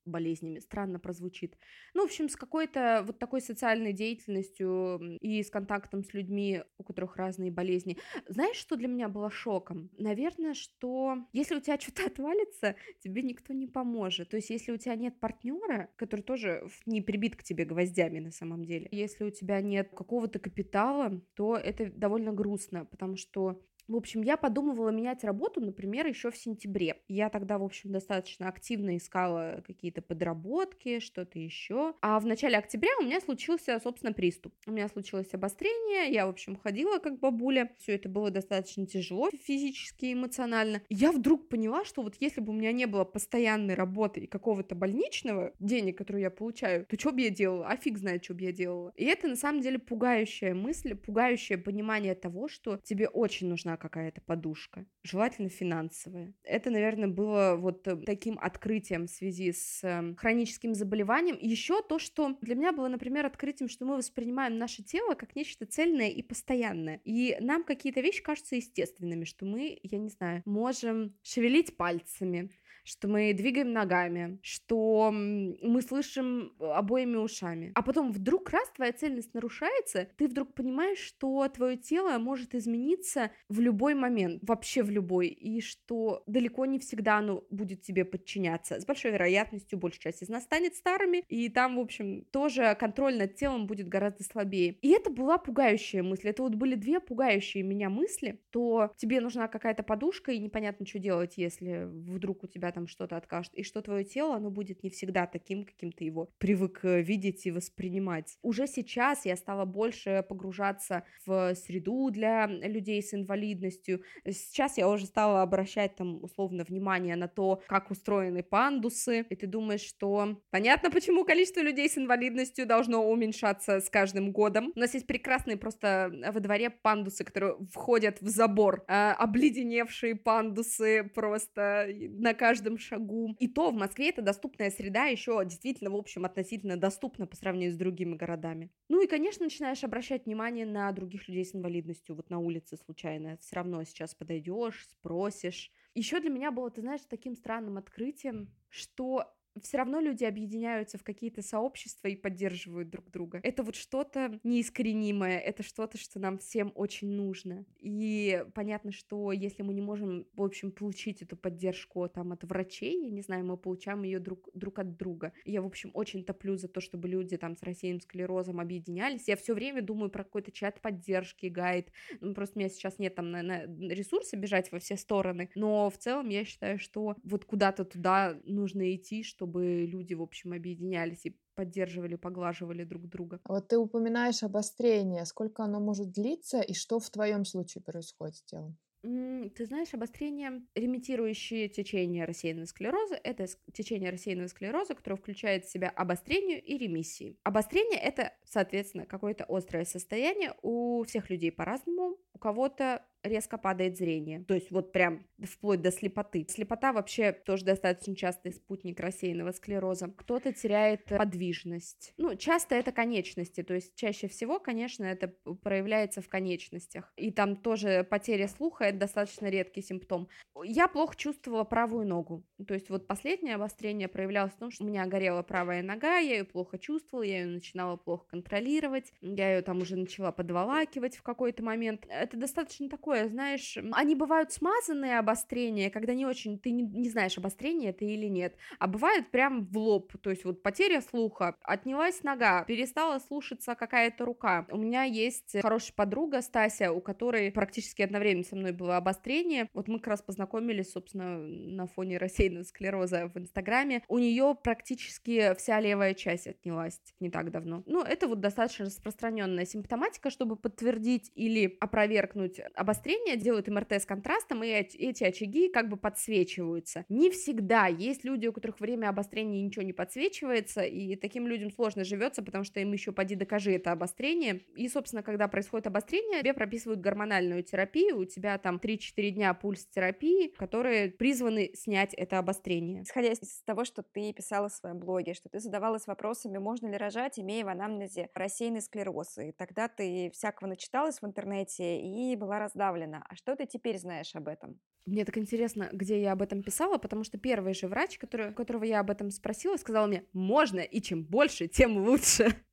болезнями, 0.05 0.59
странно 0.59 0.99
прозвучит. 0.99 1.57
Ну, 1.93 2.03
в 2.03 2.05
общем, 2.05 2.29
с 2.29 2.35
какой-то 2.35 3.03
вот 3.05 3.19
такой 3.19 3.41
социальной 3.41 3.93
деятельностью 3.93 5.17
и 5.19 5.43
с 5.43 5.49
контактом 5.49 6.03
с 6.03 6.13
людьми, 6.13 6.63
у 6.77 6.83
которых 6.83 7.17
разные 7.17 7.51
болезни. 7.51 7.97
Знаешь, 8.27 8.57
что 8.57 8.75
для 8.75 8.87
меня 8.87 9.09
было 9.09 9.29
шоком? 9.29 9.89
Наверное, 9.97 10.53
что 10.53 11.17
если 11.33 11.55
у 11.55 11.61
тебя 11.61 11.77
что-то 11.79 12.05
отвалится, 12.05 12.75
тебе 12.99 13.21
никто 13.21 13.53
не 13.53 13.67
поможет. 13.67 14.29
То 14.29 14.37
есть, 14.37 14.49
если 14.49 14.71
у 14.71 14.77
тебя 14.77 14.95
нет 14.95 15.19
партнера, 15.19 15.89
который 15.95 16.21
тоже 16.21 16.67
не 16.85 17.01
прибит 17.01 17.35
к 17.35 17.43
тебе 17.43 17.65
гвоздями 17.65 18.19
на 18.19 18.31
самом 18.31 18.65
деле, 18.65 18.87
если 18.91 19.23
у 19.23 19.29
тебя 19.29 19.61
нет 19.61 19.89
какого-то 19.95 20.39
капитала, 20.39 21.21
то 21.35 21.55
это 21.55 21.91
довольно 21.91 22.31
грустно, 22.31 22.85
потому 22.85 23.15
что 23.17 23.61
В 23.87 23.95
общем, 23.95 24.21
я 24.21 24.37
подумывала 24.37 24.89
менять 24.89 25.23
работу, 25.23 25.59
например, 25.59 26.07
еще 26.07 26.31
в 26.31 26.37
сентябре. 26.37 27.01
Я 27.07 27.29
тогда, 27.29 27.57
в 27.57 27.63
общем, 27.63 27.91
достаточно 27.91 28.47
активно 28.47 28.95
искала 28.95 29.63
какие-то 29.67 30.01
подработки, 30.01 30.99
что-то 30.99 31.39
еще. 31.39 31.93
А 32.01 32.19
в 32.19 32.25
начале 32.25 32.57
октября 32.57 32.91
у 32.99 33.03
меня 33.03 33.19
случился, 33.19 33.79
собственно, 33.83 34.13
приступ. 34.13 34.53
У 34.65 34.71
меня 34.71 34.87
случилось 34.87 35.33
обострение, 35.33 36.11
я, 36.11 36.25
в 36.25 36.29
общем, 36.29 36.55
ходила 36.55 36.99
как 36.99 37.19
бабуля. 37.19 37.71
Все 37.79 37.95
это 37.95 38.07
было 38.07 38.31
достаточно 38.31 38.85
тяжело 38.85 39.29
физически 39.43 40.05
и 40.05 40.13
эмоционально. 40.13 40.81
Я 40.89 41.11
вдруг 41.11 41.49
поняла, 41.49 41.83
что 41.83 42.01
вот 42.01 42.15
если 42.19 42.39
бы 42.41 42.53
у 42.53 42.55
меня 42.55 42.71
не 42.71 42.85
было 42.85 43.03
постоянной 43.03 43.73
работы 43.73 44.21
и 44.21 44.27
какого-то 44.27 44.75
больничного 44.75 45.53
денег, 45.59 45.97
которые 45.97 46.23
я 46.23 46.31
получаю, 46.31 46.85
то 46.85 46.97
что 46.97 47.11
бы 47.11 47.21
я 47.21 47.29
делала? 47.29 47.67
А 47.67 47.75
фиг 47.75 47.97
знает, 47.97 48.23
что 48.23 48.33
бы 48.33 48.43
я 48.43 48.51
делала. 48.51 48.93
И 48.95 49.03
это, 49.03 49.27
на 49.27 49.35
самом 49.35 49.61
деле, 49.61 49.79
пугающая 49.79 50.53
мысль, 50.53 50.95
пугающее 50.95 51.57
понимание 51.57 52.15
того, 52.15 52.47
что 52.47 52.79
тебе 52.83 53.09
очень 53.09 53.47
нужна 53.47 53.77
какая-то 53.81 54.21
подушка, 54.21 54.85
желательно 55.03 55.49
финансовая. 55.49 56.33
Это, 56.43 56.69
наверное, 56.69 57.09
было 57.09 57.55
вот 57.57 57.87
э, 57.87 57.97
таким 58.05 58.37
открытием 58.39 59.07
в 59.07 59.09
связи 59.09 59.51
с 59.51 59.83
эм, 59.83 60.15
хроническим 60.15 60.73
заболеванием. 60.73 61.37
Еще 61.41 61.81
то, 61.81 61.99
что 61.99 62.37
для 62.41 62.55
меня 62.55 62.71
было, 62.71 62.87
например, 62.87 63.25
открытием, 63.25 63.69
что 63.69 63.85
мы 63.85 63.97
воспринимаем 63.97 64.57
наше 64.57 64.83
тело 64.83 65.15
как 65.15 65.35
нечто 65.35 65.65
цельное 65.65 66.09
и 66.09 66.21
постоянное. 66.21 67.01
И 67.03 67.35
нам 67.41 67.63
какие-то 67.63 68.01
вещи 68.01 68.21
кажутся 68.21 68.55
естественными, 68.55 69.25
что 69.25 69.45
мы, 69.45 69.79
я 69.83 69.97
не 69.97 70.09
знаю, 70.09 70.43
можем 70.45 71.15
шевелить 71.23 71.75
пальцами, 71.75 72.51
что 72.83 73.07
мы 73.07 73.33
двигаем 73.33 73.73
ногами, 73.73 74.39
что 74.41 75.11
мы 75.11 75.81
слышим 75.81 76.53
обоими 76.59 77.17
ушами. 77.17 77.71
А 77.75 77.81
потом 77.81 78.11
вдруг 78.11 78.49
раз 78.49 78.69
твоя 78.75 78.91
цельность 78.91 79.33
нарушается, 79.33 80.07
ты 80.17 80.27
вдруг 80.27 80.53
понимаешь, 80.53 80.99
что 80.99 81.47
твое 81.49 81.77
тело 81.77 82.17
может 82.17 82.55
измениться 82.55 83.31
в 83.49 83.59
любой 83.59 83.93
момент, 83.93 84.41
вообще 84.43 84.83
в 84.83 84.89
любой, 84.89 85.27
и 85.27 85.61
что 85.61 86.23
далеко 86.27 86.65
не 86.65 86.79
всегда 86.79 87.17
оно 87.17 87.43
будет 87.49 87.81
тебе 87.81 88.05
подчиняться. 88.05 88.79
С 88.79 88.85
большой 88.85 89.11
вероятностью 89.11 89.79
большая 89.79 90.01
часть 90.01 90.23
из 90.23 90.29
нас 90.29 90.43
станет 90.43 90.75
старыми, 90.75 91.23
и 91.27 91.49
там, 91.49 91.77
в 91.77 91.79
общем, 91.79 92.25
тоже 92.31 92.75
контроль 92.79 93.17
над 93.17 93.35
телом 93.35 93.67
будет 93.67 93.87
гораздо 93.87 94.23
слабее. 94.23 94.77
И 94.81 94.89
это 94.89 95.09
была 95.09 95.37
пугающая 95.37 96.03
мысль. 96.03 96.29
Это 96.29 96.43
вот 96.43 96.55
были 96.55 96.75
две 96.75 96.99
пугающие 96.99 97.63
меня 97.63 97.89
мысли, 97.89 98.41
то 98.49 98.93
тебе 98.97 99.21
нужна 99.21 99.47
какая-то 99.47 99.83
подушка, 99.83 100.31
и 100.31 100.39
непонятно, 100.39 100.85
что 100.85 100.99
делать, 100.99 101.37
если 101.37 101.85
вдруг 101.85 102.43
у 102.43 102.47
тебя 102.47 102.70
там 102.71 102.87
что-то 102.87 103.17
откажет, 103.17 103.53
и 103.53 103.63
что 103.63 103.81
твое 103.81 104.03
тело, 104.03 104.35
оно 104.35 104.49
будет 104.49 104.83
не 104.83 104.89
всегда 104.89 105.25
таким, 105.25 105.65
каким 105.65 105.91
ты 105.91 106.05
его 106.05 106.29
привык 106.37 106.79
э, 106.83 107.01
видеть 107.01 107.45
и 107.45 107.51
воспринимать. 107.51 108.37
Уже 108.41 108.67
сейчас 108.67 109.25
я 109.25 109.35
стала 109.35 109.65
больше 109.65 110.25
погружаться 110.27 111.03
в 111.25 111.55
среду 111.55 112.09
для 112.09 112.47
людей 112.47 113.01
с 113.01 113.13
инвалидностью. 113.13 114.03
Сейчас 114.25 114.77
я 114.77 114.87
уже 114.89 115.05
стала 115.05 115.41
обращать 115.41 115.95
там 115.95 116.23
условно 116.23 116.63
внимание 116.63 117.15
на 117.15 117.27
то, 117.27 117.61
как 117.67 117.91
устроены 117.91 118.43
пандусы, 118.43 119.25
и 119.29 119.35
ты 119.35 119.47
думаешь, 119.47 119.81
что 119.81 120.41
понятно, 120.49 120.91
почему 120.91 121.25
количество 121.25 121.61
людей 121.61 121.89
с 121.89 121.97
инвалидностью 121.97 122.65
должно 122.65 123.09
уменьшаться 123.09 123.79
с 123.79 123.89
каждым 123.89 124.31
годом. 124.31 124.71
У 124.75 124.79
нас 124.79 124.93
есть 124.93 125.07
прекрасные 125.07 125.57
просто 125.57 126.11
во 126.31 126.39
дворе 126.39 126.69
пандусы, 126.69 127.23
которые 127.23 127.57
входят 127.71 128.21
в 128.21 128.27
забор, 128.27 128.83
а, 128.87 129.13
обледеневшие 129.13 130.15
пандусы 130.15 131.09
просто 131.13 131.87
на 132.09 132.33
каждом 132.33 132.60
каждом 132.61 132.77
шагу. 132.77 133.35
И 133.39 133.47
то 133.47 133.71
в 133.71 133.73
Москве 133.73 134.09
это 134.09 134.21
доступная 134.21 134.69
среда 134.69 135.05
еще 135.05 135.41
действительно, 135.43 135.89
в 135.89 135.95
общем, 135.95 136.25
относительно 136.25 136.77
доступна 136.77 137.25
по 137.25 137.35
сравнению 137.35 137.73
с 137.73 137.77
другими 137.77 138.15
городами. 138.15 138.71
Ну 138.89 139.01
и, 139.01 139.07
конечно, 139.07 139.45
начинаешь 139.45 139.83
обращать 139.83 140.25
внимание 140.25 140.65
на 140.65 140.91
других 140.91 141.27
людей 141.27 141.45
с 141.45 141.55
инвалидностью, 141.55 142.15
вот 142.15 142.29
на 142.29 142.39
улице 142.39 142.77
случайно. 142.77 143.37
Все 143.37 143.55
равно 143.55 143.83
сейчас 143.83 144.13
подойдешь, 144.13 144.87
спросишь. 144.89 145.71
Еще 145.95 146.19
для 146.19 146.29
меня 146.29 146.51
было, 146.51 146.69
ты 146.69 146.81
знаешь, 146.81 147.01
таким 147.09 147.35
странным 147.35 147.77
открытием, 147.77 148.53
что 148.69 149.33
все 149.61 149.77
равно 149.77 149.99
люди 149.99 150.23
объединяются 150.23 150.97
в 150.97 151.03
какие-то 151.03 151.41
сообщества 151.41 152.07
и 152.07 152.15
поддерживают 152.15 152.89
друг 152.89 153.09
друга. 153.11 153.39
Это 153.43 153.63
вот 153.63 153.75
что-то 153.75 154.39
неискоренимое, 154.43 155.39
это 155.39 155.63
что-то, 155.63 155.97
что 155.97 156.19
нам 156.19 156.37
всем 156.37 156.71
очень 156.75 157.09
нужно. 157.09 157.65
И 157.79 158.43
понятно, 158.53 158.91
что 158.91 159.31
если 159.31 159.63
мы 159.63 159.73
не 159.73 159.81
можем, 159.81 160.25
в 160.33 160.41
общем, 160.41 160.71
получить 160.71 161.21
эту 161.21 161.35
поддержку 161.35 162.07
там 162.07 162.31
от 162.31 162.43
врачей, 162.43 163.03
я 163.05 163.09
не 163.09 163.21
знаю, 163.21 163.45
мы 163.45 163.57
получаем 163.57 164.03
ее 164.03 164.19
друг, 164.19 164.49
друг 164.53 164.79
от 164.79 164.95
друга. 164.95 165.33
Я, 165.45 165.61
в 165.61 165.65
общем, 165.65 165.91
очень 165.93 166.23
топлю 166.23 166.55
за 166.55 166.67
то, 166.67 166.81
чтобы 166.81 167.07
люди 167.07 167.37
там 167.37 167.55
с 167.55 167.63
рассеянным 167.63 168.01
склерозом 168.01 168.59
объединялись. 168.59 169.27
Я 169.27 169.35
все 169.35 169.53
время 169.53 169.81
думаю 169.81 170.09
про 170.09 170.23
какой-то 170.23 170.51
чат 170.51 170.81
поддержки, 170.81 171.47
гайд. 171.47 171.91
Ну, 172.19 172.33
просто 172.33 172.57
у 172.57 172.59
меня 172.59 172.69
сейчас 172.69 172.99
нет 172.99 173.15
там 173.15 173.31
на, 173.31 173.43
на 173.43 173.65
ресурса 173.67 174.37
бежать 174.37 174.71
во 174.71 174.79
все 174.79 174.95
стороны, 174.95 175.49
но 175.55 175.89
в 175.89 175.97
целом 175.97 176.29
я 176.29 176.45
считаю, 176.45 176.79
что 176.79 177.15
вот 177.23 177.45
куда-то 177.45 177.85
туда 177.85 178.39
нужно 178.43 178.95
идти, 178.95 179.23
что 179.23 179.40
чтобы 179.41 179.85
люди, 179.85 180.13
в 180.13 180.21
общем, 180.21 180.53
объединялись 180.53 181.25
и 181.25 181.35
поддерживали, 181.55 182.15
поглаживали 182.15 182.83
друг 182.83 183.07
друга. 183.09 183.39
Вот 183.45 183.67
ты 183.69 183.77
упоминаешь 183.77 184.43
обострение. 184.43 185.25
Сколько 185.25 185.63
оно 185.63 185.79
может 185.79 186.11
длиться 186.11 186.61
и 186.61 186.75
что 186.75 186.99
в 186.99 187.09
твоем 187.09 187.43
случае 187.43 187.81
происходит 187.83 188.35
с 188.35 188.43
телом? 188.43 188.77
Ты 189.01 189.65
знаешь, 189.65 189.95
обострение, 189.95 190.61
ремитирующее 190.75 191.69
течение 191.69 192.25
рассеянного 192.25 192.67
склероза, 192.67 193.15
это 193.15 193.47
течение 193.73 194.11
рассеянного 194.11 194.47
склероза, 194.47 194.93
которое 194.93 195.15
включает 195.15 195.65
в 195.65 195.71
себя 195.71 195.89
обострение 195.89 196.59
и 196.59 196.77
ремиссии. 196.77 197.35
Обострение– 197.43 197.99
это, 198.03 198.31
соответственно, 198.45 199.07
какое-то 199.07 199.45
острое 199.49 199.85
состояние. 199.85 200.53
У 200.61 201.03
всех 201.07 201.31
людей 201.31 201.51
по-разному. 201.51 202.19
У 202.33 202.37
кого-то 202.37 203.03
резко 203.23 203.57
падает 203.57 203.97
зрение. 203.97 204.43
То 204.47 204.53
есть 204.53 204.71
вот 204.71 204.91
прям 204.91 205.25
вплоть 205.43 205.81
до 205.81 205.91
слепоты. 205.91 206.45
Слепота 206.49 206.93
вообще 206.93 207.31
тоже 207.31 207.65
достаточно 207.65 208.15
частый 208.15 208.51
спутник 208.53 208.99
рассеянного 208.99 209.51
склероза. 209.51 210.07
Кто-то 210.15 210.53
теряет 210.53 211.05
подвижность. 211.05 212.13
Ну, 212.17 212.35
часто 212.35 212.75
это 212.75 212.91
конечности, 212.91 213.63
то 213.63 213.73
есть 213.73 213.95
чаще 213.95 214.27
всего, 214.27 214.59
конечно, 214.59 215.03
это 215.03 215.33
проявляется 215.61 216.21
в 216.21 216.29
конечностях. 216.29 217.11
И 217.15 217.31
там 217.31 217.55
тоже 217.55 218.03
потеря 218.09 218.47
слуха– 218.47 218.85
это 218.85 218.99
достаточно 218.99 219.47
редкий 219.47 219.81
симптом. 219.81 220.27
Я 220.63 220.87
плохо 220.87 221.15
чувствовала 221.15 221.63
правую 221.63 222.07
ногу. 222.07 222.43
То 222.67 222.73
есть 222.73 222.89
вот 222.89 223.07
последнее 223.07 223.55
обострение 223.55 224.07
проявлялось 224.07 224.53
в 224.53 224.57
том, 224.57 224.71
что 224.71 224.83
у 224.83 224.87
меня 224.87 225.05
горела 225.05 225.43
правая 225.43 225.81
нога, 225.83 226.17
я 226.17 226.37
ее 226.37 226.43
плохо 226.43 226.77
чувствовала, 226.77 227.23
я 227.23 227.41
ее 227.41 227.47
начинала 227.47 227.97
плохо 227.97 228.25
контролировать, 228.29 229.13
я 229.21 229.55
ее 229.55 229.61
там 229.61 229.79
уже 229.81 229.95
начала 229.95 230.31
подволакивать 230.31 231.17
в 231.17 231.23
какой-то 231.23 231.63
момент. 231.63 232.05
Это 232.09 232.37
достаточно 232.37 232.89
такое 232.89 233.10
такое, 233.11 233.29
знаешь, 233.29 233.77
они 233.91 234.15
бывают 234.15 234.51
смазанные 234.51 235.19
обострения, 235.19 235.89
когда 235.89 236.13
не 236.13 236.25
очень, 236.25 236.57
ты 236.57 236.71
не, 236.71 236.83
не 236.83 237.09
знаешь, 237.09 237.37
обострение 237.37 237.89
это 237.89 238.05
или 238.05 238.27
нет, 238.27 238.55
а 238.79 238.87
бывает 238.87 239.31
прям 239.31 239.65
в 239.65 239.77
лоб, 239.77 240.13
то 240.21 240.29
есть 240.29 240.45
вот 240.45 240.63
потеря 240.63 241.01
слуха, 241.01 241.55
отнялась 241.61 242.23
нога, 242.23 242.63
перестала 242.63 243.19
слушаться 243.19 243.75
какая-то 243.75 244.25
рука. 244.25 244.65
У 244.71 244.77
меня 244.77 245.03
есть 245.03 245.57
хорошая 245.61 245.93
подруга 245.95 246.41
Стася, 246.41 246.93
у 246.93 247.01
которой 247.01 247.51
практически 247.51 248.01
одновременно 248.01 248.45
со 248.45 248.55
мной 248.55 248.71
было 248.71 248.97
обострение, 248.97 249.67
вот 249.73 249.87
мы 249.87 249.99
как 249.99 250.07
раз 250.07 250.21
познакомились, 250.21 250.91
собственно, 250.91 251.37
на 251.37 251.87
фоне 251.87 252.17
рассеянного 252.17 252.63
склероза 252.63 253.29
в 253.33 253.37
Инстаграме, 253.37 254.03
у 254.07 254.19
нее 254.19 254.55
практически 254.63 255.53
вся 255.55 255.79
левая 255.81 256.13
часть 256.13 256.47
отнялась 256.47 256.99
не 257.19 257.29
так 257.29 257.51
давно. 257.51 257.83
Ну, 257.85 258.03
это 258.03 258.27
вот 258.27 258.39
достаточно 258.39 258.85
распространенная 258.85 259.65
симптоматика, 259.65 260.29
чтобы 260.29 260.55
подтвердить 260.55 261.31
или 261.35 261.77
опровергнуть 261.81 262.61
обострение 262.75 263.00
обострения 263.01 263.35
делают 263.35 263.67
МРТ 263.67 263.93
с 263.93 264.05
контрастом, 264.05 264.63
и 264.63 264.67
эти 264.67 265.23
очаги 265.23 265.69
как 265.69 265.89
бы 265.89 265.97
подсвечиваются. 265.97 267.03
Не 267.09 267.31
всегда. 267.31 267.87
Есть 267.87 268.23
люди, 268.23 268.45
у 268.45 268.53
которых 268.53 268.79
время 268.79 269.09
обострения 269.09 269.63
ничего 269.63 269.83
не 269.83 269.93
подсвечивается, 269.93 270.81
и 270.81 271.15
таким 271.15 271.47
людям 271.47 271.71
сложно 271.71 272.03
живется, 272.03 272.43
потому 272.43 272.63
что 272.63 272.79
им 272.79 272.93
еще 272.93 273.11
поди 273.11 273.35
докажи 273.35 273.73
это 273.73 273.91
обострение. 273.91 274.61
И, 274.75 274.87
собственно, 274.87 275.23
когда 275.23 275.47
происходит 275.47 275.87
обострение, 275.87 276.41
тебе 276.41 276.53
прописывают 276.53 277.01
гормональную 277.01 277.63
терапию, 277.63 278.19
у 278.19 278.25
тебя 278.25 278.57
там 278.59 278.77
3-4 278.77 279.29
дня 279.31 279.53
пульс 279.55 279.85
терапии, 279.85 280.49
которые 280.57 281.09
призваны 281.09 281.71
снять 281.73 282.13
это 282.13 282.37
обострение. 282.37 283.01
Исходя 283.03 283.31
из 283.31 283.63
того, 283.63 283.83
что 283.83 284.03
ты 284.03 284.31
писала 284.33 284.69
в 284.69 284.73
своем 284.73 284.99
блоге, 284.99 285.33
что 285.33 285.49
ты 285.49 285.59
задавалась 285.59 286.05
вопросами, 286.05 286.59
можно 286.59 286.87
ли 286.87 286.97
рожать, 286.97 287.39
имея 287.39 287.65
в 287.65 287.69
анамнезе 287.69 288.29
рассеянный 288.35 288.81
склероз, 288.81 289.39
и 289.39 289.51
тогда 289.53 289.87
ты 289.87 290.29
всякого 290.33 290.69
начиталась 290.69 291.19
в 291.19 291.25
интернете 291.25 291.99
и 291.99 292.35
была 292.35 292.59
раздавлена 292.59 292.90
подавлена. 292.91 293.23
А 293.29 293.35
что 293.35 293.55
ты 293.55 293.65
теперь 293.65 293.97
знаешь 293.97 294.35
об 294.35 294.47
этом? 294.47 294.79
Мне 295.05 295.25
так 295.25 295.37
интересно, 295.37 295.89
где 295.91 296.21
я 296.21 296.33
об 296.33 296.41
этом 296.41 296.61
писала, 296.63 296.97
потому 296.97 297.23
что 297.23 297.37
первый 297.37 297.73
же 297.73 297.87
врач, 297.87 298.17
который, 298.17 298.53
которого 298.53 298.83
я 298.83 298.99
об 298.99 299.09
этом 299.09 299.31
спросила, 299.31 299.77
сказал 299.77 300.07
мне, 300.07 300.23
можно, 300.33 300.79
и 300.79 301.01
чем 301.01 301.23
больше, 301.23 301.67
тем 301.67 301.97
лучше. 301.97 302.55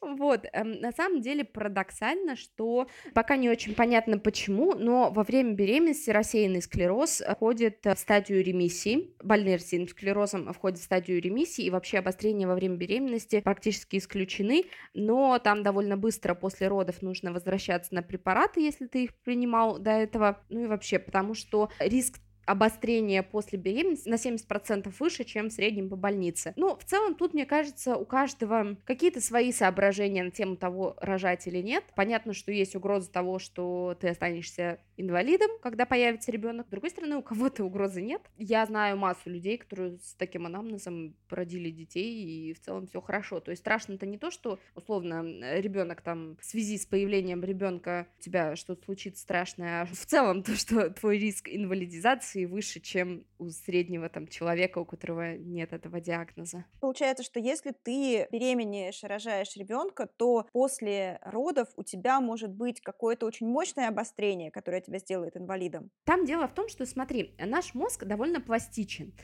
Вот, 0.00 0.44
эм, 0.52 0.80
на 0.80 0.92
самом 0.92 1.22
деле 1.22 1.44
парадоксально, 1.44 2.36
что 2.36 2.88
пока 3.14 3.36
не 3.36 3.48
очень 3.48 3.74
понятно 3.74 4.18
почему, 4.18 4.74
но 4.74 5.10
во 5.10 5.22
время 5.22 5.54
беременности 5.54 6.10
рассеянный 6.10 6.60
склероз 6.60 7.22
входит 7.26 7.78
в 7.84 7.96
стадию 7.96 8.44
ремиссии, 8.44 9.14
больные 9.22 9.56
рассеянным 9.56 9.88
склерозом 9.88 10.52
входят 10.52 10.78
в 10.78 10.82
стадию 10.82 11.22
ремиссии, 11.22 11.64
и 11.64 11.70
вообще 11.70 11.98
обострения 11.98 12.46
во 12.46 12.54
время 12.54 12.76
беременности 12.76 13.40
практически 13.40 13.96
исключены, 13.96 14.64
но 14.92 15.38
там 15.38 15.62
довольно 15.62 15.96
быстро 15.96 16.34
после 16.34 16.68
родов 16.68 17.00
нужно 17.00 17.32
возвращаться 17.32 17.94
на 17.94 18.02
препарат, 18.02 18.34
препараты, 18.34 18.60
если 18.60 18.86
ты 18.86 19.04
их 19.04 19.14
принимал 19.22 19.78
до 19.78 19.90
этого, 19.90 20.42
ну 20.48 20.64
и 20.64 20.66
вообще, 20.66 20.98
потому 20.98 21.34
что 21.34 21.53
риск 21.80 22.20
обострение 22.46 23.22
после 23.22 23.58
беременности 23.58 24.08
на 24.08 24.14
70% 24.14 24.92
выше, 24.98 25.24
чем 25.24 25.48
в 25.48 25.52
среднем 25.52 25.88
по 25.88 25.96
больнице. 25.96 26.52
Ну, 26.56 26.76
в 26.76 26.84
целом, 26.84 27.14
тут, 27.14 27.34
мне 27.34 27.46
кажется, 27.46 27.96
у 27.96 28.04
каждого 28.04 28.76
какие-то 28.84 29.20
свои 29.20 29.52
соображения 29.52 30.24
на 30.24 30.30
тему 30.30 30.56
того, 30.56 30.96
рожать 31.00 31.46
или 31.46 31.58
нет. 31.58 31.84
Понятно, 31.94 32.32
что 32.32 32.52
есть 32.52 32.76
угроза 32.76 33.10
того, 33.10 33.38
что 33.38 33.96
ты 34.00 34.08
останешься 34.08 34.78
инвалидом, 34.96 35.50
когда 35.62 35.86
появится 35.86 36.30
ребенок. 36.30 36.66
С 36.66 36.70
другой 36.70 36.90
стороны, 36.90 37.16
у 37.16 37.22
кого-то 37.22 37.64
угрозы 37.64 38.02
нет. 38.02 38.22
Я 38.38 38.64
знаю 38.66 38.96
массу 38.96 39.30
людей, 39.30 39.58
которые 39.58 39.98
с 39.98 40.14
таким 40.14 40.46
анамнезом 40.46 41.16
родили 41.28 41.70
детей, 41.70 42.50
и 42.50 42.54
в 42.54 42.60
целом 42.60 42.86
все 42.86 43.00
хорошо. 43.00 43.40
То 43.40 43.50
есть 43.50 43.62
страшно 43.62 43.94
это 43.94 44.06
не 44.06 44.18
то, 44.18 44.30
что, 44.30 44.58
условно, 44.74 45.22
ребенок 45.60 46.00
там 46.02 46.36
в 46.40 46.44
связи 46.44 46.78
с 46.78 46.86
появлением 46.86 47.42
ребенка 47.42 48.06
у 48.18 48.22
тебя 48.22 48.56
что-то 48.56 48.84
случится 48.84 49.22
страшное, 49.22 49.82
а 49.82 49.86
в 49.86 50.06
целом 50.06 50.42
то, 50.42 50.54
что 50.54 50.90
твой 50.90 51.18
риск 51.18 51.48
инвалидизации 51.48 52.33
операции 52.34 52.44
выше, 52.44 52.80
чем 52.80 53.24
у 53.38 53.48
среднего 53.48 54.08
там 54.08 54.26
человека, 54.26 54.78
у 54.78 54.84
которого 54.84 55.36
нет 55.36 55.72
этого 55.72 56.00
диагноза. 56.00 56.64
Получается, 56.80 57.22
что 57.22 57.40
если 57.40 57.72
ты 57.72 58.26
беременеешь 58.30 59.02
и 59.02 59.06
рожаешь 59.06 59.56
ребенка, 59.56 60.06
то 60.06 60.46
после 60.52 61.18
родов 61.22 61.68
у 61.76 61.82
тебя 61.82 62.20
может 62.20 62.50
быть 62.50 62.80
какое-то 62.80 63.26
очень 63.26 63.46
мощное 63.46 63.88
обострение, 63.88 64.50
которое 64.50 64.80
тебя 64.80 64.98
сделает 64.98 65.36
инвалидом. 65.36 65.90
Там 66.04 66.24
дело 66.24 66.48
в 66.48 66.54
том, 66.54 66.68
что, 66.68 66.86
смотри, 66.86 67.34
наш 67.38 67.74
мозг 67.74 68.04
довольно 68.04 68.40
пластичен. 68.40 69.14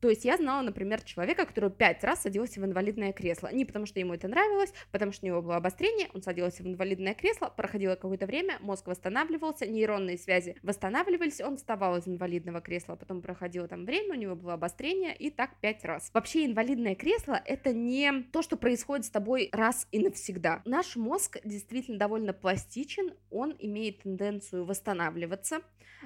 То 0.00 0.10
есть 0.10 0.24
я 0.24 0.36
знала, 0.36 0.62
например, 0.62 1.02
человека, 1.02 1.46
который 1.46 1.70
пять 1.70 2.04
раз 2.04 2.22
садился 2.22 2.60
в 2.60 2.64
инвалидное 2.64 3.12
кресло. 3.12 3.48
Не 3.52 3.64
потому, 3.64 3.86
что 3.86 4.00
ему 4.00 4.14
это 4.14 4.28
нравилось, 4.28 4.72
потому 4.92 5.12
что 5.12 5.26
у 5.26 5.28
него 5.28 5.42
было 5.42 5.56
обострение, 5.56 6.08
он 6.14 6.22
садился 6.22 6.62
в 6.62 6.66
инвалидное 6.66 7.14
кресло, 7.14 7.52
проходило 7.54 7.94
какое-то 7.94 8.26
время, 8.26 8.58
мозг 8.60 8.86
восстанавливался, 8.86 9.66
нейронные 9.66 10.18
связи 10.18 10.56
восстанавливались, 10.62 11.40
он 11.40 11.56
вставал 11.56 11.96
из 11.96 12.06
инвалидного 12.06 12.60
кресла, 12.60 12.96
потом 12.96 13.22
проходило 13.22 13.68
там 13.68 13.84
время, 13.84 14.14
у 14.14 14.18
него 14.18 14.36
было 14.36 14.54
обострение, 14.54 15.14
и 15.16 15.30
так 15.30 15.58
пять 15.60 15.84
раз. 15.84 16.10
Вообще 16.12 16.46
инвалидное 16.46 16.94
кресло— 16.94 17.40
это 17.44 17.72
не 17.72 18.22
то, 18.32 18.42
что 18.42 18.56
происходит 18.56 19.06
с 19.06 19.10
тобой 19.10 19.48
раз 19.52 19.86
и 19.92 19.98
навсегда. 19.98 20.62
Наш 20.64 20.96
мозг 20.96 21.38
действительно 21.44 21.98
довольно 21.98 22.32
пластичен, 22.32 23.14
он 23.30 23.54
имеет 23.58 24.02
тенденцию 24.02 24.64
восстанавливаться, 24.64 25.60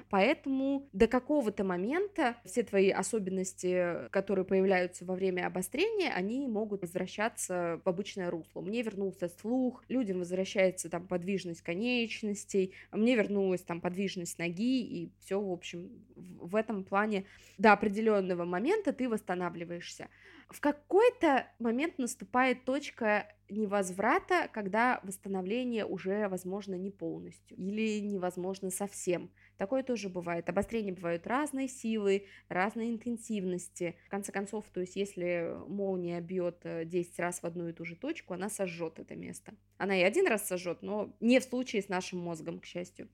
поэтому 0.09 0.89
до 0.93 1.07
какого-то 1.07 1.63
момента 1.63 2.35
все 2.45 2.63
твои 2.63 2.89
особенности 2.89 3.80
которые 4.11 4.45
появляются 4.45 5.05
во 5.05 5.15
время 5.15 5.47
обострения, 5.47 6.11
они 6.13 6.47
могут 6.47 6.81
возвращаться 6.81 7.81
в 7.83 7.89
обычное 7.89 8.29
русло. 8.29 8.61
Мне 8.61 8.81
вернулся 8.81 9.29
слух, 9.29 9.83
людям 9.89 10.19
возвращается 10.19 10.89
там 10.89 11.07
подвижность 11.07 11.61
конечностей, 11.61 12.73
мне 12.91 13.15
вернулась 13.15 13.61
там 13.61 13.81
подвижность 13.81 14.39
ноги, 14.39 14.81
и 14.81 15.11
все, 15.19 15.39
в 15.39 15.51
общем, 15.51 15.89
в 16.15 16.55
этом 16.55 16.83
плане 16.83 17.25
до 17.57 17.73
определенного 17.73 18.45
момента 18.45 18.93
ты 18.93 19.09
восстанавливаешься. 19.09 20.09
В 20.49 20.59
какой-то 20.59 21.47
момент 21.59 21.97
наступает 21.97 22.65
точка 22.65 23.25
невозврата, 23.49 24.49
когда 24.51 24.99
восстановление 25.03 25.85
уже 25.85 26.27
возможно 26.27 26.75
не 26.75 26.89
полностью 26.89 27.57
или 27.57 27.99
невозможно 27.99 28.69
совсем. 28.69 29.31
Такое 29.61 29.83
тоже 29.83 30.09
бывает. 30.09 30.49
Обострения 30.49 30.91
бывают 30.91 31.27
разной 31.27 31.67
силы, 31.67 32.25
разной 32.49 32.89
интенсивности. 32.89 33.95
В 34.07 34.09
конце 34.09 34.31
концов, 34.31 34.65
то 34.73 34.81
есть 34.81 34.95
если 34.95 35.55
молния 35.67 36.19
бьет 36.19 36.63
10 36.63 37.19
э, 37.19 37.21
раз 37.21 37.43
в 37.43 37.45
одну 37.45 37.67
и 37.67 37.71
ту 37.71 37.85
же 37.85 37.95
точку, 37.95 38.33
она 38.33 38.49
сожжет 38.49 38.97
это 38.97 39.15
место. 39.15 39.53
Она 39.77 39.95
и 39.95 40.01
один 40.01 40.25
раз 40.25 40.47
сожжет, 40.47 40.81
но 40.81 41.15
не 41.19 41.39
в 41.39 41.43
случае 41.43 41.83
с 41.83 41.89
нашим 41.89 42.17
мозгом, 42.17 42.59
к 42.59 42.65
счастью. 42.65 43.07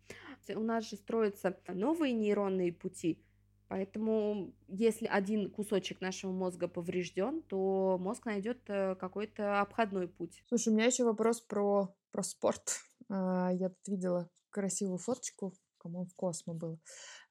У 0.47 0.61
нас 0.61 0.89
же 0.89 0.95
строятся 0.95 1.59
новые 1.67 2.13
нейронные 2.13 2.71
пути, 2.71 3.21
Поэтому, 3.67 4.53
если 4.69 5.05
один 5.05 5.51
кусочек 5.51 5.99
нашего 5.99 6.31
мозга 6.31 6.69
поврежден, 6.69 7.41
то 7.41 7.97
мозг 7.99 8.25
найдет 8.25 8.61
э, 8.69 8.95
какой-то 8.95 9.59
обходной 9.59 10.07
путь. 10.07 10.41
Слушай, 10.47 10.69
у 10.69 10.77
меня 10.77 10.85
еще 10.85 11.03
вопрос 11.03 11.41
про, 11.41 11.93
про 12.11 12.23
спорт. 12.23 12.79
А, 13.09 13.51
я 13.53 13.69
тут 13.69 13.87
видела 13.87 14.29
красивую 14.49 14.97
фоточку 14.97 15.53
по-моему, 15.88 16.05
в 16.05 16.15
Космо 16.15 16.53
было. 16.53 16.77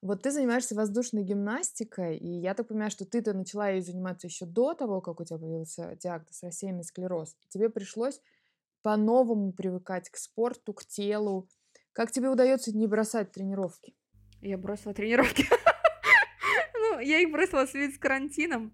Вот 0.00 0.22
ты 0.22 0.30
занимаешься 0.30 0.74
воздушной 0.74 1.22
гимнастикой, 1.22 2.16
и 2.16 2.28
я 2.28 2.54
так 2.54 2.68
понимаю, 2.68 2.90
что 2.90 3.04
ты-то 3.04 3.34
начала 3.34 3.68
ей 3.68 3.82
заниматься 3.82 4.26
еще 4.26 4.46
до 4.46 4.74
того, 4.74 5.00
как 5.00 5.20
у 5.20 5.24
тебя 5.24 5.38
появился 5.38 5.96
диагноз 5.96 6.42
рассеянный 6.42 6.84
склероз. 6.84 7.36
И 7.42 7.48
тебе 7.48 7.68
пришлось 7.68 8.20
по-новому 8.82 9.52
привыкать 9.52 10.08
к 10.08 10.16
спорту, 10.16 10.72
к 10.72 10.84
телу. 10.86 11.48
Как 11.92 12.10
тебе 12.10 12.28
удается 12.28 12.76
не 12.76 12.86
бросать 12.86 13.32
тренировки? 13.32 13.94
Я 14.40 14.58
бросила 14.58 14.94
тренировки. 14.94 15.44
Ну, 16.78 17.00
я 17.00 17.18
их 17.18 17.30
бросила 17.30 17.66
в 17.66 17.70
связи 17.70 17.92
с 17.92 17.98
карантином. 17.98 18.72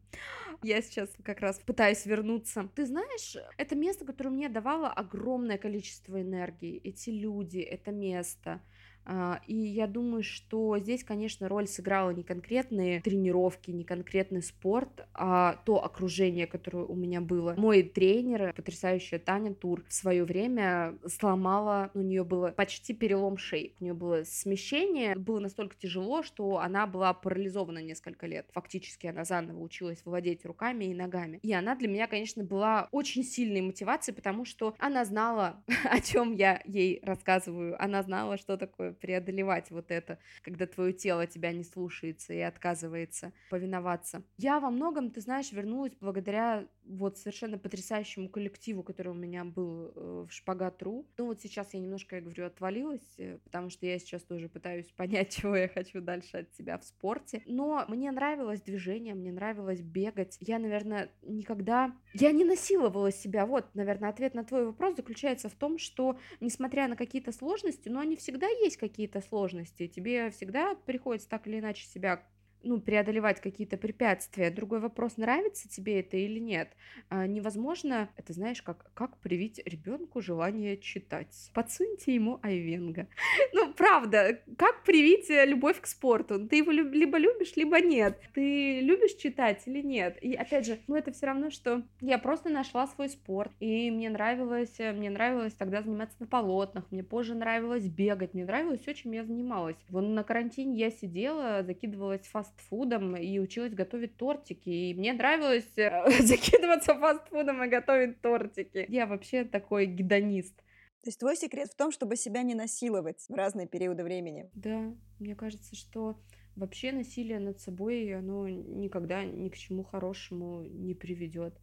Я 0.62 0.80
сейчас 0.80 1.10
как 1.24 1.40
раз 1.40 1.58
пытаюсь 1.58 2.06
вернуться. 2.06 2.68
Ты 2.76 2.86
знаешь, 2.86 3.36
это 3.56 3.74
место, 3.74 4.04
которое 4.04 4.30
мне 4.30 4.48
давало 4.48 4.88
огромное 4.88 5.58
количество 5.58 6.20
энергии. 6.20 6.80
Эти 6.84 7.10
люди, 7.10 7.58
это 7.58 7.90
место. 7.90 8.60
А, 9.04 9.40
и 9.46 9.54
я 9.54 9.86
думаю, 9.86 10.22
что 10.22 10.78
здесь, 10.78 11.04
конечно, 11.04 11.48
роль 11.48 11.66
сыграла 11.66 12.10
не 12.10 12.22
конкретные 12.22 13.00
тренировки, 13.00 13.70
не 13.70 13.84
конкретный 13.84 14.42
спорт, 14.42 15.06
а 15.14 15.56
то 15.64 15.84
окружение, 15.84 16.46
которое 16.46 16.84
у 16.84 16.94
меня 16.94 17.20
было. 17.20 17.54
Мой 17.56 17.82
тренер, 17.82 18.52
потрясающая 18.54 19.18
Таня 19.18 19.54
Тур, 19.54 19.84
в 19.88 19.92
свое 19.92 20.24
время 20.24 20.98
сломала, 21.06 21.90
у 21.94 22.00
нее 22.00 22.24
было 22.24 22.48
почти 22.48 22.94
перелом 22.94 23.36
шеи, 23.38 23.74
у 23.80 23.84
нее 23.84 23.94
было 23.94 24.24
смещение, 24.24 25.16
было 25.16 25.40
настолько 25.40 25.76
тяжело, 25.76 26.22
что 26.22 26.58
она 26.58 26.86
была 26.86 27.12
парализована 27.12 27.82
несколько 27.82 28.26
лет. 28.26 28.48
Фактически 28.52 29.06
она 29.06 29.24
заново 29.24 29.60
училась 29.60 30.02
владеть 30.04 30.44
руками 30.44 30.86
и 30.86 30.94
ногами. 30.94 31.38
И 31.42 31.52
она 31.52 31.74
для 31.74 31.88
меня, 31.88 32.06
конечно, 32.06 32.44
была 32.44 32.88
очень 32.92 33.24
сильной 33.24 33.60
мотивацией, 33.60 34.14
потому 34.14 34.44
что 34.44 34.74
она 34.78 35.04
знала, 35.04 35.62
о 35.84 36.00
чем 36.00 36.34
я 36.34 36.62
ей 36.64 37.00
рассказываю, 37.02 37.82
она 37.82 38.02
знала, 38.02 38.36
что 38.36 38.56
такое 38.56 38.91
преодолевать 38.92 39.70
вот 39.70 39.90
это, 39.90 40.18
когда 40.42 40.66
твое 40.66 40.92
тело 40.92 41.26
тебя 41.26 41.52
не 41.52 41.64
слушается 41.64 42.32
и 42.32 42.40
отказывается 42.40 43.32
повиноваться. 43.48 44.22
Я 44.38 44.60
во 44.60 44.70
многом, 44.70 45.10
ты 45.10 45.20
знаешь, 45.20 45.52
вернулась 45.52 45.94
благодаря 46.00 46.66
вот 46.84 47.18
совершенно 47.18 47.58
потрясающему 47.58 48.28
коллективу, 48.28 48.82
который 48.82 49.08
у 49.08 49.14
меня 49.14 49.44
был 49.44 49.92
э, 49.94 50.26
в 50.28 50.32
Шпагат.ру. 50.32 51.06
Ну 51.16 51.26
вот 51.26 51.40
сейчас 51.40 51.74
я 51.74 51.80
немножко, 51.80 52.16
я 52.16 52.22
говорю, 52.22 52.46
отвалилась, 52.46 53.14
э, 53.18 53.38
потому 53.44 53.70
что 53.70 53.86
я 53.86 53.98
сейчас 53.98 54.22
тоже 54.22 54.48
пытаюсь 54.48 54.86
понять, 54.96 55.34
чего 55.34 55.56
я 55.56 55.68
хочу 55.68 56.00
дальше 56.00 56.38
от 56.38 56.54
себя 56.54 56.78
в 56.78 56.84
спорте. 56.84 57.42
Но 57.46 57.84
мне 57.88 58.10
нравилось 58.10 58.62
движение, 58.62 59.14
мне 59.14 59.32
нравилось 59.32 59.80
бегать. 59.80 60.36
Я, 60.40 60.58
наверное, 60.58 61.10
никогда... 61.22 61.94
Я 62.14 62.32
не 62.32 62.44
насиловала 62.44 63.12
себя. 63.12 63.46
Вот, 63.46 63.74
наверное, 63.74 64.10
ответ 64.10 64.34
на 64.34 64.44
твой 64.44 64.66
вопрос 64.66 64.96
заключается 64.96 65.48
в 65.48 65.54
том, 65.54 65.78
что, 65.78 66.18
несмотря 66.40 66.88
на 66.88 66.96
какие-то 66.96 67.32
сложности, 67.32 67.88
но 67.88 68.00
они 68.00 68.16
всегда 68.16 68.48
есть 68.48 68.76
какие-то 68.76 69.20
сложности, 69.20 69.86
тебе 69.86 70.30
всегда 70.30 70.74
приходится 70.74 71.28
так 71.28 71.46
или 71.46 71.58
иначе 71.60 71.86
себя 71.86 72.24
ну, 72.64 72.80
преодолевать 72.80 73.40
какие-то 73.40 73.76
препятствия. 73.76 74.50
Другой 74.50 74.80
вопрос, 74.80 75.16
нравится 75.16 75.68
тебе 75.68 76.00
это 76.00 76.16
или 76.16 76.38
нет. 76.38 76.68
А, 77.08 77.26
невозможно, 77.26 78.08
это 78.16 78.32
знаешь, 78.32 78.62
как, 78.62 78.90
как 78.94 79.16
привить 79.18 79.60
ребенку 79.64 80.20
желание 80.20 80.76
читать. 80.76 81.50
Подсуньте 81.54 82.14
ему 82.14 82.38
Айвенга. 82.42 83.08
Ну, 83.54 83.72
правда, 83.74 84.40
как 84.56 84.82
привить 84.82 85.28
э, 85.30 85.44
любовь 85.44 85.80
к 85.80 85.86
спорту? 85.86 86.46
Ты 86.48 86.56
его 86.56 86.70
либо 86.70 87.18
любишь, 87.18 87.54
либо 87.56 87.80
нет. 87.80 88.18
Ты 88.34 88.80
любишь 88.80 89.14
читать 89.14 89.62
или 89.66 89.82
нет? 89.82 90.18
И 90.22 90.34
опять 90.34 90.66
же, 90.66 90.78
ну, 90.86 90.96
это 90.96 91.12
все 91.12 91.26
равно, 91.26 91.50
что 91.50 91.82
я 92.00 92.18
просто 92.18 92.48
нашла 92.48 92.86
свой 92.86 93.08
спорт, 93.08 93.52
и 93.60 93.90
мне 93.90 94.10
нравилось, 94.10 94.74
э, 94.78 94.92
мне 94.92 95.10
нравилось 95.10 95.54
тогда 95.54 95.82
заниматься 95.82 96.16
на 96.20 96.26
полотнах, 96.26 96.84
мне 96.90 97.02
позже 97.02 97.34
нравилось 97.34 97.84
бегать, 97.84 98.34
мне 98.34 98.44
нравилось 98.44 98.80
все, 98.80 98.94
чем 98.94 99.12
я 99.12 99.24
занималась. 99.24 99.76
Вон 99.88 100.14
на 100.14 100.24
карантине 100.24 100.78
я 100.78 100.90
сидела, 100.90 101.62
закидывалась 101.62 102.26
фаст 102.26 102.51
фастфудом 102.56 103.16
и 103.16 103.38
училась 103.38 103.74
готовить 103.74 104.16
тортики. 104.16 104.68
И 104.68 104.94
мне 104.94 105.12
нравилось 105.12 105.68
э, 105.76 106.10
закидываться 106.22 106.94
фастфудом 106.94 107.62
и 107.64 107.68
готовить 107.68 108.20
тортики. 108.20 108.86
Я 108.88 109.06
вообще 109.06 109.44
такой 109.44 109.86
гедонист. 109.86 110.56
То 110.56 111.08
есть 111.08 111.18
твой 111.18 111.36
секрет 111.36 111.68
в 111.68 111.76
том, 111.76 111.90
чтобы 111.90 112.16
себя 112.16 112.42
не 112.42 112.54
насиловать 112.54 113.24
в 113.28 113.34
разные 113.34 113.66
периоды 113.66 114.04
времени. 114.04 114.50
Да, 114.54 114.94
мне 115.18 115.34
кажется, 115.34 115.74
что 115.74 116.16
вообще 116.54 116.92
насилие 116.92 117.40
над 117.40 117.60
собой, 117.60 118.14
оно 118.14 118.48
никогда 118.48 119.24
ни 119.24 119.48
к 119.48 119.56
чему 119.56 119.82
хорошему 119.82 120.62
не 120.62 120.94
приведет. 120.94 121.58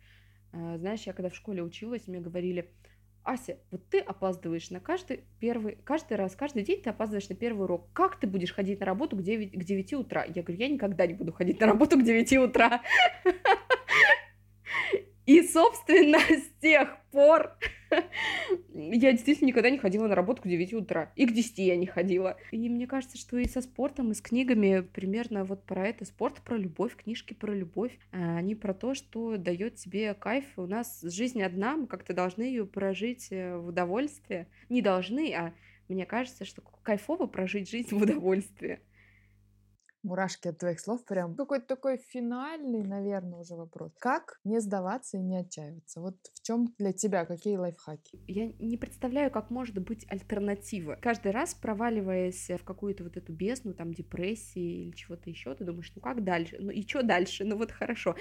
А, 0.52 0.78
знаешь, 0.78 1.04
я 1.04 1.14
когда 1.14 1.30
в 1.30 1.36
школе 1.36 1.64
училась, 1.64 2.08
мне 2.08 2.20
говорили, 2.20 2.70
Ася, 3.30 3.60
вот 3.70 3.88
ты 3.92 4.00
опаздываешь 4.00 4.72
на 4.72 4.80
каждый 4.80 5.24
первый, 5.40 5.78
каждый 5.84 6.18
раз, 6.18 6.36
каждый 6.36 6.64
день 6.64 6.82
ты 6.82 6.90
опаздываешь 6.90 7.30
на 7.30 7.36
первый 7.36 7.66
урок. 7.66 7.88
Как 7.94 8.20
ты 8.20 8.26
будешь 8.26 8.52
ходить 8.52 8.80
на 8.80 8.88
работу 8.88 9.16
к 9.16 9.22
9, 9.22 9.52
к 9.52 9.64
9 9.64 9.94
утра? 9.94 10.26
Я 10.26 10.42
говорю, 10.42 10.60
я 10.60 10.68
никогда 10.68 11.06
не 11.06 11.14
буду 11.14 11.32
ходить 11.32 11.60
на 11.60 11.68
работу 11.68 12.00
к 12.00 12.04
9 12.04 12.38
утра. 12.38 12.82
И, 15.28 15.44
собственно, 15.44 16.18
с 16.18 16.60
тех 16.60 16.98
пор 17.12 17.56
Я 18.74 19.12
действительно 19.12 19.48
никогда 19.48 19.70
не 19.70 19.78
ходила 19.78 20.08
на 20.08 20.16
работу 20.16 20.42
к 20.42 20.48
9 20.48 20.74
утра. 20.74 21.12
И 21.16 21.26
к 21.26 21.34
10 21.34 21.60
я 21.60 21.76
не 21.76 21.86
ходила. 21.86 22.38
И 22.52 22.70
мне 22.70 22.88
кажется, 22.88 23.18
что 23.18 23.38
и 23.38 23.48
со 23.48 23.62
спортом, 23.62 24.12
и 24.12 24.14
с 24.14 24.22
книгами 24.22 24.82
примерно 24.82 25.44
вот 25.44 25.64
про 25.64 25.88
это. 25.88 26.06
Спорт 26.06 26.42
про 26.42 26.58
любовь, 26.58 26.96
книжки 26.96 27.34
про 27.34 27.54
любовь. 27.54 27.98
А 28.12 28.38
они 28.38 28.56
про 28.56 28.74
то, 28.74 28.94
что 28.94 29.38
дает 29.38 29.76
тебе 29.76 30.14
кайф. 30.14 30.46
У 30.58 30.66
нас 30.66 31.02
жизнь 31.02 31.42
одна, 31.42 31.78
мы 31.78 31.88
как-то 31.88 32.14
должны 32.14 32.44
ее 32.44 32.66
прожить 32.66 33.28
э, 33.32 33.58
в 33.58 33.68
удовольствие. 33.68 34.48
Не 34.70 34.82
должны, 34.82 35.34
а 35.34 35.54
мне 35.88 36.06
кажется, 36.06 36.46
что 36.46 36.62
кайфово 36.84 37.26
прожить 37.26 37.70
жизнь 37.70 37.96
в 37.96 38.02
удовольствие. 38.02 38.80
Мурашки 40.04 40.48
от 40.48 40.58
твоих 40.58 40.80
слов 40.80 41.04
прям. 41.06 41.36
Какой-то 41.36 41.68
такой 41.68 41.98
финальный, 41.98 42.84
наверное, 42.84 43.40
уже 43.40 43.56
вопрос. 43.56 43.92
Как 44.00 44.40
не 44.46 44.62
сдаваться 44.62 45.18
и 45.18 45.22
не 45.22 45.38
отчаиваться? 45.38 46.00
Вот 46.00 46.16
в 46.34 46.42
чем 46.42 46.74
для 46.78 46.94
тебя, 46.94 47.26
какие 47.26 47.58
лайфхаки? 47.58 48.20
Я 48.28 48.48
не 48.60 48.78
представляю, 48.78 49.30
как 49.30 49.50
может 49.50 49.78
быть 49.80 50.06
альтернатива. 50.10 50.98
Каждый 51.02 51.32
раз, 51.32 51.54
проваливаясь 51.54 52.50
в 52.50 52.64
какую-то 52.64 53.04
вот 53.04 53.18
эту 53.18 53.34
бездну, 53.34 53.74
там, 53.74 53.94
депрессии 53.94 54.84
или 54.84 54.92
чего-то 54.92 55.30
еще, 55.30 55.54
ты 55.54 55.66
думаешь, 55.66 55.92
ну 55.96 56.02
как 56.02 56.24
дальше? 56.24 56.58
Ну 56.60 56.72
и 56.72 56.88
что 56.88 57.04
дальше? 57.04 57.44
Ну 57.44 57.58
вот 57.58 57.72
хорошо. 57.72 58.16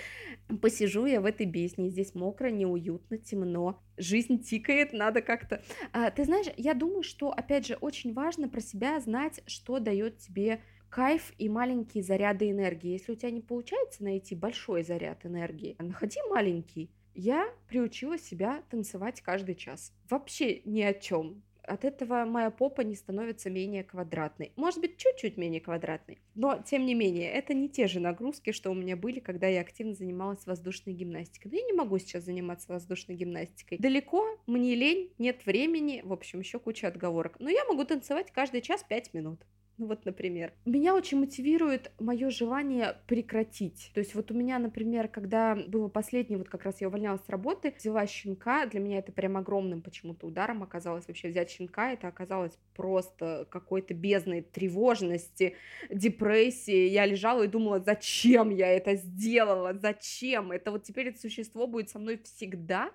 Посижу 0.60 1.06
я 1.06 1.20
в 1.20 1.26
этой 1.26 1.46
бездне, 1.46 1.90
здесь 1.90 2.14
мокро, 2.14 2.48
неуютно, 2.48 3.18
темно, 3.18 3.80
жизнь 3.96 4.42
тикает, 4.42 4.92
надо 4.92 5.22
как-то... 5.22 5.62
А, 5.92 6.10
ты 6.10 6.24
знаешь, 6.24 6.46
я 6.56 6.74
думаю, 6.74 7.02
что, 7.02 7.30
опять 7.30 7.66
же, 7.66 7.76
очень 7.76 8.12
важно 8.12 8.48
про 8.48 8.60
себя 8.60 8.98
знать, 9.00 9.42
что 9.46 9.78
дает 9.78 10.18
тебе 10.18 10.60
кайф 10.90 11.32
и 11.38 11.48
маленькие 11.48 12.02
заряды 12.02 12.50
энергии. 12.50 12.92
Если 12.92 13.12
у 13.12 13.16
тебя 13.16 13.30
не 13.30 13.40
получается 13.40 14.04
найти 14.04 14.34
большой 14.34 14.82
заряд 14.82 15.24
энергии, 15.26 15.76
находи 15.78 16.18
маленький. 16.30 16.90
Я 17.14 17.52
приучила 17.68 18.18
себя 18.18 18.62
танцевать 18.70 19.20
каждый 19.20 19.56
час. 19.56 19.92
Вообще 20.08 20.60
ни 20.64 20.82
о 20.82 20.94
чем. 20.94 21.42
От 21.68 21.84
этого 21.84 22.24
моя 22.24 22.50
попа 22.50 22.80
не 22.80 22.94
становится 22.94 23.50
менее 23.50 23.84
квадратной. 23.84 24.52
Может 24.56 24.80
быть, 24.80 24.96
чуть-чуть 24.96 25.36
менее 25.36 25.60
квадратной. 25.60 26.18
Но, 26.34 26.62
тем 26.64 26.86
не 26.86 26.94
менее, 26.94 27.30
это 27.30 27.52
не 27.52 27.68
те 27.68 27.88
же 27.88 28.00
нагрузки, 28.00 28.52
что 28.52 28.70
у 28.70 28.74
меня 28.74 28.96
были, 28.96 29.20
когда 29.20 29.48
я 29.48 29.60
активно 29.60 29.94
занималась 29.94 30.46
воздушной 30.46 30.94
гимнастикой. 30.94 31.50
Но 31.50 31.58
я 31.58 31.64
не 31.64 31.74
могу 31.74 31.98
сейчас 31.98 32.24
заниматься 32.24 32.72
воздушной 32.72 33.16
гимнастикой. 33.16 33.78
Далеко, 33.78 34.38
мне 34.46 34.74
лень, 34.74 35.12
нет 35.18 35.44
времени, 35.44 36.00
в 36.04 36.12
общем, 36.12 36.38
еще 36.38 36.58
куча 36.58 36.88
отговорок. 36.88 37.36
Но 37.38 37.50
я 37.50 37.64
могу 37.66 37.84
танцевать 37.84 38.30
каждый 38.32 38.62
час 38.62 38.82
5 38.88 39.12
минут. 39.12 39.44
Ну 39.78 39.86
вот, 39.86 40.04
например. 40.04 40.52
Меня 40.64 40.92
очень 40.94 41.20
мотивирует 41.20 41.92
мое 42.00 42.30
желание 42.30 42.96
прекратить. 43.06 43.92
То 43.94 44.00
есть 44.00 44.14
вот 44.16 44.30
у 44.32 44.34
меня, 44.34 44.58
например, 44.58 45.06
когда 45.06 45.54
было 45.54 45.86
последнее, 45.86 46.36
вот 46.36 46.48
как 46.48 46.64
раз 46.64 46.80
я 46.80 46.88
увольнялась 46.88 47.24
с 47.24 47.28
работы, 47.28 47.72
взяла 47.76 48.04
щенка, 48.06 48.66
для 48.66 48.80
меня 48.80 48.98
это 48.98 49.12
прям 49.12 49.36
огромным 49.36 49.80
почему-то 49.80 50.26
ударом 50.26 50.64
оказалось 50.64 51.06
вообще 51.06 51.28
взять 51.28 51.50
щенка, 51.50 51.92
это 51.92 52.08
оказалось 52.08 52.58
просто 52.74 53.46
какой-то 53.50 53.94
бездной 53.94 54.42
тревожности, 54.42 55.54
депрессии. 55.90 56.88
Я 56.88 57.06
лежала 57.06 57.44
и 57.44 57.48
думала, 57.48 57.78
зачем 57.78 58.50
я 58.50 58.68
это 58.68 58.96
сделала, 58.96 59.74
зачем? 59.74 60.50
Это 60.50 60.72
вот 60.72 60.82
теперь 60.82 61.08
это 61.08 61.20
существо 61.20 61.68
будет 61.68 61.88
со 61.88 62.00
мной 62.00 62.20
всегда. 62.24 62.90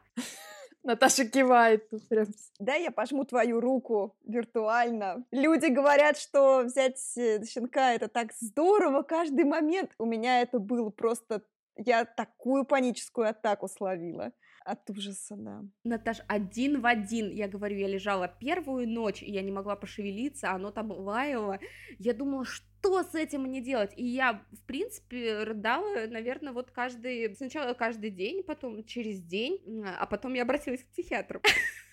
Наташа 0.84 1.26
кивает 1.26 1.90
тут 1.90 2.08
прям. 2.10 2.28
Да, 2.60 2.76
я 2.76 2.92
пожму 2.92 3.24
твою 3.24 3.62
руку 3.62 4.18
виртуально. 4.26 5.26
Люди 5.32 5.68
говорят, 5.68 6.18
что 6.18 6.64
взять 6.64 7.00
э, 7.18 7.44
щенка 7.46 7.94
это 7.94 8.10
так 8.10 8.34
здорово 8.34 9.02
каждый 9.04 9.46
момент. 9.46 9.92
У 9.98 10.06
меня 10.06 10.42
это 10.42 10.60
было 10.60 10.90
просто... 10.90 11.44
Я 11.78 12.06
такую 12.06 12.66
паническую 12.66 13.30
атаку 13.30 13.68
словила. 13.68 14.34
От 14.66 14.90
ужаса, 14.90 15.36
да. 15.38 15.64
Наташ, 15.84 16.22
один 16.28 16.82
в 16.82 16.86
один, 16.86 17.32
я 17.32 17.48
говорю, 17.48 17.78
я 17.78 17.88
лежала 17.88 18.28
первую 18.28 18.88
ночь, 18.88 19.22
и 19.22 19.32
я 19.32 19.42
не 19.42 19.52
могла 19.52 19.76
пошевелиться, 19.76 20.52
оно 20.52 20.72
там 20.72 20.92
лаяло. 20.92 21.60
Я 22.00 22.14
думала, 22.14 22.46
что 22.46 22.66
с 23.04 23.16
этим 23.16 23.44
мне 23.44 23.62
делать? 23.62 23.92
И 23.96 24.06
я, 24.06 24.44
в 24.52 24.66
принципе, 24.66 25.44
рыдала, 25.44 26.08
наверное, 26.08 26.54
вот 26.54 26.72
каждый, 26.72 27.36
сначала 27.36 27.74
каждый 27.74 28.10
день, 28.10 28.44
потом 28.44 28.84
через 28.84 29.22
день, 29.22 29.84
а 29.86 30.06
потом 30.06 30.34
я 30.34 30.44
обратилась 30.44 30.84
к 30.84 30.88
психиатру. 30.88 31.42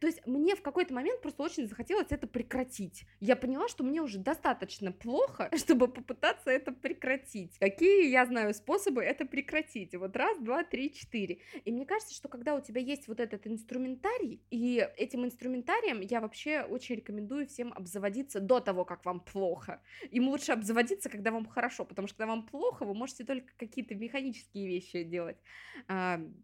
То 0.00 0.06
есть 0.06 0.26
мне 0.26 0.54
в 0.56 0.62
какой-то 0.62 0.94
момент 0.94 1.20
просто 1.20 1.42
очень 1.42 1.68
захотелось 1.68 2.08
это 2.10 2.26
прекратить. 2.26 3.04
Я 3.20 3.36
поняла, 3.36 3.68
что 3.68 3.84
мне 3.84 4.02
уже 4.02 4.18
достаточно 4.18 4.92
плохо, 4.92 5.50
чтобы 5.56 5.88
попытаться 5.88 6.50
это 6.50 6.72
прекратить. 6.72 7.58
Какие 7.58 8.10
я 8.10 8.26
знаю 8.26 8.54
способы 8.54 9.02
это 9.02 9.24
прекратить? 9.24 9.94
Вот 9.94 10.16
раз, 10.16 10.38
два, 10.38 10.64
три, 10.64 10.92
четыре. 10.92 11.38
И 11.64 11.72
мне 11.72 11.86
кажется, 11.86 12.14
что 12.14 12.28
когда 12.28 12.54
у 12.54 12.60
тебя 12.60 12.80
есть 12.80 13.08
вот 13.08 13.20
этот 13.20 13.46
инструментарий, 13.46 14.40
и 14.50 14.86
этим 14.96 15.24
инструментарием 15.24 16.00
я 16.00 16.20
вообще 16.20 16.62
очень 16.62 16.96
рекомендую 16.96 17.46
всем 17.46 17.72
обзаводиться 17.72 18.40
до 18.40 18.60
того, 18.60 18.84
как 18.84 19.04
вам 19.04 19.20
плохо. 19.20 19.80
Им 20.10 20.28
лучше 20.28 20.52
обзаводиться, 20.52 21.08
когда 21.08 21.30
вам 21.30 21.46
хорошо, 21.46 21.84
потому 21.84 22.08
что 22.08 22.18
когда 22.18 22.32
вам 22.32 22.46
плохо, 22.46 22.84
вы 22.84 22.94
можете 22.94 23.24
только 23.24 23.52
какие-то 23.56 23.94
механические 23.94 24.66
вещи 24.66 25.02
делать. 25.02 25.36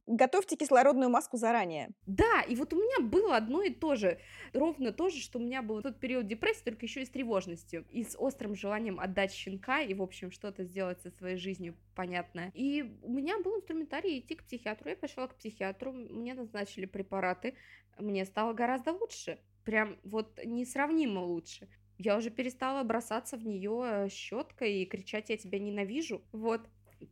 Готовьте 0.06 0.56
кислородную 0.56 1.10
маску 1.10 1.36
заранее. 1.36 1.90
Да, 2.06 2.42
и 2.42 2.54
вот 2.56 2.72
у 2.72 2.76
меня 2.76 2.83
было 3.00 3.36
одно 3.36 3.62
и 3.62 3.70
то 3.70 3.94
же, 3.94 4.18
ровно 4.52 4.92
то 4.92 5.08
же, 5.08 5.20
что 5.20 5.38
у 5.38 5.42
меня 5.42 5.62
был 5.62 5.82
тот 5.82 6.00
период 6.00 6.26
депрессии, 6.26 6.64
только 6.64 6.86
еще 6.86 7.02
и 7.02 7.06
с 7.06 7.10
тревожностью, 7.10 7.86
и 7.90 8.04
с 8.04 8.16
острым 8.18 8.54
желанием 8.54 9.00
отдать 9.00 9.32
щенка 9.32 9.80
и, 9.80 9.94
в 9.94 10.02
общем, 10.02 10.30
что-то 10.30 10.64
сделать 10.64 11.00
со 11.00 11.10
своей 11.10 11.36
жизнью 11.36 11.76
понятное. 11.94 12.50
И 12.54 12.98
у 13.02 13.12
меня 13.12 13.38
был 13.40 13.56
инструментарий 13.56 14.18
идти 14.18 14.34
к 14.34 14.44
психиатру. 14.44 14.90
Я 14.90 14.96
пошла 14.96 15.28
к 15.28 15.36
психиатру, 15.36 15.92
мне 15.92 16.34
назначили 16.34 16.86
препараты, 16.86 17.54
мне 17.98 18.24
стало 18.24 18.52
гораздо 18.52 18.92
лучше, 18.92 19.38
прям 19.64 19.98
вот 20.04 20.38
несравнимо 20.44 21.20
лучше. 21.20 21.68
Я 21.96 22.16
уже 22.16 22.30
перестала 22.30 22.82
бросаться 22.82 23.36
в 23.36 23.46
нее 23.46 24.08
щеткой 24.10 24.82
и 24.82 24.86
кричать 24.86 25.30
«я 25.30 25.36
тебя 25.36 25.58
ненавижу». 25.58 26.22
Вот 26.32 26.68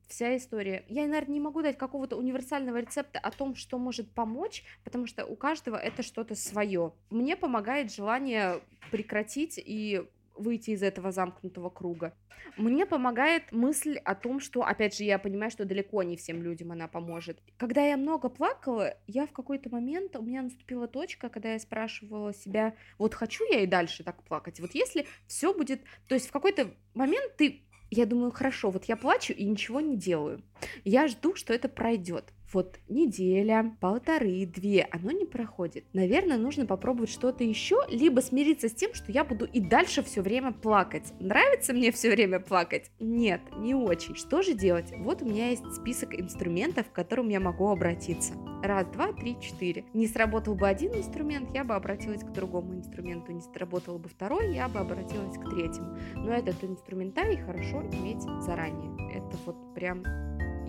вся 0.09 0.36
история. 0.36 0.84
Я, 0.88 1.07
наверное, 1.07 1.34
не 1.34 1.40
могу 1.40 1.62
дать 1.62 1.78
какого-то 1.78 2.16
универсального 2.16 2.78
рецепта 2.78 3.18
о 3.18 3.30
том, 3.30 3.55
что 3.55 3.78
может 3.78 4.11
помочь, 4.11 4.64
потому 4.84 5.07
что 5.07 5.24
у 5.24 5.36
каждого 5.36 5.76
это 5.76 6.03
что-то 6.03 6.34
свое. 6.34 6.93
Мне 7.11 7.36
помогает 7.36 7.93
желание 7.93 8.61
прекратить 8.90 9.59
и 9.59 10.03
выйти 10.36 10.70
из 10.70 10.82
этого 10.82 11.12
замкнутого 11.12 11.70
круга. 11.70 12.14
Мне 12.57 12.86
помогает 12.86 13.53
мысль 13.53 13.97
о 13.97 14.14
том, 14.14 14.40
что, 14.40 14.62
опять 14.62 14.97
же, 14.97 15.05
я 15.05 15.18
понимаю, 15.18 15.51
что 15.51 15.64
далеко 15.64 16.03
не 16.03 16.16
всем 16.16 16.43
людям 16.43 16.72
она 16.72 16.88
поможет. 16.88 17.40
Когда 17.57 17.84
я 17.86 17.97
много 17.97 18.28
плакала, 18.28 18.95
я 19.07 19.26
в 19.26 19.32
какой-то 19.32 19.70
момент, 19.70 20.16
у 20.16 20.22
меня 20.22 20.43
наступила 20.43 20.86
точка, 20.86 21.28
когда 21.28 21.53
я 21.53 21.59
спрашивала 21.59 22.34
себя, 22.34 22.74
вот 22.99 23.14
хочу 23.14 23.45
я 23.51 23.61
и 23.61 23.66
дальше 23.66 24.05
так 24.05 24.22
плакать? 24.24 24.61
Вот 24.61 24.74
если 24.74 25.07
все 25.26 25.55
будет... 25.55 25.82
То 26.09 26.14
есть 26.14 26.28
в 26.28 26.32
какой-то 26.32 26.74
момент 26.95 27.36
ты 27.36 27.62
я 27.95 28.07
думаю, 28.07 28.32
хорошо, 28.32 28.70
вот 28.70 28.86
я 28.86 28.97
плачу 28.97 29.34
и 29.34 29.45
ничего 29.45 29.80
не 29.80 29.97
делаю. 29.97 30.43
Я 30.84 31.09
жду, 31.09 31.34
что 31.34 31.53
это 31.53 31.68
пройдет. 31.68 32.32
Вот 32.53 32.79
неделя, 32.89 33.75
полторы, 33.81 34.47
две, 34.47 34.87
оно 34.91 35.11
не 35.11 35.25
проходит. 35.25 35.85
Наверное, 35.93 36.37
нужно 36.37 36.67
попробовать 36.67 37.11
что-то 37.11 37.45
еще, 37.45 37.77
либо 37.89 38.21
смириться 38.21 38.69
с 38.69 38.75
тем, 38.75 38.93
что 38.95 39.11
я 39.11 39.25
буду 39.25 39.47
и 39.47 39.61
дальше 39.61 40.03
все 40.03 40.21
время 40.21 40.53
плакать. 40.53 41.13
Нравится 41.19 41.73
мне 41.73 41.91
все 41.93 42.11
время 42.11 42.41
плакать? 42.41 42.91
Нет, 43.01 43.41
не 43.57 43.75
очень. 43.75 44.15
Что 44.17 44.43
же 44.43 44.53
делать? 44.53 44.93
Вот 44.99 45.23
у 45.23 45.25
меня 45.25 45.51
есть 45.51 45.65
список 45.75 46.15
инструментов, 46.15 46.91
к 46.91 46.93
которым 46.93 47.29
я 47.31 47.41
могу 47.41 47.69
обратиться. 47.69 48.35
Раз, 48.63 48.87
два, 48.89 49.13
три, 49.13 49.41
четыре. 49.41 49.85
Не 49.95 50.07
сработал 50.07 50.55
бы 50.55 50.69
один 50.69 50.93
инструмент, 50.93 51.51
я 51.55 51.65
бы 51.65 51.75
обратилась 51.75 52.23
к 52.23 52.33
другому 52.33 52.75
инструменту. 52.75 53.33
Не 53.33 53.41
сработал 53.41 53.99
бы 53.99 54.09
второй, 54.09 54.55
я 54.55 54.69
бы 54.69 54.79
обратилась 54.79 55.37
к 55.37 55.51
третьему. 55.51 55.97
Но 56.17 56.33
этот 56.33 56.63
инструментарий 56.63 57.39
хорошо 57.39 57.83
иметь 57.93 58.23
заранее. 58.43 58.93
Это 59.17 59.37
вот 59.47 59.75
прям 59.75 60.03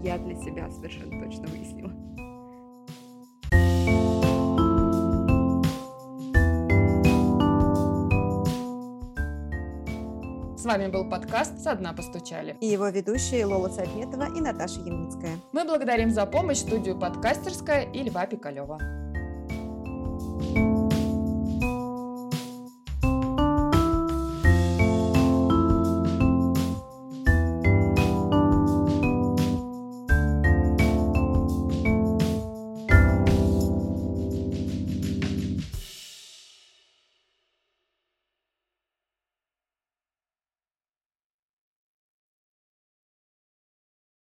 я 0.04 0.18
для 0.18 0.36
себя 0.36 0.70
совершенно 0.70 1.24
точно 1.24 1.48
выяснила. 1.48 1.92
С 10.58 10.66
вами 10.66 10.88
был 10.88 11.10
подкаст 11.10 11.60
«Со 11.60 11.76
дна 11.76 11.94
постучали». 11.94 12.56
И 12.62 12.68
его 12.68 12.88
ведущие 12.88 13.46
Лола 13.46 13.68
Царьметова 13.70 14.34
и 14.34 14.40
Наташа 14.40 14.80
Ямницкая. 14.80 15.38
Мы 15.52 15.66
благодарим 15.66 16.10
за 16.10 16.26
помощь 16.26 16.60
студию 16.60 16.98
«Подкастерская» 16.98 17.82
и 17.92 18.04
Льва 18.04 18.26
Пикалева. 18.26 18.80